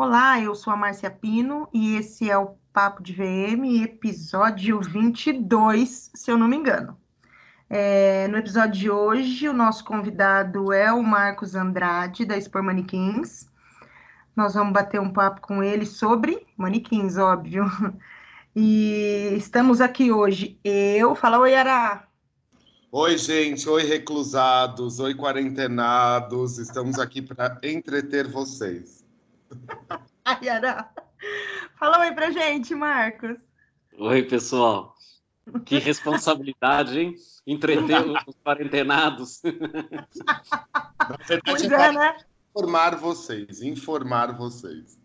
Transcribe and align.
Olá, 0.00 0.40
eu 0.40 0.54
sou 0.54 0.72
a 0.72 0.76
Márcia 0.76 1.10
Pino 1.10 1.68
e 1.74 1.96
esse 1.96 2.30
é 2.30 2.38
o 2.38 2.54
Papo 2.72 3.02
de 3.02 3.12
VM, 3.12 3.82
episódio 3.82 4.80
22, 4.80 6.12
se 6.14 6.30
eu 6.30 6.38
não 6.38 6.46
me 6.46 6.54
engano. 6.54 6.96
É, 7.68 8.28
no 8.28 8.38
episódio 8.38 8.80
de 8.80 8.88
hoje, 8.88 9.48
o 9.48 9.52
nosso 9.52 9.84
convidado 9.84 10.72
é 10.72 10.92
o 10.92 11.02
Marcos 11.02 11.56
Andrade, 11.56 12.24
da 12.24 12.38
Expor 12.38 12.62
Manequins. 12.62 13.50
Nós 14.36 14.54
vamos 14.54 14.72
bater 14.72 15.00
um 15.00 15.12
papo 15.12 15.40
com 15.40 15.64
ele 15.64 15.84
sobre 15.84 16.46
manequins, 16.56 17.16
óbvio. 17.16 17.64
E 18.54 19.34
estamos 19.36 19.80
aqui 19.80 20.10
hoje. 20.10 20.58
Eu, 20.64 21.14
fala 21.14 21.38
oi, 21.38 21.54
Ara. 21.54 22.04
Oi, 22.90 23.18
gente, 23.18 23.68
oi, 23.68 23.84
reclusados, 23.84 24.98
oi, 25.00 25.14
quarentenados. 25.14 26.58
Estamos 26.58 26.98
aqui 26.98 27.20
para 27.20 27.58
entreter 27.62 28.26
vocês. 28.26 28.97
Ai, 30.24 30.48
Ara. 30.48 30.90
Fala 31.78 32.00
oi 32.00 32.12
pra 32.12 32.30
gente, 32.30 32.74
Marcos. 32.74 33.36
Oi, 33.98 34.22
pessoal. 34.24 34.94
Que 35.64 35.78
responsabilidade, 35.78 37.00
hein? 37.00 37.14
Entreter 37.46 38.04
os 38.26 38.36
quarentenados. 38.44 39.40
Na 39.42 41.16
verdade, 41.26 41.74
é, 41.74 41.92
né? 41.92 42.16
informar 42.50 42.96
vocês, 42.96 43.62
informar 43.62 44.36
vocês. 44.36 44.98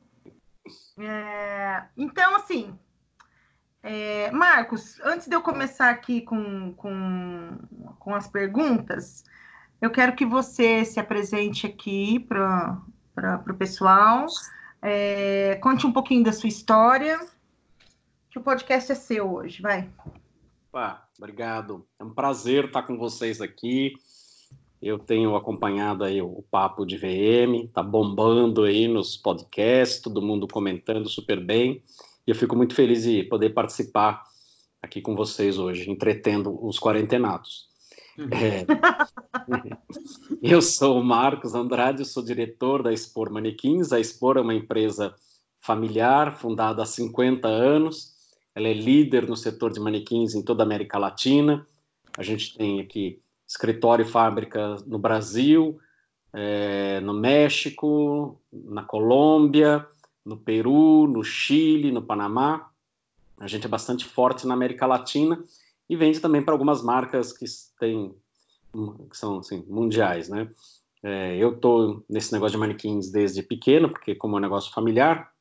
É, 0.99 1.85
então, 1.95 2.35
assim, 2.35 2.77
é, 3.81 4.31
Marcos, 4.31 4.99
antes 5.01 5.27
de 5.27 5.35
eu 5.35 5.41
começar 5.41 5.89
aqui 5.89 6.21
com, 6.21 6.73
com, 6.73 7.57
com 7.99 8.13
as 8.13 8.27
perguntas, 8.27 9.23
eu 9.81 9.89
quero 9.89 10.15
que 10.15 10.25
você 10.25 10.85
se 10.85 10.99
apresente 10.99 11.67
aqui 11.67 12.19
para 12.19 12.81
para 13.13 13.43
o 13.49 13.55
pessoal. 13.55 14.25
É, 14.81 15.57
conte 15.61 15.87
um 15.87 15.93
pouquinho 15.93 16.23
da 16.23 16.33
sua 16.33 16.49
história, 16.49 17.19
que 18.29 18.37
o 18.37 18.41
podcast 18.41 18.91
é 18.91 18.95
seu 18.95 19.33
hoje, 19.33 19.61
vai. 19.61 19.89
Opa, 20.69 21.07
obrigado. 21.17 21.85
É 21.99 22.03
um 22.03 22.13
prazer 22.13 22.65
estar 22.65 22.83
com 22.83 22.97
vocês 22.97 23.39
aqui. 23.39 23.93
Eu 24.81 24.99
tenho 24.99 25.35
acompanhado 25.35 26.03
aí 26.03 26.21
o 26.21 26.43
papo 26.51 26.85
de 26.85 26.97
VM, 26.97 27.69
tá 27.73 27.81
bombando 27.81 28.63
aí 28.63 28.87
nos 28.87 29.15
podcasts, 29.15 30.01
todo 30.01 30.21
mundo 30.21 30.45
comentando 30.45 31.07
super 31.07 31.39
bem. 31.39 31.81
E 32.27 32.31
eu 32.31 32.35
fico 32.35 32.55
muito 32.55 32.75
feliz 32.75 33.03
de 33.03 33.23
poder 33.23 33.51
participar 33.51 34.23
aqui 34.81 35.01
com 35.01 35.15
vocês 35.15 35.57
hoje, 35.57 35.89
entretendo 35.89 36.59
os 36.61 36.77
quarentenados. 36.77 37.69
É. 38.17 38.65
eu 40.41 40.61
sou 40.61 40.99
o 40.99 41.03
Marcos 41.03 41.55
Andrade, 41.55 42.05
sou 42.05 42.23
diretor 42.23 42.83
da 42.83 42.93
Expor 42.93 43.31
Manequins. 43.31 43.91
A 43.91 43.99
Expor 43.99 44.37
é 44.37 44.41
uma 44.41 44.53
empresa 44.53 45.15
familiar, 45.59 46.37
fundada 46.37 46.83
há 46.83 46.85
50 46.85 47.47
anos. 47.47 48.13
Ela 48.53 48.67
é 48.67 48.73
líder 48.73 49.27
no 49.27 49.35
setor 49.35 49.71
de 49.71 49.79
manequins 49.79 50.35
em 50.35 50.43
toda 50.43 50.61
a 50.61 50.65
América 50.65 50.97
Latina. 50.97 51.65
A 52.17 52.21
gente 52.21 52.55
tem 52.55 52.79
aqui 52.79 53.19
escritório 53.47 54.05
e 54.05 54.07
fábrica 54.07 54.75
no 54.85 54.99
Brasil, 54.99 55.79
é, 56.31 56.99
no 56.99 57.13
México, 57.13 58.39
na 58.51 58.83
Colômbia, 58.83 59.87
no 60.23 60.37
Peru, 60.37 61.07
no 61.07 61.23
Chile, 61.23 61.91
no 61.91 62.01
Panamá. 62.01 62.69
A 63.39 63.47
gente 63.47 63.65
é 63.65 63.69
bastante 63.69 64.05
forte 64.05 64.45
na 64.45 64.53
América 64.53 64.85
Latina 64.85 65.43
e 65.93 65.95
vende 65.95 66.19
também 66.19 66.41
para 66.41 66.53
algumas 66.53 66.81
marcas 66.81 67.31
que 67.31 67.45
têm 67.79 68.13
que 69.09 69.15
são 69.15 69.37
assim, 69.37 69.63
mundiais, 69.67 70.27
né? 70.27 70.49
É, 71.03 71.37
eu 71.37 71.53
estou 71.53 72.03
nesse 72.09 72.33
negócio 72.33 72.53
de 72.53 72.59
manequins 72.59 73.11
desde 73.11 73.43
pequeno, 73.43 73.87
porque 73.87 74.15
como 74.15 74.35
é 74.35 74.39
um 74.39 74.41
negócio 74.41 74.73
familiar, 74.73 75.31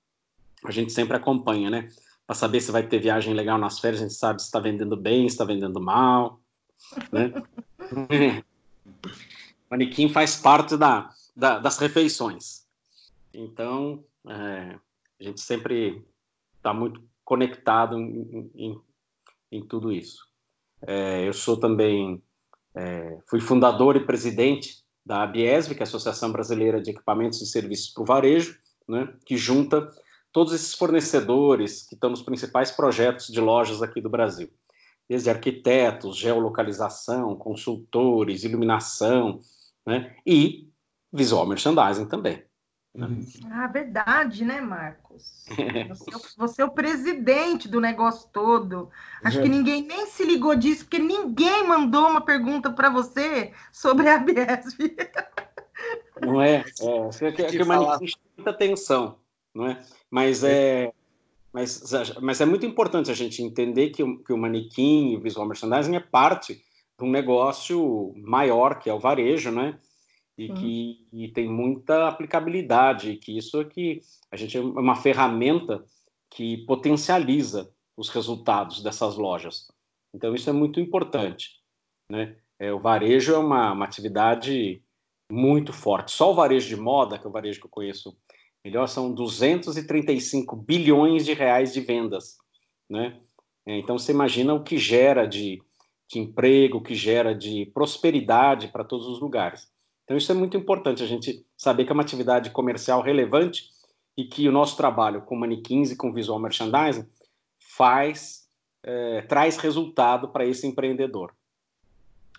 a 0.62 0.70
gente 0.70 0.92
sempre 0.92 1.16
acompanha, 1.16 1.70
né? 1.70 1.88
Para 2.26 2.36
saber 2.36 2.60
se 2.60 2.70
vai 2.70 2.86
ter 2.86 2.98
viagem 2.98 3.32
legal 3.32 3.56
nas 3.56 3.78
férias, 3.78 4.02
a 4.02 4.04
gente 4.04 4.14
sabe 4.14 4.42
se 4.42 4.46
está 4.46 4.60
vendendo 4.60 4.96
bem, 4.96 5.26
se 5.26 5.34
está 5.34 5.44
vendendo 5.46 5.80
mal, 5.80 6.40
né? 7.10 7.32
manequim 9.70 10.10
faz 10.10 10.36
parte 10.36 10.76
da, 10.76 11.08
da, 11.34 11.58
das 11.58 11.78
refeições. 11.78 12.66
Então, 13.32 14.04
é, 14.28 14.78
a 15.18 15.24
gente 15.24 15.40
sempre 15.40 16.04
está 16.58 16.74
muito 16.74 17.02
conectado 17.24 17.98
em, 17.98 18.50
em, 18.54 18.80
em 19.50 19.66
tudo 19.66 19.90
isso. 19.90 20.31
É, 20.86 21.26
eu 21.26 21.32
sou 21.32 21.58
também, 21.58 22.22
é, 22.74 23.18
fui 23.28 23.40
fundador 23.40 23.96
e 23.96 24.04
presidente 24.04 24.82
da 25.04 25.22
ABESV, 25.22 25.74
que 25.74 25.82
é 25.82 25.84
a 25.84 25.88
Associação 25.88 26.30
Brasileira 26.30 26.80
de 26.80 26.90
Equipamentos 26.90 27.40
e 27.42 27.46
Serviços 27.46 27.92
para 27.92 28.02
o 28.02 28.06
Varejo, 28.06 28.58
né, 28.88 29.12
que 29.24 29.36
junta 29.36 29.88
todos 30.32 30.52
esses 30.52 30.74
fornecedores 30.74 31.86
que 31.86 31.94
estão 31.94 32.10
nos 32.10 32.22
principais 32.22 32.70
projetos 32.70 33.28
de 33.28 33.40
lojas 33.40 33.82
aqui 33.82 34.00
do 34.00 34.08
Brasil. 34.08 34.48
Desde 35.08 35.28
arquitetos, 35.28 36.16
geolocalização, 36.16 37.36
consultores, 37.36 38.44
iluminação, 38.44 39.40
né, 39.86 40.16
e 40.26 40.68
visual 41.12 41.46
merchandising 41.46 42.06
também. 42.06 42.42
Né? 42.94 43.08
Ah, 43.50 43.66
verdade, 43.68 44.44
né, 44.44 44.60
Marcos? 44.60 45.46
Você, 45.88 46.10
é 46.10 46.18
você, 46.36 46.62
é 46.62 46.64
o 46.64 46.70
presidente 46.70 47.68
do 47.68 47.80
negócio 47.80 48.28
todo. 48.32 48.90
Acho 49.24 49.38
é. 49.38 49.42
que 49.42 49.48
ninguém 49.48 49.82
nem 49.82 50.06
se 50.06 50.24
ligou 50.24 50.54
disso, 50.54 50.84
porque 50.84 50.98
ninguém 50.98 51.66
mandou 51.66 52.08
uma 52.08 52.20
pergunta 52.20 52.70
para 52.70 52.90
você 52.90 53.52
sobre 53.72 54.08
a 54.08 54.18
Biesv. 54.18 54.78
Não 56.20 56.40
é? 56.40 56.64
É, 56.80 57.26
é 57.26 57.32
que, 57.32 57.44
que 57.44 57.64
manifesta 57.64 58.20
muita 58.36 58.50
atenção, 58.50 59.18
não 59.52 59.66
é? 59.66 59.82
Mas 60.08 60.44
é, 60.44 60.92
mas, 61.52 61.82
mas 62.20 62.40
é 62.40 62.46
muito 62.46 62.64
importante 62.64 63.10
a 63.10 63.14
gente 63.14 63.42
entender 63.42 63.90
que 63.90 64.02
o, 64.02 64.18
que 64.22 64.32
o 64.32 64.38
manequim 64.38 65.10
e 65.10 65.16
o 65.16 65.20
visual 65.20 65.46
merchandising 65.46 65.96
é 65.96 66.00
parte 66.00 66.54
de 66.98 67.04
um 67.04 67.10
negócio 67.10 68.14
maior, 68.16 68.78
que 68.78 68.88
é 68.88 68.94
o 68.94 69.00
varejo, 69.00 69.50
né? 69.50 69.78
E 70.44 70.52
que 70.54 71.08
e 71.12 71.28
tem 71.28 71.48
muita 71.48 72.08
aplicabilidade, 72.08 73.16
que 73.16 73.36
isso 73.36 73.60
é 73.60 73.64
que 73.64 74.00
a 74.30 74.36
gente 74.36 74.56
é 74.56 74.60
uma 74.60 74.96
ferramenta 74.96 75.84
que 76.30 76.58
potencializa 76.66 77.70
os 77.96 78.08
resultados 78.08 78.82
dessas 78.82 79.16
lojas. 79.16 79.68
Então 80.14 80.34
isso 80.34 80.48
é 80.48 80.52
muito 80.52 80.80
importante, 80.80 81.60
né? 82.10 82.36
É, 82.58 82.72
o 82.72 82.78
varejo 82.78 83.34
é 83.34 83.38
uma, 83.38 83.72
uma 83.72 83.84
atividade 83.84 84.82
muito 85.30 85.72
forte. 85.72 86.12
Só 86.12 86.30
o 86.30 86.34
varejo 86.34 86.68
de 86.68 86.76
moda, 86.76 87.18
que 87.18 87.26
é 87.26 87.28
o 87.28 87.32
varejo 87.32 87.58
que 87.58 87.66
eu 87.66 87.70
conheço 87.70 88.16
melhor, 88.64 88.86
são 88.86 89.12
235 89.12 90.54
bilhões 90.56 91.24
de 91.24 91.32
reais 91.32 91.72
de 91.72 91.80
vendas, 91.80 92.36
né? 92.88 93.20
É, 93.66 93.78
então 93.78 93.98
você 93.98 94.12
imagina 94.12 94.54
o 94.54 94.62
que 94.62 94.76
gera 94.76 95.26
de, 95.26 95.60
de 96.10 96.18
emprego, 96.18 96.78
o 96.78 96.82
que 96.82 96.94
gera 96.94 97.34
de 97.34 97.66
prosperidade 97.66 98.68
para 98.68 98.84
todos 98.84 99.06
os 99.06 99.20
lugares. 99.20 99.71
Então, 100.12 100.18
isso 100.18 100.30
é 100.30 100.34
muito 100.34 100.58
importante, 100.58 101.02
a 101.02 101.06
gente 101.06 101.42
saber 101.56 101.86
que 101.86 101.90
é 101.90 101.94
uma 101.94 102.02
atividade 102.02 102.50
comercial 102.50 103.00
relevante 103.00 103.70
e 104.14 104.26
que 104.26 104.46
o 104.46 104.52
nosso 104.52 104.76
trabalho 104.76 105.22
com 105.22 105.34
manequins 105.34 105.90
e 105.90 105.96
com 105.96 106.12
visual 106.12 106.38
merchandising 106.38 107.08
faz, 107.58 108.46
é, 108.82 109.22
traz 109.22 109.56
resultado 109.56 110.28
para 110.28 110.44
esse 110.44 110.66
empreendedor. 110.66 111.34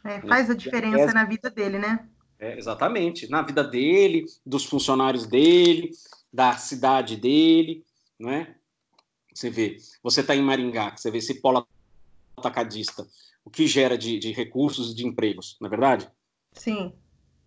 É, 0.03 0.21
faz 0.21 0.51
a 0.51 0.53
diferença 0.53 1.09
é, 1.09 1.13
na 1.15 1.25
vida 1.25 1.49
dele, 1.49 1.79
né? 1.79 2.07
É, 2.37 2.55
exatamente, 2.59 3.27
na 3.27 3.41
vida 3.41 3.63
dele, 3.63 4.27
dos 4.45 4.65
funcionários 4.65 5.25
dele, 5.25 5.89
da 6.31 6.55
cidade 6.57 7.17
dele, 7.17 7.83
não 8.19 8.29
é? 8.29 8.53
Você 9.33 9.49
vê, 9.49 9.77
você 10.03 10.21
está 10.21 10.35
em 10.35 10.43
Maringá, 10.43 10.95
você 10.95 11.09
vê 11.09 11.17
esse 11.17 11.41
polo 11.41 11.67
atacadista, 12.37 13.07
o 13.43 13.49
que 13.49 13.65
gera 13.65 13.97
de, 13.97 14.19
de 14.19 14.31
recursos 14.31 14.91
e 14.91 14.95
de 14.95 15.07
empregos, 15.07 15.57
não 15.59 15.65
é 15.65 15.69
verdade? 15.71 16.07
Sim. 16.51 16.93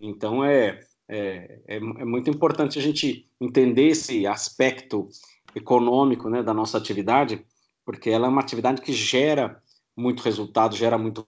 Então, 0.00 0.44
é, 0.44 0.80
é, 1.08 1.60
é, 1.66 1.76
é, 1.76 1.80
muito 1.80 2.30
importante 2.30 2.78
a 2.78 2.82
gente 2.82 3.28
entender 3.40 3.88
esse 3.88 4.26
aspecto 4.26 5.08
econômico 5.54 6.28
né, 6.28 6.42
da 6.42 6.52
nossa 6.52 6.76
atividade, 6.76 7.44
porque 7.84 8.10
ela 8.10 8.26
é 8.26 8.30
uma 8.30 8.40
atividade 8.40 8.82
que 8.82 8.92
gera 8.92 9.62
muito 9.96 10.22
resultado, 10.22 10.76
gera 10.76 10.98
muito 10.98 11.26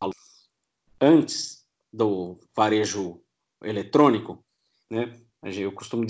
valor. 0.00 0.14
Antes 1.00 1.66
do 1.92 2.38
varejo 2.54 3.20
eletrônico, 3.62 4.42
né, 4.88 5.12
eu 5.42 5.72
costumo 5.72 6.06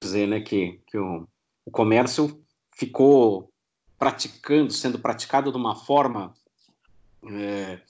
dizer 0.00 0.26
né, 0.26 0.40
que, 0.40 0.80
que 0.86 0.96
o, 0.96 1.26
o 1.64 1.70
comércio 1.70 2.42
ficou 2.70 3.52
praticando, 3.98 4.72
sendo 4.72 4.98
praticado 4.98 5.50
de 5.50 5.56
uma 5.56 5.74
forma 5.74 6.34
é, 7.26 7.80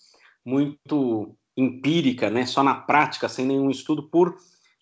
muito 0.45 1.37
empírica, 1.57 2.31
né, 2.31 2.47
só 2.47 2.63
na 2.63 2.75
prática, 2.75 3.29
sem 3.29 3.47
nenhum 3.47 3.71
estudo, 3.71 4.03
por 4.03 4.37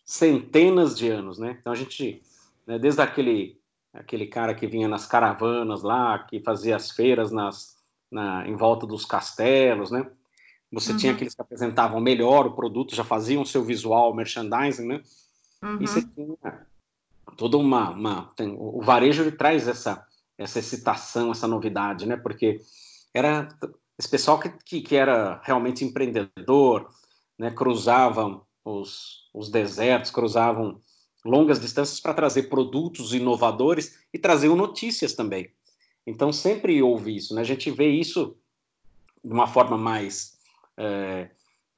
centenas 0.04 0.96
de 0.96 1.08
anos, 1.08 1.38
né? 1.38 1.56
Então 1.60 1.72
a 1.72 1.76
gente, 1.76 2.22
né, 2.66 2.78
desde 2.78 3.00
aquele 3.00 3.60
aquele 3.92 4.26
cara 4.26 4.54
que 4.54 4.66
vinha 4.66 4.88
nas 4.88 5.04
caravanas 5.04 5.82
lá, 5.82 6.18
que 6.20 6.40
fazia 6.40 6.74
as 6.74 6.90
feiras 6.90 7.30
nas, 7.30 7.76
na, 8.10 8.48
em 8.48 8.56
volta 8.56 8.86
dos 8.86 9.04
castelos, 9.04 9.90
né? 9.90 10.10
Você 10.72 10.92
uhum. 10.92 10.96
tinha 10.96 11.12
aqueles 11.12 11.34
que 11.34 11.42
apresentavam 11.42 12.00
melhor 12.00 12.46
o 12.46 12.54
produto, 12.54 12.94
já 12.94 13.04
faziam 13.04 13.44
seu 13.44 13.62
visual, 13.62 14.14
merchandising, 14.14 14.86
né? 14.86 15.02
Uhum. 15.62 15.76
E 15.78 15.86
você 15.86 16.00
tinha 16.00 16.66
toda 17.36 17.58
uma, 17.58 17.90
uma 17.90 18.32
tem, 18.34 18.56
o 18.58 18.80
varejo 18.80 19.22
ele 19.22 19.32
traz 19.32 19.68
essa 19.68 20.06
essa 20.38 20.58
excitação, 20.58 21.30
essa 21.30 21.46
novidade, 21.46 22.06
né? 22.06 22.16
Porque 22.16 22.60
era 23.14 23.48
esse 24.02 24.08
pessoal 24.08 24.40
que, 24.40 24.48
que, 24.64 24.80
que 24.80 24.96
era 24.96 25.40
realmente 25.44 25.84
empreendedor, 25.84 26.88
né? 27.38 27.52
Cruzavam 27.52 28.44
os, 28.64 29.30
os 29.32 29.48
desertos, 29.48 30.10
cruzavam 30.10 30.80
longas 31.24 31.60
distâncias 31.60 32.00
para 32.00 32.12
trazer 32.12 32.44
produtos 32.44 33.14
inovadores 33.14 34.00
e 34.12 34.18
traziam 34.18 34.56
notícias 34.56 35.14
também. 35.14 35.52
Então 36.04 36.32
sempre 36.32 36.82
houve 36.82 37.14
isso, 37.14 37.32
né? 37.32 37.42
A 37.42 37.44
gente 37.44 37.70
vê 37.70 37.90
isso 37.90 38.36
de 39.24 39.32
uma 39.32 39.46
forma 39.46 39.78
mais 39.78 40.36
é, 40.76 41.30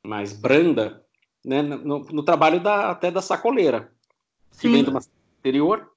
mais 0.02 0.32
branda, 0.32 1.04
né? 1.44 1.60
No, 1.60 2.04
no 2.04 2.22
trabalho 2.22 2.58
da, 2.58 2.90
até 2.90 3.10
da 3.10 3.20
sacoleira, 3.20 3.92
que 4.52 4.68
Sim. 4.68 4.72
vem 4.72 4.84
de 4.84 4.88
uma 4.88 5.00
interior, 5.40 5.92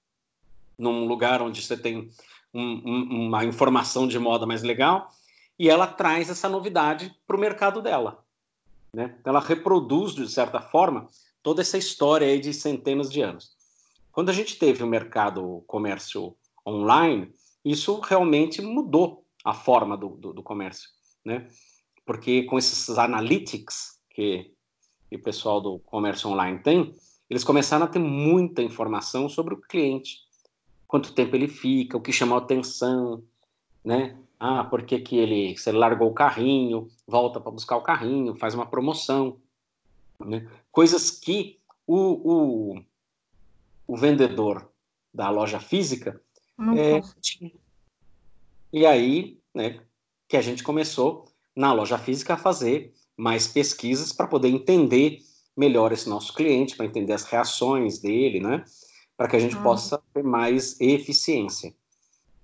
num 0.78 1.08
lugar 1.08 1.42
onde 1.42 1.62
você 1.62 1.78
tem 1.78 2.10
um, 2.54 2.82
um, 2.86 3.28
uma 3.28 3.46
informação 3.46 4.06
de 4.06 4.20
moda 4.20 4.46
mais 4.46 4.62
legal, 4.62 5.10
e 5.60 5.70
ela 5.70 5.88
traz 5.88 6.30
essa 6.30 6.48
novidade 6.48 7.16
para 7.26 7.36
o 7.36 7.40
mercado 7.40 7.82
dela. 7.82 8.24
Né? 8.94 9.18
Ela 9.26 9.40
reproduz, 9.40 10.14
de 10.14 10.30
certa 10.30 10.62
forma, 10.62 11.08
toda 11.42 11.62
essa 11.62 11.78
história 11.78 12.28
aí 12.28 12.40
de 12.40 12.54
centenas 12.54 13.10
de 13.10 13.22
anos. 13.22 13.56
Quando 14.12 14.30
a 14.30 14.34
gente 14.34 14.58
teve 14.58 14.84
o 14.84 14.88
mercado 14.88 15.64
comércio 15.68 16.36
online, 16.66 17.32
isso 17.64 18.00
realmente 18.00 18.62
mudou 18.62 19.26
a 19.44 19.54
forma 19.54 19.96
do, 19.96 20.10
do, 20.10 20.34
do 20.34 20.44
comércio, 20.44 20.90
né? 21.24 21.48
Porque 22.06 22.44
com 22.44 22.58
esses 22.58 22.98
analytics 22.98 24.00
que, 24.10 24.52
que 25.10 25.16
o 25.16 25.22
pessoal 25.22 25.62
do 25.62 25.80
comércio 25.80 26.30
online 26.30 26.60
tem, 26.60 26.96
eles 27.30 27.44
começaram 27.44 27.86
a 27.86 27.90
ter 27.90 28.00
muita 28.00 28.62
informação 28.62 29.30
sobre 29.30 29.54
o 29.54 29.62
cliente, 29.62 30.22
quanto 30.88 31.14
tempo 31.14 31.36
ele 31.36 31.48
fica, 31.48 31.98
o 31.98 32.02
que 32.02 32.12
chamou 32.12 32.38
atenção, 32.38 33.24
né? 33.84 34.18
Ah, 34.40 34.64
por 34.64 34.84
que, 34.84 35.00
que 35.00 35.18
ele, 35.18 35.58
se 35.58 35.70
ele 35.70 35.80
largou 35.80 36.10
o 36.10 36.14
carrinho, 36.14 36.88
volta 37.08 37.40
para 37.40 37.52
buscar 37.52 37.78
o 37.78 37.82
carrinho, 37.82 38.36
faz 38.36 38.54
uma 38.54 38.68
promoção, 38.68 39.38
né? 40.20 40.48
Coisas 40.72 41.10
que 41.10 41.60
o, 41.86 42.76
o, 42.76 42.84
o 43.88 43.98
vendedor 43.98 44.70
da 45.14 45.30
loja 45.30 45.60
física 45.60 46.22
não 46.58 46.78
é, 46.78 47.02
tinha. 47.22 47.52
E 48.72 48.86
aí, 48.86 49.40
né, 49.54 49.82
que 50.28 50.38
a 50.38 50.42
gente 50.42 50.64
começou 50.64 51.26
na 51.56 51.74
loja 51.74 51.98
física 51.98 52.34
a 52.34 52.38
fazer 52.38 52.94
mais 53.16 53.48
pesquisas 53.48 54.12
para 54.12 54.28
poder 54.28 54.50
entender 54.50 55.20
melhor 55.56 55.92
esse 55.92 56.08
nosso 56.08 56.34
cliente, 56.34 56.76
para 56.76 56.86
entender 56.86 57.14
as 57.14 57.24
reações 57.24 57.98
dele, 57.98 58.40
né? 58.40 58.64
Para 59.16 59.28
que 59.28 59.36
a 59.36 59.40
gente 59.40 59.56
uhum. 59.56 59.64
possa 59.64 60.00
ter 60.14 60.24
mais 60.24 60.80
eficiência. 60.80 61.74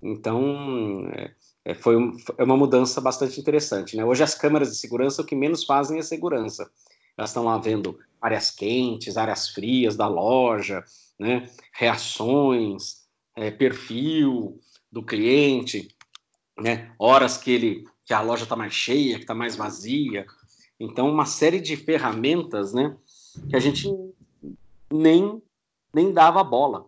Então, 0.02 1.08
é, 1.12 1.32
é, 1.64 1.74
foi 1.74 1.96
um, 1.96 2.16
é 2.36 2.44
uma 2.44 2.56
mudança 2.56 3.00
bastante 3.00 3.40
interessante, 3.40 3.96
né? 3.96 4.04
Hoje 4.04 4.22
as 4.22 4.34
câmeras 4.34 4.70
de 4.70 4.76
segurança 4.76 5.22
o 5.22 5.24
que 5.24 5.34
menos 5.34 5.64
fazem 5.64 5.98
é 5.98 6.02
segurança. 6.02 6.70
Elas 7.16 7.30
estão 7.30 7.44
lá 7.44 7.56
vendo 7.58 7.98
áreas 8.20 8.50
quentes, 8.50 9.16
áreas 9.16 9.48
frias 9.48 9.96
da 9.96 10.06
loja, 10.06 10.84
né? 11.18 11.48
Reações, 11.72 13.04
é, 13.36 13.50
perfil 13.50 14.58
do 14.90 15.02
cliente, 15.02 15.88
né? 16.58 16.92
Horas 16.98 17.36
que 17.38 17.50
ele 17.50 17.84
que 18.04 18.12
a 18.12 18.20
loja 18.20 18.42
está 18.42 18.54
mais 18.54 18.74
cheia, 18.74 19.16
que 19.16 19.22
está 19.22 19.34
mais 19.34 19.56
vazia. 19.56 20.26
Então, 20.78 21.08
uma 21.08 21.24
série 21.24 21.58
de 21.58 21.74
ferramentas, 21.74 22.74
né? 22.74 22.94
que 23.48 23.56
a 23.56 23.60
gente 23.60 23.88
nem, 24.92 25.42
nem 25.92 26.12
dava 26.12 26.44
bola. 26.44 26.86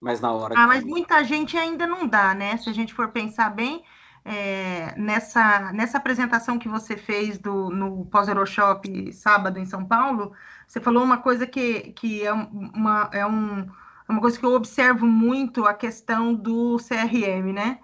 Mas 0.00 0.20
na 0.20 0.32
hora. 0.32 0.54
Ah, 0.56 0.66
mas 0.66 0.84
muita 0.84 1.22
gente 1.24 1.56
ainda 1.56 1.86
não 1.86 2.06
dá, 2.06 2.34
né? 2.34 2.56
Se 2.56 2.70
a 2.70 2.72
gente 2.72 2.94
for 2.94 3.08
pensar 3.08 3.50
bem, 3.50 3.84
é, 4.24 4.94
nessa, 4.96 5.72
nessa 5.72 5.98
apresentação 5.98 6.58
que 6.58 6.68
você 6.68 6.96
fez 6.96 7.38
do, 7.38 7.70
no 7.70 8.06
Pós-Euroshop 8.06 9.12
sábado 9.12 9.58
em 9.58 9.66
São 9.66 9.84
Paulo, 9.84 10.32
você 10.66 10.80
falou 10.80 11.02
uma 11.02 11.18
coisa 11.18 11.46
que, 11.46 11.92
que 11.92 12.26
é, 12.26 12.32
uma, 12.32 13.10
é, 13.12 13.26
um, 13.26 13.60
é 13.60 14.12
uma 14.12 14.20
coisa 14.20 14.38
que 14.38 14.44
eu 14.46 14.54
observo 14.54 15.06
muito, 15.06 15.66
a 15.66 15.74
questão 15.74 16.34
do 16.34 16.78
CRM, 16.78 17.52
né? 17.52 17.78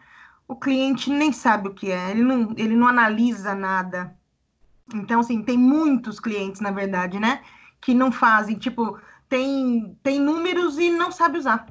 O 0.49 0.57
cliente 0.57 1.11
nem 1.11 1.33
sabe 1.33 1.69
o 1.69 1.75
que 1.75 1.91
é, 1.91 2.11
ele 2.13 2.23
não, 2.23 2.55
ele 2.57 2.77
não 2.77 2.87
analisa 2.87 3.55
nada. 3.55 4.17
Então, 4.95 5.21
assim, 5.21 5.43
tem 5.43 5.59
muitos 5.59 6.21
clientes, 6.21 6.61
na 6.61 6.71
verdade, 6.71 7.19
né? 7.19 7.43
que 7.81 7.95
não 7.95 8.11
fazem, 8.11 8.57
tipo, 8.59 8.99
tem, 9.29 9.97
tem 10.03 10.21
números 10.21 10.79
e 10.79 10.91
não 10.91 11.13
sabe 11.13 11.39
usar. 11.39 11.67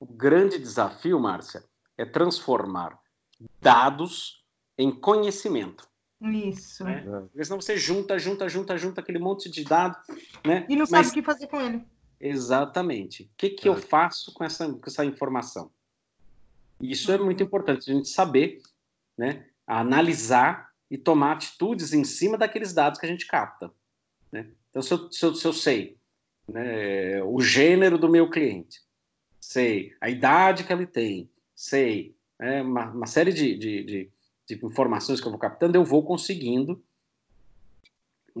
O 0.00 0.06
grande 0.06 0.58
desafio, 0.58 1.18
Márcia, 1.18 1.64
é 1.96 2.04
transformar 2.04 2.98
dados 3.60 4.44
em 4.76 4.90
conhecimento. 4.90 5.88
Isso. 6.20 6.84
Né? 6.84 7.00
Porque 7.00 7.44
senão 7.44 7.60
você 7.60 7.76
junta, 7.76 8.18
junta, 8.18 8.48
junta, 8.48 8.76
junta 8.76 9.00
aquele 9.00 9.18
monte 9.18 9.50
de 9.50 9.64
dados, 9.64 9.98
né? 10.44 10.66
E 10.68 10.74
não 10.74 10.86
Mas... 10.88 10.90
sabe 10.90 11.08
o 11.08 11.12
que 11.12 11.22
fazer 11.22 11.46
com 11.46 11.60
ele. 11.60 11.84
Exatamente. 12.20 13.24
O 13.24 13.30
que, 13.36 13.50
que 13.50 13.68
é. 13.68 13.70
eu 13.70 13.76
faço 13.76 14.32
com 14.32 14.44
essa, 14.44 14.68
com 14.68 14.86
essa 14.86 15.04
informação? 15.04 15.70
Isso 16.80 17.10
é 17.12 17.18
muito 17.18 17.42
importante, 17.42 17.90
a 17.90 17.94
gente 17.94 18.08
saber, 18.08 18.60
né? 19.16 19.46
Analisar 19.66 20.70
e 20.90 20.96
tomar 20.96 21.32
atitudes 21.32 21.92
em 21.92 22.04
cima 22.04 22.38
daqueles 22.38 22.72
dados 22.72 22.98
que 22.98 23.06
a 23.06 23.08
gente 23.08 23.26
capta. 23.26 23.70
Né? 24.32 24.50
Então, 24.70 24.82
se 24.82 24.92
eu, 24.92 25.12
se 25.12 25.24
eu, 25.24 25.34
se 25.34 25.46
eu 25.46 25.52
sei 25.52 25.98
né, 26.48 27.22
o 27.22 27.40
gênero 27.40 27.98
do 27.98 28.08
meu 28.08 28.30
cliente, 28.30 28.80
sei 29.48 29.94
a 29.98 30.10
idade 30.10 30.62
que 30.62 30.70
ele 30.70 30.86
tem, 30.86 31.30
sei 31.54 32.14
né, 32.38 32.60
uma, 32.60 32.90
uma, 32.90 33.06
série 33.06 33.32
de, 33.32 33.56
de, 33.56 33.82
de, 33.82 34.10
de, 34.46 34.66
informações 34.66 35.22
que 35.22 35.26
eu 35.26 35.30
vou 35.30 35.40
captando, 35.40 35.74
eu 35.74 35.86
vou 35.86 36.04
conseguindo 36.04 36.84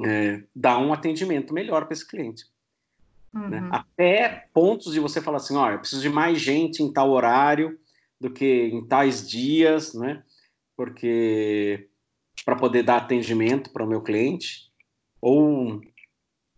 é, 0.04 0.42
dar 0.54 0.78
um 0.78 0.92
atendimento 0.92 1.54
melhor 1.54 1.86
para 1.86 1.94
esse 1.94 2.06
cliente. 2.06 2.44
Né? 3.32 3.40
Uhum. 3.40 3.48
Né? 3.48 3.68
Até 3.72 4.48
pontos 4.52 4.92
de 4.92 5.00
você 5.00 5.22
falar 5.22 5.38
assim, 5.38 5.56
ó, 5.56 5.70
eu 5.70 5.78
preciso 5.78 6.02
de 6.02 6.10
mais 6.10 6.42
gente 6.42 6.82
em 6.82 6.92
tal 6.92 7.08
horário 7.10 7.80
do 8.20 8.30
que 8.30 8.66
em 8.66 8.86
tais 8.86 9.26
dias, 9.26 9.94
né? 9.94 10.22
Porque 10.76 11.88
para 12.44 12.54
poder 12.54 12.82
dar 12.82 12.98
atendimento 12.98 13.70
para 13.70 13.82
o 13.82 13.88
meu 13.88 14.02
cliente, 14.02 14.70
ou 15.22 15.80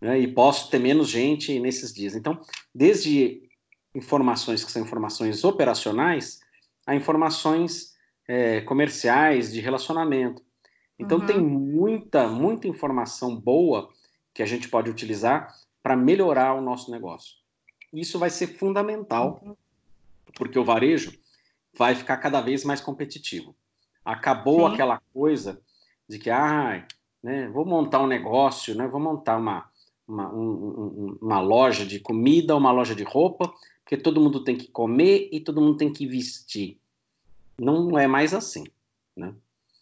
né, 0.00 0.18
e 0.18 0.26
posso 0.26 0.68
ter 0.70 0.80
menos 0.80 1.08
gente 1.08 1.56
nesses 1.60 1.94
dias. 1.94 2.16
Então, 2.16 2.40
desde 2.74 3.48
informações 3.94 4.64
que 4.64 4.70
são 4.70 4.82
informações 4.82 5.44
operacionais 5.44 6.40
a 6.86 6.94
informações 6.94 7.94
é, 8.26 8.60
comerciais, 8.62 9.52
de 9.52 9.60
relacionamento. 9.60 10.42
Então, 10.98 11.18
uhum. 11.18 11.26
tem 11.26 11.40
muita, 11.40 12.28
muita 12.28 12.68
informação 12.68 13.36
boa 13.36 13.88
que 14.34 14.42
a 14.42 14.46
gente 14.46 14.68
pode 14.68 14.90
utilizar 14.90 15.54
para 15.82 15.96
melhorar 15.96 16.54
o 16.54 16.60
nosso 16.60 16.90
negócio. 16.90 17.36
Isso 17.92 18.18
vai 18.18 18.30
ser 18.30 18.48
fundamental, 18.48 19.40
uhum. 19.42 19.56
porque 20.34 20.58
o 20.58 20.64
varejo 20.64 21.12
vai 21.76 21.94
ficar 21.94 22.16
cada 22.18 22.40
vez 22.40 22.64
mais 22.64 22.80
competitivo. 22.80 23.54
Acabou 24.04 24.66
Sim. 24.66 24.74
aquela 24.74 25.00
coisa 25.12 25.60
de 26.08 26.18
que, 26.18 26.30
ah, 26.30 26.86
né, 27.22 27.48
vou 27.48 27.64
montar 27.64 28.02
um 28.02 28.06
negócio, 28.06 28.74
né, 28.74 28.86
vou 28.88 29.00
montar 29.00 29.38
uma, 29.38 29.70
uma, 30.06 30.32
um, 30.34 31.18
uma 31.22 31.40
loja 31.40 31.86
de 31.86 32.00
comida, 32.00 32.56
uma 32.56 32.72
loja 32.72 32.94
de 32.94 33.04
roupa, 33.04 33.52
porque 33.90 34.04
todo 34.04 34.20
mundo 34.20 34.44
tem 34.44 34.56
que 34.56 34.68
comer 34.68 35.28
e 35.32 35.40
todo 35.40 35.60
mundo 35.60 35.76
tem 35.76 35.92
que 35.92 36.06
vestir. 36.06 36.78
Não 37.60 37.98
é 37.98 38.06
mais 38.06 38.32
assim, 38.32 38.62
né? 39.16 39.34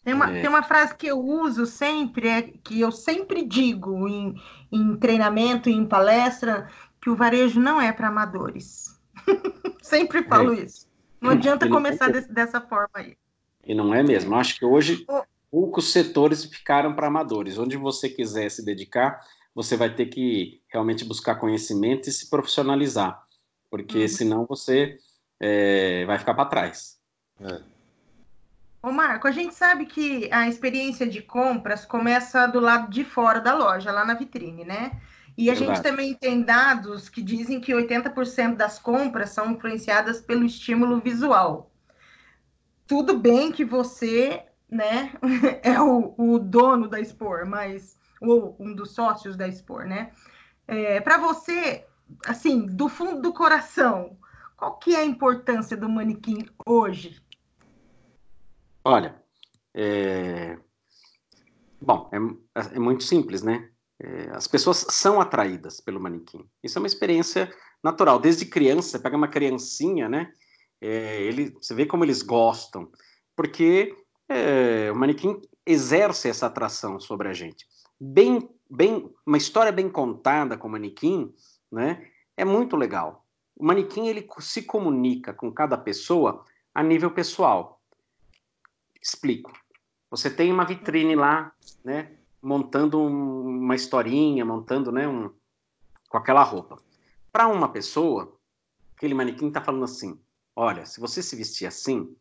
Tem 0.03 0.15
uma, 0.15 0.35
é... 0.35 0.41
tem 0.41 0.49
uma 0.49 0.63
frase 0.63 0.95
que 0.95 1.05
eu 1.05 1.19
uso 1.19 1.67
sempre, 1.67 2.27
é, 2.27 2.41
que 2.41 2.81
eu 2.81 2.91
sempre 2.91 3.45
digo 3.45 4.07
em, 4.07 4.33
em 4.71 4.95
treinamento 4.95 5.69
e 5.69 5.73
em 5.73 5.85
palestra, 5.85 6.71
que 6.99 7.07
o 7.07 7.15
varejo 7.15 7.59
não 7.59 7.79
é 7.79 7.91
para 7.91 8.07
amadores. 8.07 8.99
sempre 9.79 10.23
falo 10.23 10.55
é. 10.55 10.63
isso. 10.63 10.87
Não 11.21 11.29
adianta 11.29 11.69
começar 11.69 12.09
desse, 12.09 12.33
dessa 12.33 12.59
forma 12.59 12.89
aí. 12.95 13.15
E 13.63 13.75
não 13.75 13.93
é 13.93 14.01
mesmo. 14.01 14.33
Acho 14.33 14.57
que 14.57 14.65
hoje 14.65 15.05
poucos 15.51 15.91
setores 15.91 16.45
ficaram 16.45 16.95
para 16.95 17.05
amadores. 17.05 17.59
Onde 17.59 17.77
você 17.77 18.09
quiser 18.09 18.49
se 18.49 18.65
dedicar, 18.65 19.21
você 19.53 19.77
vai 19.77 19.93
ter 19.93 20.07
que 20.07 20.63
realmente 20.67 21.05
buscar 21.05 21.35
conhecimento 21.35 22.09
e 22.09 22.11
se 22.11 22.27
profissionalizar, 22.27 23.23
porque 23.69 24.01
uhum. 24.01 24.07
senão 24.07 24.45
você 24.45 24.97
é, 25.39 26.05
vai 26.05 26.17
ficar 26.17 26.33
para 26.33 26.49
trás. 26.49 26.97
É. 27.39 27.61
Ô 28.81 28.91
Marco, 28.91 29.27
a 29.27 29.31
gente 29.31 29.53
sabe 29.53 29.85
que 29.85 30.29
a 30.31 30.47
experiência 30.47 31.05
de 31.05 31.21
compras 31.21 31.85
começa 31.85 32.47
do 32.47 32.59
lado 32.59 32.89
de 32.89 33.03
fora 33.03 33.41
da 33.41 33.53
loja, 33.53 33.91
lá 33.91 34.05
na 34.05 34.13
vitrine, 34.13 34.63
né? 34.63 34.91
E 35.37 35.49
a 35.49 35.53
Verdade. 35.53 35.77
gente 35.77 35.83
também 35.83 36.13
tem 36.13 36.41
dados 36.41 37.09
que 37.09 37.21
dizem 37.21 37.59
que 37.59 37.73
80% 37.73 38.55
das 38.55 38.79
compras 38.79 39.31
são 39.31 39.51
influenciadas 39.51 40.21
pelo 40.21 40.45
estímulo 40.45 40.99
visual. 40.99 41.71
Tudo 42.87 43.17
bem 43.17 43.51
que 43.51 43.63
você, 43.63 44.43
né, 44.69 45.13
é 45.63 45.79
o, 45.79 46.13
o 46.17 46.39
dono 46.39 46.87
da 46.87 46.99
Expor, 46.99 47.45
mas 47.45 47.97
ou 48.21 48.55
um 48.59 48.73
dos 48.73 48.91
sócios 48.91 49.37
da 49.37 49.47
Expor, 49.47 49.85
né? 49.85 50.11
É, 50.67 50.99
Para 51.01 51.17
você, 51.17 51.85
assim, 52.25 52.65
do 52.65 52.89
fundo 52.89 53.21
do 53.21 53.33
coração, 53.33 54.17
qual 54.55 54.77
que 54.77 54.95
é 54.95 54.99
a 54.99 55.05
importância 55.05 55.77
do 55.77 55.87
manequim 55.87 56.45
hoje? 56.65 57.21
Olha, 58.83 59.21
é... 59.73 60.57
bom, 61.81 62.09
é, 62.11 62.75
é, 62.75 62.79
muito 62.79 63.03
simples, 63.03 63.41
né? 63.41 63.69
É, 64.01 64.29
as 64.31 64.47
pessoas 64.47 64.85
são 64.89 65.19
atraídas 65.19 65.79
pelo 65.81 65.99
manequim. 65.99 66.45
Isso 66.63 66.77
é 66.77 66.81
uma 66.81 66.87
experiência 66.87 67.53
natural. 67.83 68.19
Desde 68.19 68.45
criança, 68.45 68.99
pega 68.99 69.17
uma 69.17 69.27
criancinha, 69.27 70.07
né? 70.07 70.31
É, 70.81 71.21
ele, 71.21 71.51
você 71.51 71.73
vê 71.73 71.85
como 71.85 72.05
eles 72.05 72.21
gostam, 72.21 72.89
porque 73.35 73.95
é, 74.27 74.91
o 74.91 74.95
manequim 74.95 75.41
exerce 75.65 76.29
essa 76.29 76.47
atração 76.47 76.99
sobre 76.99 77.27
a 77.27 77.33
gente. 77.33 77.65
Bem, 77.99 78.49
bem, 78.69 79.13
uma 79.25 79.37
história 79.37 79.71
bem 79.71 79.89
contada 79.89 80.57
com 80.57 80.67
o 80.67 80.71
manequim, 80.71 81.33
né? 81.71 82.09
É 82.35 82.45
muito 82.45 82.75
legal. 82.75 83.25
O 83.55 83.65
manequim 83.65 84.07
ele 84.07 84.27
se 84.39 84.63
comunica 84.63 85.33
com 85.33 85.51
cada 85.51 85.77
pessoa 85.77 86.45
a 86.73 86.81
nível 86.81 87.11
pessoal. 87.11 87.81
Explico. 89.01 89.51
Você 90.09 90.29
tem 90.29 90.51
uma 90.51 90.65
vitrine 90.65 91.15
lá, 91.15 91.51
né, 91.83 92.15
montando 92.41 92.99
um, 92.99 93.41
uma 93.43 93.75
historinha, 93.75 94.43
montando, 94.45 94.91
né, 94.91 95.07
um, 95.07 95.29
com 96.07 96.17
aquela 96.17 96.43
roupa. 96.43 96.81
Para 97.31 97.47
uma 97.47 97.69
pessoa, 97.69 98.35
aquele 98.95 99.13
manequim 99.13 99.49
está 99.49 99.61
falando 99.61 99.83
assim: 99.83 100.19
olha, 100.55 100.85
se 100.85 100.99
você 100.99 101.21
se 101.21 101.35
vestir 101.35 101.67
assim, 101.67 102.15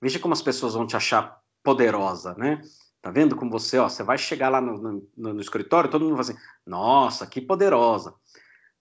veja 0.00 0.18
como 0.18 0.34
as 0.34 0.42
pessoas 0.42 0.74
vão 0.74 0.86
te 0.86 0.96
achar 0.96 1.40
poderosa, 1.62 2.34
né? 2.34 2.60
Tá 3.00 3.10
vendo 3.10 3.34
como 3.34 3.50
você, 3.50 3.78
ó, 3.78 3.88
você 3.88 4.02
vai 4.02 4.18
chegar 4.18 4.48
lá 4.48 4.60
no, 4.60 5.02
no, 5.16 5.34
no 5.34 5.40
escritório, 5.40 5.90
todo 5.90 6.04
mundo 6.04 6.14
vai 6.14 6.22
assim, 6.22 6.36
nossa, 6.66 7.26
que 7.26 7.40
poderosa. 7.40 8.14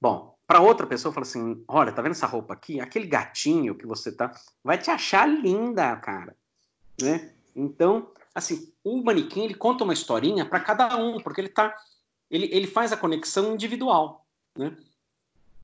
Bom, 0.01 0.35
para 0.47 0.59
outra 0.59 0.87
pessoa, 0.87 1.13
fala 1.13 1.25
assim: 1.25 1.63
olha, 1.67 1.91
tá 1.91 2.01
vendo 2.01 2.13
essa 2.13 2.25
roupa 2.25 2.53
aqui? 2.53 2.81
Aquele 2.81 3.05
gatinho 3.05 3.75
que 3.75 3.85
você 3.85 4.11
tá, 4.11 4.33
vai 4.63 4.77
te 4.77 4.89
achar 4.89 5.27
linda, 5.29 5.95
cara. 5.97 6.35
Né? 6.99 7.33
Então, 7.55 8.11
assim, 8.33 8.73
o 8.83 9.03
manequim 9.03 9.43
ele 9.43 9.53
conta 9.53 9.83
uma 9.83 9.93
historinha 9.93 10.45
para 10.45 10.59
cada 10.59 10.97
um, 10.97 11.19
porque 11.21 11.39
ele 11.39 11.49
tá, 11.49 11.75
ele, 12.29 12.49
ele 12.51 12.67
faz 12.67 12.91
a 12.91 12.97
conexão 12.97 13.53
individual, 13.53 14.25
né? 14.57 14.75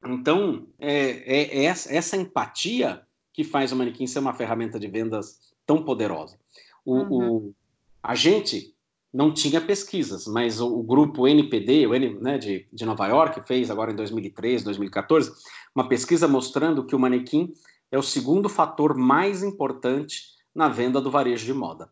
Então, 0.06 0.68
é, 0.78 0.94
é, 0.94 1.58
é 1.60 1.64
essa, 1.66 1.94
essa, 1.94 2.16
empatia 2.16 3.06
que 3.34 3.44
faz 3.44 3.72
o 3.72 3.76
manequim 3.76 4.06
ser 4.06 4.20
uma 4.20 4.34
ferramenta 4.34 4.80
de 4.80 4.88
vendas 4.88 5.52
tão 5.66 5.84
poderosa. 5.84 6.40
O, 6.86 6.96
uhum. 6.96 7.36
o 7.36 7.56
a 8.02 8.14
gente 8.14 8.77
não 9.14 9.34
tinha 9.34 9.62
pesquisas, 9.62 10.28
mas 10.28 10.60
o, 10.60 10.68
o 10.68 10.84
grupo 10.84 11.28
NPD, 11.28 11.88
o 11.88 11.96
N, 11.96 12.20
né, 12.20 12.38
de, 12.38 12.68
de 12.72 12.86
Nova 12.86 13.08
York, 13.08 13.48
fez 13.48 13.72
agora 13.72 13.92
em 13.92 13.96
2013, 13.96 14.64
2014, 14.66 15.32
uma 15.74 15.88
pesquisa 15.88 16.28
mostrando 16.28 16.86
que 16.86 16.96
o 16.96 17.00
manequim 17.00 17.54
é 17.92 17.98
o 17.98 18.04
segundo 18.04 18.50
fator 18.50 18.96
mais 18.96 19.44
importante 19.44 20.24
na 20.54 20.68
venda 20.68 21.00
do 21.00 21.12
varejo 21.12 21.46
de 21.46 21.54
moda. 21.54 21.90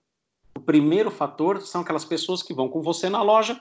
O 0.56 0.60
primeiro 0.60 1.12
fator 1.12 1.62
são 1.62 1.82
aquelas 1.82 2.06
pessoas 2.06 2.42
que 2.42 2.54
vão 2.54 2.70
com 2.70 2.82
você 2.82 3.10
na 3.10 3.22
loja 3.22 3.60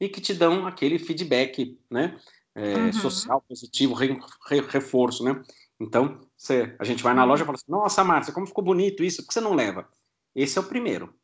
e 0.00 0.08
que 0.08 0.20
te 0.20 0.34
dão 0.34 0.66
aquele 0.66 0.98
feedback 0.98 1.78
né, 1.90 2.18
é, 2.54 2.76
uhum. 2.76 2.92
social 2.92 3.42
positivo, 3.48 3.94
re, 3.94 4.18
re, 4.48 4.60
reforço. 4.60 5.24
Né? 5.24 5.42
Então, 5.80 6.20
você, 6.36 6.74
a 6.78 6.84
gente 6.84 7.02
vai 7.02 7.14
na 7.14 7.24
loja 7.24 7.42
e 7.42 7.46
fala 7.46 7.56
assim: 7.56 7.70
Nossa, 7.70 8.04
Márcia, 8.04 8.32
como 8.32 8.46
ficou 8.46 8.64
bonito 8.64 9.04
isso, 9.04 9.22
por 9.22 9.28
que 9.28 9.34
você 9.34 9.40
não 9.40 9.54
leva? 9.54 9.88
Esse 10.34 10.58
é 10.58 10.60
o 10.60 10.64
primeiro. 10.64 11.14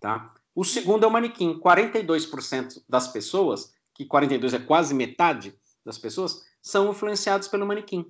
Tá? 0.00 0.32
O 0.60 0.64
segundo 0.64 1.04
é 1.04 1.06
o 1.06 1.10
manequim. 1.10 1.58
42% 1.58 2.82
das 2.86 3.08
pessoas, 3.08 3.72
que 3.94 4.04
42 4.04 4.52
é 4.52 4.58
quase 4.58 4.92
metade 4.92 5.54
das 5.82 5.96
pessoas, 5.96 6.44
são 6.60 6.90
influenciadas 6.90 7.48
pelo 7.48 7.66
manequim. 7.66 8.04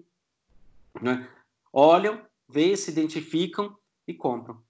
Né? 1.01 1.29
Olham, 1.73 2.21
vê, 2.49 2.77
se 2.77 2.91
identificam 2.91 3.77
e 4.05 4.13
compram. 4.13 4.61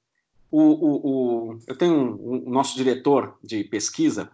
O, 0.50 0.60
o, 0.60 1.52
o 1.52 1.58
eu 1.66 1.74
tenho 1.74 1.94
um, 1.94 2.48
um, 2.48 2.50
nosso 2.50 2.76
diretor 2.76 3.38
de 3.42 3.64
pesquisa, 3.64 4.30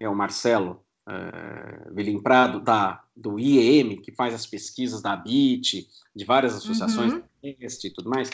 é 0.00 0.08
o 0.08 0.16
Marcelo 0.16 0.82
é, 1.06 1.90
Vilim 1.92 2.22
Prado, 2.22 2.60
da, 2.60 3.04
do 3.14 3.38
IEM, 3.38 4.00
que 4.00 4.10
faz 4.10 4.32
as 4.32 4.46
pesquisas 4.46 5.02
da 5.02 5.14
BIT, 5.14 5.86
de 6.14 6.24
várias 6.24 6.54
associações, 6.54 7.12
uhum. 7.12 7.22
e 7.42 7.90
tudo 7.90 8.08
mais. 8.08 8.30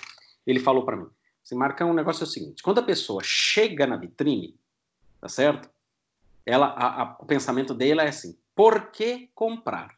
Ele 0.47 0.61
falou 0.61 0.85
para 0.85 0.99
mim: 0.99 1.09
se 1.43 1.55
marca 1.55 1.85
um 1.85 1.95
negócio 1.95 2.23
é 2.23 2.27
o 2.27 2.31
seguinte: 2.31 2.63
quando 2.63 2.79
a 2.79 2.85
pessoa 2.85 3.23
chega 3.23 3.87
na 3.87 3.97
vitrine, 3.97 4.57
tá 5.21 5.29
certo? 5.29 5.71
Ela, 6.45 6.67
a, 6.67 7.03
a, 7.03 7.17
o 7.21 7.27
pensamento 7.27 7.75
dela 7.75 8.03
é 8.03 8.09
assim: 8.09 8.39
por 8.55 8.91
que 8.91 9.31
comprar? 9.35 9.97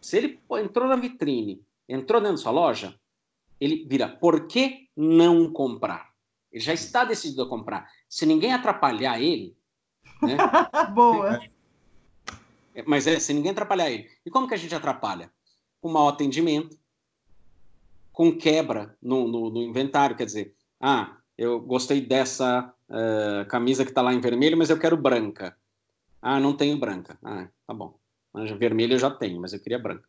Se 0.00 0.16
ele 0.16 0.40
entrou 0.60 0.88
na 0.88 0.96
vitrine, 0.96 1.64
entrou 1.88 2.20
dentro 2.20 2.36
da 2.36 2.42
sua 2.42 2.52
loja, 2.52 2.98
ele 3.60 3.86
vira 3.88 4.08
por 4.08 4.48
que 4.48 4.88
não 4.96 5.52
comprar? 5.52 6.12
Ele 6.50 6.62
já 6.62 6.72
está 6.72 7.04
decidido 7.04 7.42
a 7.42 7.48
comprar. 7.48 7.88
Se 8.08 8.26
ninguém 8.26 8.52
atrapalhar 8.52 9.20
ele, 9.20 9.56
né? 10.20 10.36
Boa. 10.92 11.40
É, 12.74 12.82
mas 12.86 13.06
é, 13.06 13.18
se 13.20 13.32
ninguém 13.32 13.52
atrapalhar 13.52 13.90
ele. 13.90 14.10
E 14.26 14.30
como 14.30 14.48
que 14.48 14.54
a 14.54 14.58
gente 14.58 14.74
atrapalha? 14.74 15.32
Com 15.80 15.90
mau 15.90 16.08
atendimento, 16.08 16.76
com 18.12 18.36
quebra 18.36 18.96
no, 19.02 19.26
no, 19.26 19.50
no 19.50 19.62
inventário. 19.62 20.16
Quer 20.16 20.26
dizer, 20.26 20.54
ah, 20.80 21.16
eu 21.36 21.60
gostei 21.60 22.00
dessa 22.00 22.72
uh, 22.88 23.48
camisa 23.48 23.84
que 23.84 23.90
está 23.90 24.02
lá 24.02 24.12
em 24.12 24.20
vermelho, 24.20 24.56
mas 24.56 24.70
eu 24.70 24.78
quero 24.78 24.96
branca. 24.96 25.56
Ah, 26.20 26.38
não 26.38 26.56
tenho 26.56 26.78
branca. 26.78 27.18
Ah, 27.22 27.48
tá 27.66 27.74
bom. 27.74 27.98
Mas 28.32 28.50
vermelho 28.52 28.94
eu 28.94 28.98
já 28.98 29.10
tenho, 29.10 29.40
mas 29.40 29.52
eu 29.52 29.60
queria 29.60 29.78
branca. 29.78 30.08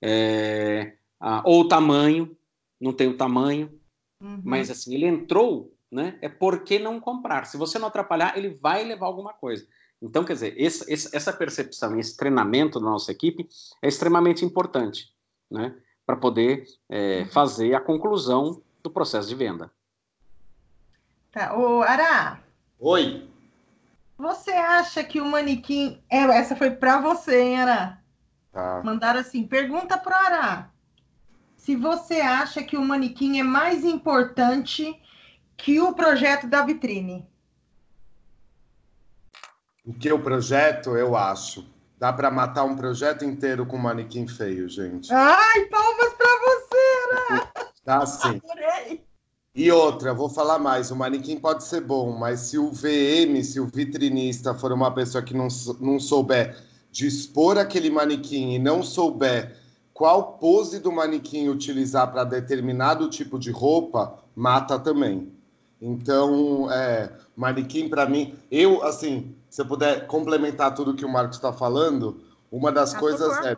É, 0.00 0.96
ah, 1.20 1.42
ou 1.44 1.62
o 1.62 1.68
tamanho, 1.68 2.36
não 2.80 2.92
tem 2.92 3.08
o 3.08 3.16
tamanho. 3.16 3.78
Uhum. 4.20 4.40
Mas 4.44 4.70
assim, 4.70 4.94
ele 4.94 5.06
entrou, 5.06 5.74
né? 5.90 6.18
É 6.22 6.28
por 6.28 6.64
que 6.64 6.78
não 6.78 6.98
comprar? 7.00 7.44
Se 7.44 7.56
você 7.56 7.78
não 7.78 7.88
atrapalhar, 7.88 8.36
ele 8.36 8.48
vai 8.48 8.84
levar 8.84 9.06
alguma 9.06 9.32
coisa. 9.32 9.66
Então, 10.00 10.24
quer 10.24 10.34
dizer, 10.34 10.54
esse, 10.58 10.90
esse, 10.92 11.14
essa 11.14 11.32
percepção, 11.32 11.98
esse 11.98 12.16
treinamento 12.16 12.78
da 12.78 12.86
nossa 12.86 13.10
equipe 13.10 13.48
é 13.82 13.88
extremamente 13.88 14.44
importante, 14.44 15.10
né? 15.50 15.74
Para 16.06 16.16
poder 16.16 16.64
é, 16.88 17.20
uhum. 17.20 17.26
fazer 17.26 17.74
a 17.74 17.80
conclusão 17.80 18.62
do 18.82 18.90
processo 18.90 19.28
de 19.28 19.34
venda. 19.34 19.70
Tá. 21.32 21.54
Ô, 21.54 21.82
Ará. 21.82 22.40
Oi. 22.78 23.28
Você 24.16 24.52
acha 24.52 25.02
que 25.02 25.20
o 25.20 25.26
manequim. 25.26 26.00
É, 26.08 26.22
essa 26.22 26.54
foi 26.54 26.70
para 26.70 27.00
você, 27.00 27.42
hein, 27.42 27.60
Ará? 27.60 27.98
Tá. 28.52 28.80
Mandaram 28.84 29.20
assim: 29.20 29.46
pergunta 29.46 29.98
para 29.98 30.12
o 30.12 30.26
Ará. 30.26 30.70
Se 31.56 31.74
você 31.74 32.20
acha 32.20 32.62
que 32.62 32.76
o 32.76 32.84
manequim 32.84 33.40
é 33.40 33.42
mais 33.42 33.84
importante 33.84 34.98
que 35.56 35.80
o 35.80 35.92
projeto 35.92 36.46
da 36.46 36.62
vitrine. 36.64 37.28
O 39.84 39.92
que 39.92 40.12
o 40.12 40.18
projeto, 40.18 40.96
eu 40.96 41.16
acho. 41.16 41.66
Dá 41.98 42.12
para 42.12 42.30
matar 42.30 42.64
um 42.64 42.76
projeto 42.76 43.24
inteiro 43.24 43.64
com 43.64 43.76
um 43.76 43.80
manequim 43.80 44.26
feio, 44.26 44.68
gente. 44.68 45.12
Ai, 45.12 45.64
palmas 45.66 46.12
para 46.14 46.38
você, 46.44 47.34
né? 47.34 47.48
Tá 47.84 48.04
sim. 48.04 48.40
E 49.54 49.72
outra, 49.72 50.12
vou 50.12 50.28
falar 50.28 50.58
mais, 50.58 50.90
o 50.90 50.96
manequim 50.96 51.38
pode 51.38 51.64
ser 51.64 51.80
bom, 51.80 52.12
mas 52.12 52.40
se 52.40 52.58
o 52.58 52.70
VM, 52.70 53.42
se 53.42 53.58
o 53.58 53.66
vitrinista 53.66 54.52
for 54.52 54.70
uma 54.70 54.92
pessoa 54.92 55.24
que 55.24 55.32
não, 55.32 55.48
não 55.80 55.98
souber 55.98 56.62
dispor 56.90 57.56
aquele 57.56 57.88
manequim 57.88 58.54
e 58.54 58.58
não 58.58 58.82
souber 58.82 59.56
qual 59.94 60.34
pose 60.34 60.78
do 60.78 60.92
manequim 60.92 61.48
utilizar 61.48 62.12
para 62.12 62.24
determinado 62.24 63.08
tipo 63.08 63.38
de 63.38 63.50
roupa, 63.50 64.18
mata 64.34 64.78
também. 64.78 65.32
Então, 65.80 66.70
é, 66.70 67.12
manequim 67.36 67.88
para 67.88 68.08
mim, 68.08 68.34
eu 68.50 68.82
assim, 68.82 69.34
se 69.50 69.60
eu 69.60 69.66
puder 69.66 70.06
complementar 70.06 70.74
tudo 70.74 70.94
que 70.94 71.04
o 71.04 71.08
Marcos 71.08 71.36
está 71.36 71.52
falando, 71.52 72.20
uma 72.50 72.72
das 72.72 72.94
ah, 72.94 72.98
coisas 72.98 73.44
é, 73.44 73.56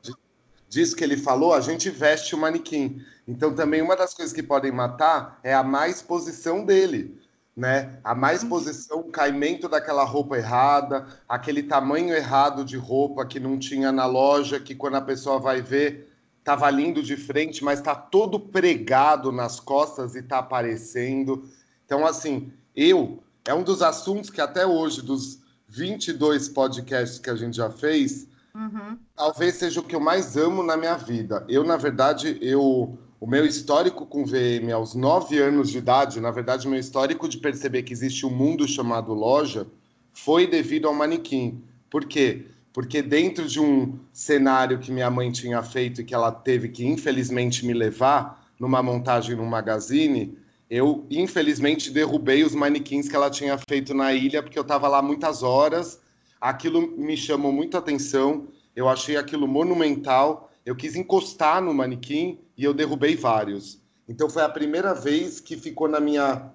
diz 0.68 0.94
que 0.94 1.04
ele 1.04 1.16
falou, 1.16 1.54
a 1.54 1.60
gente 1.60 1.90
veste 1.90 2.34
o 2.34 2.38
manequim. 2.38 3.00
Então 3.26 3.54
também 3.54 3.82
uma 3.82 3.96
das 3.96 4.14
coisas 4.14 4.34
que 4.34 4.42
podem 4.42 4.72
matar 4.72 5.38
é 5.42 5.54
a 5.54 5.62
má 5.62 5.88
exposição 5.88 6.64
dele, 6.64 7.20
né? 7.56 7.98
A 8.02 8.14
má 8.14 8.34
exposição, 8.34 9.00
o 9.00 9.10
caimento 9.10 9.68
daquela 9.68 10.04
roupa 10.04 10.36
errada, 10.36 11.06
aquele 11.28 11.62
tamanho 11.62 12.14
errado 12.14 12.64
de 12.64 12.76
roupa 12.76 13.26
que 13.26 13.38
não 13.38 13.58
tinha 13.58 13.92
na 13.92 14.06
loja, 14.06 14.58
que 14.58 14.74
quando 14.74 14.96
a 14.96 15.02
pessoa 15.02 15.38
vai 15.38 15.62
ver 15.62 16.08
tava 16.48 16.70
lindo 16.70 17.02
de 17.02 17.14
frente, 17.14 17.62
mas 17.62 17.78
está 17.78 17.94
todo 17.94 18.40
pregado 18.40 19.30
nas 19.30 19.60
costas 19.60 20.14
e 20.14 20.20
está 20.20 20.38
aparecendo. 20.38 21.46
Então 21.88 22.06
assim, 22.06 22.52
eu 22.76 23.22
é 23.46 23.54
um 23.54 23.62
dos 23.62 23.80
assuntos 23.80 24.28
que 24.28 24.42
até 24.42 24.66
hoje 24.66 25.00
dos 25.00 25.38
22 25.68 26.50
podcasts 26.50 27.18
que 27.18 27.30
a 27.30 27.34
gente 27.34 27.56
já 27.56 27.70
fez, 27.70 28.28
uhum. 28.54 28.98
talvez 29.16 29.54
seja 29.54 29.80
o 29.80 29.82
que 29.82 29.96
eu 29.96 30.00
mais 30.00 30.36
amo 30.36 30.62
na 30.62 30.76
minha 30.76 30.98
vida. 30.98 31.46
Eu, 31.48 31.64
na 31.64 31.78
verdade, 31.78 32.36
eu 32.42 32.98
o 33.18 33.26
meu 33.26 33.46
histórico 33.46 34.04
com 34.04 34.26
VM 34.26 34.70
aos 34.72 34.94
9 34.94 35.38
anos 35.38 35.70
de 35.70 35.78
idade, 35.78 36.20
na 36.20 36.30
verdade, 36.30 36.66
o 36.66 36.70
meu 36.70 36.78
histórico 36.78 37.26
de 37.26 37.38
perceber 37.38 37.82
que 37.84 37.92
existe 37.92 38.26
um 38.26 38.30
mundo 38.30 38.68
chamado 38.68 39.14
loja, 39.14 39.66
foi 40.12 40.46
devido 40.46 40.86
ao 40.86 40.94
manequim. 40.94 41.64
Por 41.88 42.04
quê? 42.04 42.44
porque 42.78 43.02
dentro 43.02 43.44
de 43.48 43.60
um 43.60 43.98
cenário 44.12 44.78
que 44.78 44.92
minha 44.92 45.10
mãe 45.10 45.32
tinha 45.32 45.60
feito 45.64 46.00
e 46.00 46.04
que 46.04 46.14
ela 46.14 46.30
teve 46.30 46.68
que 46.68 46.86
infelizmente 46.86 47.66
me 47.66 47.72
levar 47.72 48.46
numa 48.56 48.80
montagem 48.80 49.34
no 49.34 49.44
magazine, 49.44 50.38
eu 50.70 51.06
infelizmente 51.10 51.90
derrubei 51.90 52.44
os 52.44 52.54
manequins 52.54 53.08
que 53.08 53.16
ela 53.16 53.30
tinha 53.30 53.56
feito 53.68 53.94
na 53.94 54.12
ilha 54.12 54.42
porque 54.42 54.58
eu 54.58 54.62
estava 54.62 54.86
lá 54.86 55.00
muitas 55.00 55.42
horas. 55.42 56.00
Aquilo 56.40 56.94
me 56.96 57.16
chamou 57.16 57.50
muita 57.50 57.78
atenção. 57.78 58.48
Eu 58.76 58.88
achei 58.88 59.16
aquilo 59.16 59.48
monumental. 59.48 60.50
Eu 60.66 60.76
quis 60.76 60.94
encostar 60.94 61.62
no 61.62 61.72
manequim 61.72 62.38
e 62.56 62.64
eu 62.64 62.74
derrubei 62.74 63.16
vários. 63.16 63.80
Então 64.06 64.28
foi 64.28 64.42
a 64.42 64.48
primeira 64.48 64.94
vez 64.94 65.40
que 65.40 65.56
ficou 65.56 65.88
na 65.88 66.00
minha 66.00 66.50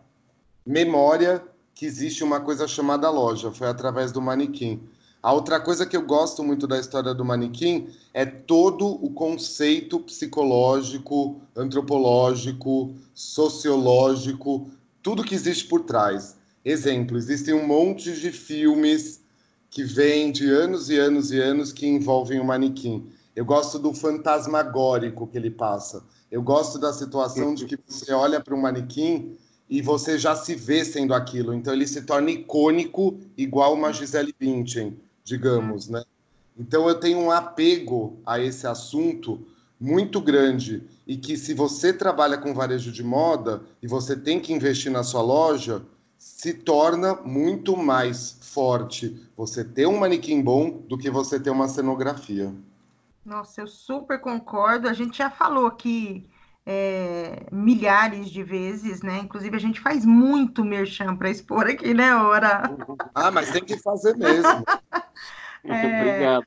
memória 0.65 1.43
que 1.73 1.85
existe 1.85 2.23
uma 2.23 2.39
coisa 2.39 2.67
chamada 2.67 3.09
loja. 3.09 3.51
Foi 3.51 3.67
através 3.67 4.11
do 4.11 4.21
manequim. 4.21 4.79
A 5.23 5.31
outra 5.31 5.57
coisa 5.57 5.85
que 5.85 5.95
eu 5.95 6.01
gosto 6.01 6.43
muito 6.43 6.67
da 6.67 6.77
história 6.77 7.13
do 7.13 7.23
manequim 7.23 7.87
é 8.13 8.25
todo 8.25 8.85
o 8.85 9.09
conceito 9.11 9.97
psicológico, 10.01 11.39
antropológico, 11.55 12.93
sociológico, 13.13 14.69
tudo 15.01 15.23
que 15.23 15.33
existe 15.33 15.65
por 15.65 15.85
trás. 15.85 16.35
Exemplo, 16.65 17.17
existem 17.17 17.53
um 17.53 17.65
monte 17.65 18.11
de 18.19 18.33
filmes 18.33 19.21
que 19.69 19.81
vêm 19.81 20.29
de 20.29 20.49
anos 20.49 20.89
e 20.89 20.97
anos 20.97 21.31
e 21.31 21.39
anos 21.39 21.71
que 21.71 21.87
envolvem 21.87 22.41
o 22.41 22.45
manequim. 22.45 23.07
Eu 23.33 23.45
gosto 23.45 23.79
do 23.79 23.93
fantasmagórico 23.93 25.25
que 25.27 25.37
ele 25.37 25.49
passa. 25.49 26.03
Eu 26.29 26.41
gosto 26.41 26.77
da 26.77 26.91
situação 26.91 27.55
de 27.55 27.65
que 27.65 27.79
você 27.87 28.11
olha 28.11 28.41
para 28.41 28.53
um 28.53 28.59
manequim 28.59 29.37
e 29.69 29.81
você 29.81 30.19
já 30.19 30.35
se 30.35 30.53
vê 30.53 30.83
sendo 30.83 31.13
aquilo. 31.13 31.53
Então 31.53 31.73
ele 31.73 31.87
se 31.87 32.01
torna 32.01 32.29
icônico, 32.29 33.17
igual 33.37 33.73
uma 33.73 33.93
Gisele 33.93 34.35
Bündchen 34.37 34.99
digamos, 35.23 35.87
né? 35.87 36.03
Então 36.57 36.87
eu 36.87 36.95
tenho 36.95 37.19
um 37.19 37.31
apego 37.31 38.19
a 38.25 38.39
esse 38.39 38.67
assunto 38.67 39.45
muito 39.79 40.21
grande 40.21 40.83
e 41.05 41.17
que 41.17 41.35
se 41.35 41.53
você 41.53 41.91
trabalha 41.91 42.37
com 42.37 42.53
varejo 42.53 42.91
de 42.91 43.03
moda 43.03 43.63
e 43.81 43.87
você 43.87 44.15
tem 44.15 44.39
que 44.39 44.53
investir 44.53 44.91
na 44.91 45.03
sua 45.03 45.21
loja, 45.21 45.81
se 46.17 46.53
torna 46.53 47.15
muito 47.15 47.75
mais 47.75 48.37
forte 48.41 49.29
você 49.35 49.63
ter 49.63 49.87
um 49.87 49.97
manequim 49.97 50.41
bom 50.41 50.69
do 50.87 50.97
que 50.97 51.09
você 51.09 51.39
ter 51.39 51.49
uma 51.49 51.67
cenografia. 51.67 52.53
Nossa, 53.25 53.61
eu 53.61 53.67
super 53.67 54.19
concordo. 54.19 54.87
A 54.87 54.93
gente 54.93 55.17
já 55.17 55.29
falou 55.29 55.65
aqui 55.65 56.29
é, 56.65 57.45
milhares 57.51 58.29
de 58.29 58.43
vezes, 58.43 59.01
né? 59.01 59.19
Inclusive, 59.19 59.55
a 59.55 59.59
gente 59.59 59.79
faz 59.81 60.05
muito 60.05 60.63
merchan 60.63 61.15
para 61.15 61.29
expor 61.29 61.67
aqui, 61.67 61.93
né, 61.93 62.15
Ora? 62.15 62.63
Ah, 63.13 63.31
mas 63.31 63.51
tem 63.51 63.63
que 63.63 63.77
fazer 63.77 64.15
mesmo. 64.17 64.43
é, 65.63 66.01
Obrigado. 66.01 66.45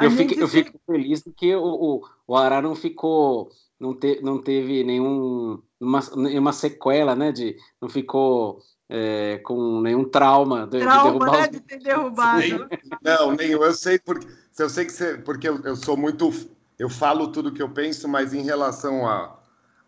Eu 0.00 0.10
fico, 0.12 0.34
eu 0.34 0.48
fico 0.48 0.78
feliz 0.86 1.24
que 1.36 1.54
o, 1.56 1.64
o, 1.64 2.08
o 2.26 2.36
Ará 2.36 2.62
não 2.62 2.76
ficou, 2.76 3.50
não, 3.80 3.94
te, 3.94 4.20
não 4.22 4.40
teve 4.40 4.84
nenhum, 4.84 5.60
uma, 5.80 6.00
nenhuma 6.16 6.52
sequela, 6.52 7.16
né? 7.16 7.32
De, 7.32 7.56
não 7.80 7.88
ficou 7.88 8.60
é, 8.88 9.38
com 9.38 9.80
nenhum 9.80 10.04
trauma 10.04 10.66
de, 10.66 10.78
trauma, 10.78 11.30
de. 11.30 11.38
Né, 11.38 11.48
de 11.48 11.60
ter 11.60 11.78
derrubado. 11.80 12.68
Não, 13.02 13.32
nenhum. 13.32 13.62
Eu 13.62 13.74
sei 13.74 13.98
porque, 13.98 14.26
eu 14.58 14.70
sei 14.70 14.86
que 14.86 14.92
você, 14.92 15.18
porque 15.18 15.48
eu, 15.48 15.60
eu 15.64 15.76
sou 15.76 15.96
muito, 15.96 16.30
eu 16.78 16.88
falo 16.88 17.28
tudo 17.28 17.52
que 17.52 17.62
eu 17.62 17.68
penso, 17.68 18.08
mas 18.08 18.32
em 18.32 18.42
relação 18.42 19.06
a 19.06 19.37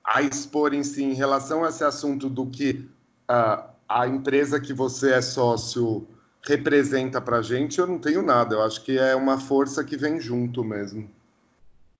a 0.05 0.23
expor 0.23 0.75
em 0.75 0.83
si 0.83 1.03
em 1.03 1.15
relação 1.15 1.65
a 1.65 1.69
esse 1.69 1.85
assunto 1.85 2.29
do 2.29 2.47
que 2.47 2.89
uh, 3.31 3.71
a 3.89 4.07
empresa 4.07 4.61
que 4.61 4.73
você 4.73 5.13
é 5.13 5.21
sócio 5.21 6.07
representa 6.43 7.21
para 7.21 7.39
a 7.39 7.43
gente, 7.43 7.79
eu 7.79 7.87
não 7.87 7.99
tenho 7.99 8.23
nada. 8.23 8.55
Eu 8.55 8.63
acho 8.63 8.83
que 8.83 8.99
é 8.99 9.15
uma 9.15 9.39
força 9.39 9.85
que 9.85 9.97
vem 9.97 10.21
junto 10.21 10.65
mesmo. 10.65 11.11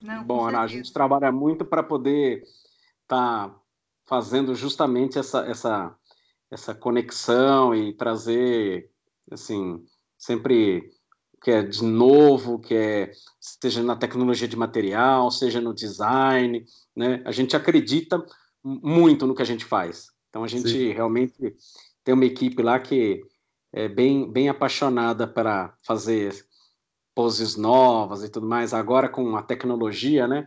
Não, 0.01 0.23
Bom, 0.23 0.47
Ana, 0.47 0.61
a 0.61 0.67
gente 0.67 0.91
trabalha 0.91 1.31
muito 1.31 1.63
para 1.63 1.83
poder 1.83 2.43
estar 3.03 3.49
tá 3.49 3.55
fazendo 4.05 4.55
justamente 4.55 5.19
essa, 5.19 5.45
essa, 5.45 5.95
essa 6.49 6.73
conexão 6.73 7.75
e 7.75 7.93
trazer, 7.93 8.89
assim, 9.29 9.85
sempre 10.17 10.91
que 11.41 11.49
é 11.49 11.63
de 11.63 11.83
novo, 11.83 12.59
que 12.59 12.75
é 12.75 13.11
seja 13.39 13.81
na 13.81 13.95
tecnologia 13.95 14.47
de 14.47 14.55
material, 14.55 15.31
seja 15.31 15.59
no 15.59 15.73
design, 15.73 16.63
né? 16.95 17.21
A 17.25 17.31
gente 17.31 17.55
acredita 17.55 18.23
muito 18.63 19.25
no 19.25 19.33
que 19.33 19.41
a 19.41 19.45
gente 19.45 19.65
faz. 19.65 20.09
Então 20.29 20.43
a 20.43 20.47
gente 20.47 20.69
Sim. 20.69 20.91
realmente 20.91 21.55
tem 22.03 22.13
uma 22.13 22.25
equipe 22.25 22.61
lá 22.61 22.79
que 22.79 23.23
é 23.73 23.89
bem, 23.89 24.31
bem 24.31 24.49
apaixonada 24.49 25.27
para 25.27 25.73
fazer 25.83 26.45
poses 27.15 27.55
novas 27.55 28.23
e 28.23 28.29
tudo 28.29 28.47
mais. 28.47 28.73
Agora 28.73 29.09
com 29.09 29.35
a 29.35 29.41
tecnologia, 29.41 30.27
né? 30.27 30.45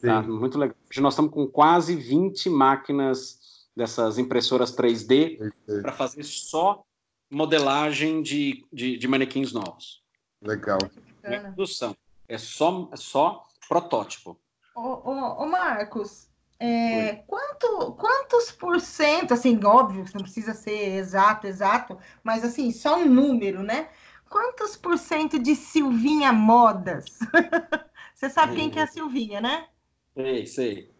Tá 0.00 0.22
muito 0.22 0.56
legal. 0.56 0.76
Hoje 0.88 1.00
nós 1.00 1.14
estamos 1.14 1.32
com 1.32 1.48
quase 1.48 1.96
20 1.96 2.48
máquinas 2.48 3.38
dessas 3.76 4.18
impressoras 4.18 4.74
3D 4.74 5.52
para 5.82 5.92
fazer 5.92 6.22
só 6.22 6.84
modelagem 7.30 8.22
de, 8.22 8.64
de, 8.72 8.96
de 8.96 9.08
manequins 9.08 9.52
novos. 9.52 10.02
Legal. 10.40 10.78
É 11.22 11.38
produção. 11.38 11.96
É 12.28 12.38
só, 12.38 12.88
é 12.92 12.96
só 12.96 13.46
protótipo. 13.68 14.38
Ô, 14.74 14.80
ô, 14.80 15.42
ô 15.42 15.46
Marcos, 15.46 16.28
é, 16.60 17.16
quanto, 17.26 17.92
quantos 17.92 18.50
por 18.52 18.80
cento, 18.80 19.32
assim, 19.32 19.62
óbvio, 19.64 20.04
não 20.14 20.22
precisa 20.22 20.54
ser 20.54 20.96
exato, 20.96 21.46
exato, 21.46 21.98
mas 22.22 22.44
assim, 22.44 22.70
só 22.72 22.98
um 22.98 23.06
número, 23.06 23.62
né? 23.62 23.88
Quantos 24.28 24.76
por 24.76 24.98
cento 24.98 25.38
de 25.38 25.54
Silvinha 25.54 26.32
Modas? 26.32 27.18
Você 28.14 28.28
sabe 28.28 28.56
quem 28.56 28.68
que 28.68 28.78
é 28.78 28.82
a 28.82 28.86
Silvinha, 28.86 29.40
né? 29.40 29.68
Sei, 30.14 30.46
sei. 30.46 30.92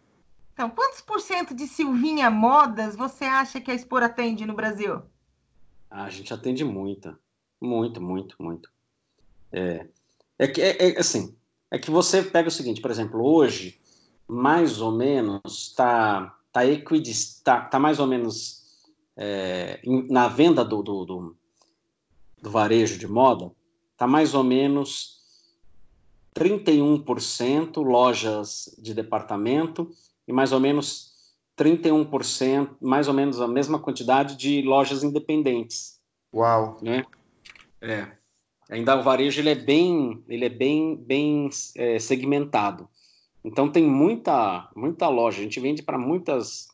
Então, 0.54 0.70
quantos 0.70 1.00
por 1.00 1.20
cento 1.20 1.54
de 1.54 1.66
Silvinha 1.66 2.30
Modas 2.30 2.96
você 2.96 3.24
acha 3.24 3.60
que 3.60 3.70
a 3.70 3.74
Expor 3.74 4.02
atende 4.02 4.46
no 4.46 4.54
Brasil? 4.54 5.02
Ah, 5.90 6.04
a 6.04 6.10
gente 6.10 6.32
atende 6.32 6.64
muita. 6.64 7.18
Muito, 7.60 8.00
muito, 8.00 8.36
muito. 8.40 8.70
É, 9.52 9.86
é 10.38 10.46
que, 10.46 10.60
é, 10.60 10.90
é 10.90 10.98
assim, 10.98 11.34
é 11.70 11.78
que 11.78 11.90
você 11.90 12.22
pega 12.22 12.48
o 12.48 12.52
seguinte, 12.52 12.80
por 12.80 12.90
exemplo, 12.90 13.24
hoje, 13.24 13.80
mais 14.26 14.80
ou 14.80 14.92
menos, 14.92 15.40
está 15.68 16.36
tá, 16.52 16.60
tá, 17.44 17.60
tá 17.62 17.78
mais 17.78 17.98
ou 17.98 18.06
menos 18.06 18.58
é, 19.16 19.80
na 20.08 20.28
venda 20.28 20.64
do, 20.64 20.82
do, 20.82 21.04
do, 21.04 21.36
do, 22.40 22.50
varejo 22.50 22.98
de 22.98 23.06
moda, 23.06 23.50
está 23.92 24.06
mais 24.06 24.34
ou 24.34 24.44
menos 24.44 25.18
31% 26.34 27.82
lojas 27.82 28.74
de 28.78 28.94
departamento 28.94 29.90
e 30.26 30.32
mais 30.32 30.52
ou 30.52 30.60
menos 30.60 31.08
31%, 31.58 32.76
mais 32.80 33.08
ou 33.08 33.14
menos 33.14 33.40
a 33.40 33.48
mesma 33.48 33.80
quantidade 33.80 34.36
de 34.36 34.62
lojas 34.62 35.02
independentes. 35.02 36.00
Uau! 36.32 36.78
Né? 36.80 37.04
É. 37.80 38.17
Ainda 38.68 38.98
o 38.98 39.02
varejo 39.02 39.40
ele 39.40 39.50
é 39.50 39.54
bem, 39.54 40.22
ele 40.28 40.44
é 40.44 40.48
bem, 40.48 40.94
bem 40.96 41.48
é, 41.74 41.98
segmentado. 41.98 42.88
Então 43.42 43.70
tem 43.70 43.84
muita, 43.84 44.68
muita 44.76 45.08
loja. 45.08 45.38
A 45.38 45.42
gente 45.42 45.58
vende 45.58 45.82
para 45.82 45.98
muitas 45.98 46.68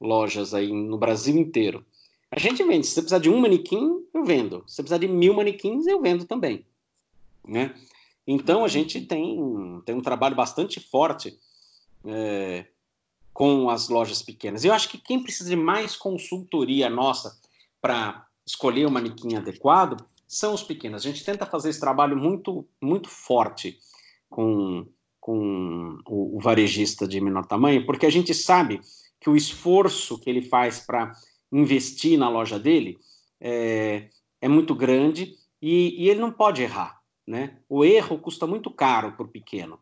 lojas 0.00 0.52
aí 0.52 0.70
no 0.70 0.98
Brasil 0.98 1.36
inteiro. 1.36 1.84
A 2.30 2.38
gente 2.38 2.62
vende. 2.62 2.86
Se 2.86 2.94
você 2.94 3.00
precisar 3.00 3.18
de 3.18 3.30
um 3.30 3.38
manequim, 3.38 4.04
eu 4.12 4.24
vendo. 4.24 4.62
Se 4.66 4.76
você 4.76 4.82
precisar 4.82 4.98
de 4.98 5.08
mil 5.08 5.34
manequins, 5.34 5.86
eu 5.86 6.00
vendo 6.02 6.24
também, 6.26 6.66
né? 7.46 7.74
Então 8.26 8.64
a 8.64 8.68
gente 8.68 9.00
tem, 9.00 9.82
tem 9.84 9.94
um 9.94 10.02
trabalho 10.02 10.36
bastante 10.36 10.80
forte 10.80 11.38
é, 12.04 12.66
com 13.32 13.70
as 13.70 13.88
lojas 13.88 14.22
pequenas. 14.22 14.64
Eu 14.64 14.72
acho 14.72 14.88
que 14.88 14.98
quem 14.98 15.22
precisa 15.22 15.48
de 15.50 15.56
mais 15.56 15.96
consultoria 15.96 16.88
nossa 16.90 17.40
para 17.80 18.26
escolher 18.46 18.86
o 18.86 18.90
manequim 18.90 19.34
adequado 19.34 20.04
são 20.32 20.54
os 20.54 20.62
pequenos. 20.62 21.04
A 21.04 21.08
gente 21.08 21.24
tenta 21.24 21.44
fazer 21.44 21.68
esse 21.68 21.78
trabalho 21.78 22.16
muito, 22.16 22.66
muito 22.80 23.06
forte 23.10 23.78
com, 24.30 24.86
com 25.20 25.98
o, 26.08 26.38
o 26.38 26.40
varejista 26.40 27.06
de 27.06 27.20
menor 27.20 27.44
tamanho, 27.44 27.84
porque 27.84 28.06
a 28.06 28.10
gente 28.10 28.32
sabe 28.32 28.80
que 29.20 29.28
o 29.28 29.36
esforço 29.36 30.18
que 30.18 30.30
ele 30.30 30.40
faz 30.40 30.80
para 30.80 31.12
investir 31.52 32.18
na 32.18 32.30
loja 32.30 32.58
dele 32.58 32.98
é, 33.38 34.08
é 34.40 34.48
muito 34.48 34.74
grande 34.74 35.34
e, 35.60 36.02
e, 36.02 36.08
ele 36.08 36.20
não 36.20 36.32
pode 36.32 36.62
errar. 36.62 37.02
Né? 37.26 37.58
O 37.68 37.84
erro 37.84 38.18
custa 38.18 38.46
muito 38.46 38.70
caro 38.70 39.12
para 39.12 39.26
o 39.26 39.28
pequeno. 39.28 39.78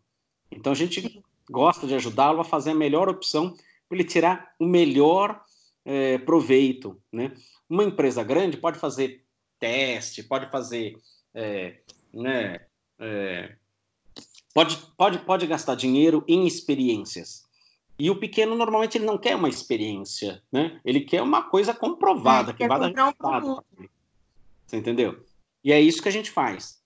Então 0.50 0.72
a 0.72 0.76
gente 0.76 1.22
gosta 1.48 1.86
de 1.86 1.94
ajudá-lo 1.94 2.40
a 2.40 2.44
fazer 2.44 2.72
a 2.72 2.74
melhor 2.74 3.08
opção 3.08 3.54
para 3.88 3.96
ele 3.96 4.04
tirar 4.04 4.52
o 4.58 4.66
melhor 4.66 5.40
é, 5.84 6.18
proveito. 6.18 7.00
Né? 7.12 7.32
Uma 7.68 7.84
empresa 7.84 8.24
grande 8.24 8.56
pode 8.56 8.80
fazer 8.80 9.24
teste, 9.60 10.24
pode 10.24 10.50
fazer, 10.50 10.96
é, 11.34 11.78
né, 12.12 12.60
é, 12.98 13.54
pode, 14.52 14.76
pode, 14.96 15.18
pode 15.20 15.46
gastar 15.46 15.76
dinheiro 15.76 16.24
em 16.26 16.46
experiências. 16.46 17.48
E 17.98 18.10
o 18.10 18.18
pequeno 18.18 18.56
normalmente 18.56 18.96
ele 18.96 19.04
não 19.04 19.18
quer 19.18 19.36
uma 19.36 19.48
experiência, 19.48 20.42
né? 20.50 20.80
Ele 20.82 21.02
quer 21.02 21.20
uma 21.20 21.42
coisa 21.42 21.74
comprovada, 21.74 22.50
é, 22.50 22.54
que 22.54 22.66
vai 22.66 22.80
dar 22.80 22.86
resultado. 22.86 23.62
Um 23.78 23.86
Você 24.66 24.78
entendeu? 24.78 25.22
E 25.62 25.70
é 25.70 25.78
isso 25.78 26.00
que 26.00 26.08
a 26.08 26.12
gente 26.12 26.30
faz. 26.30 26.80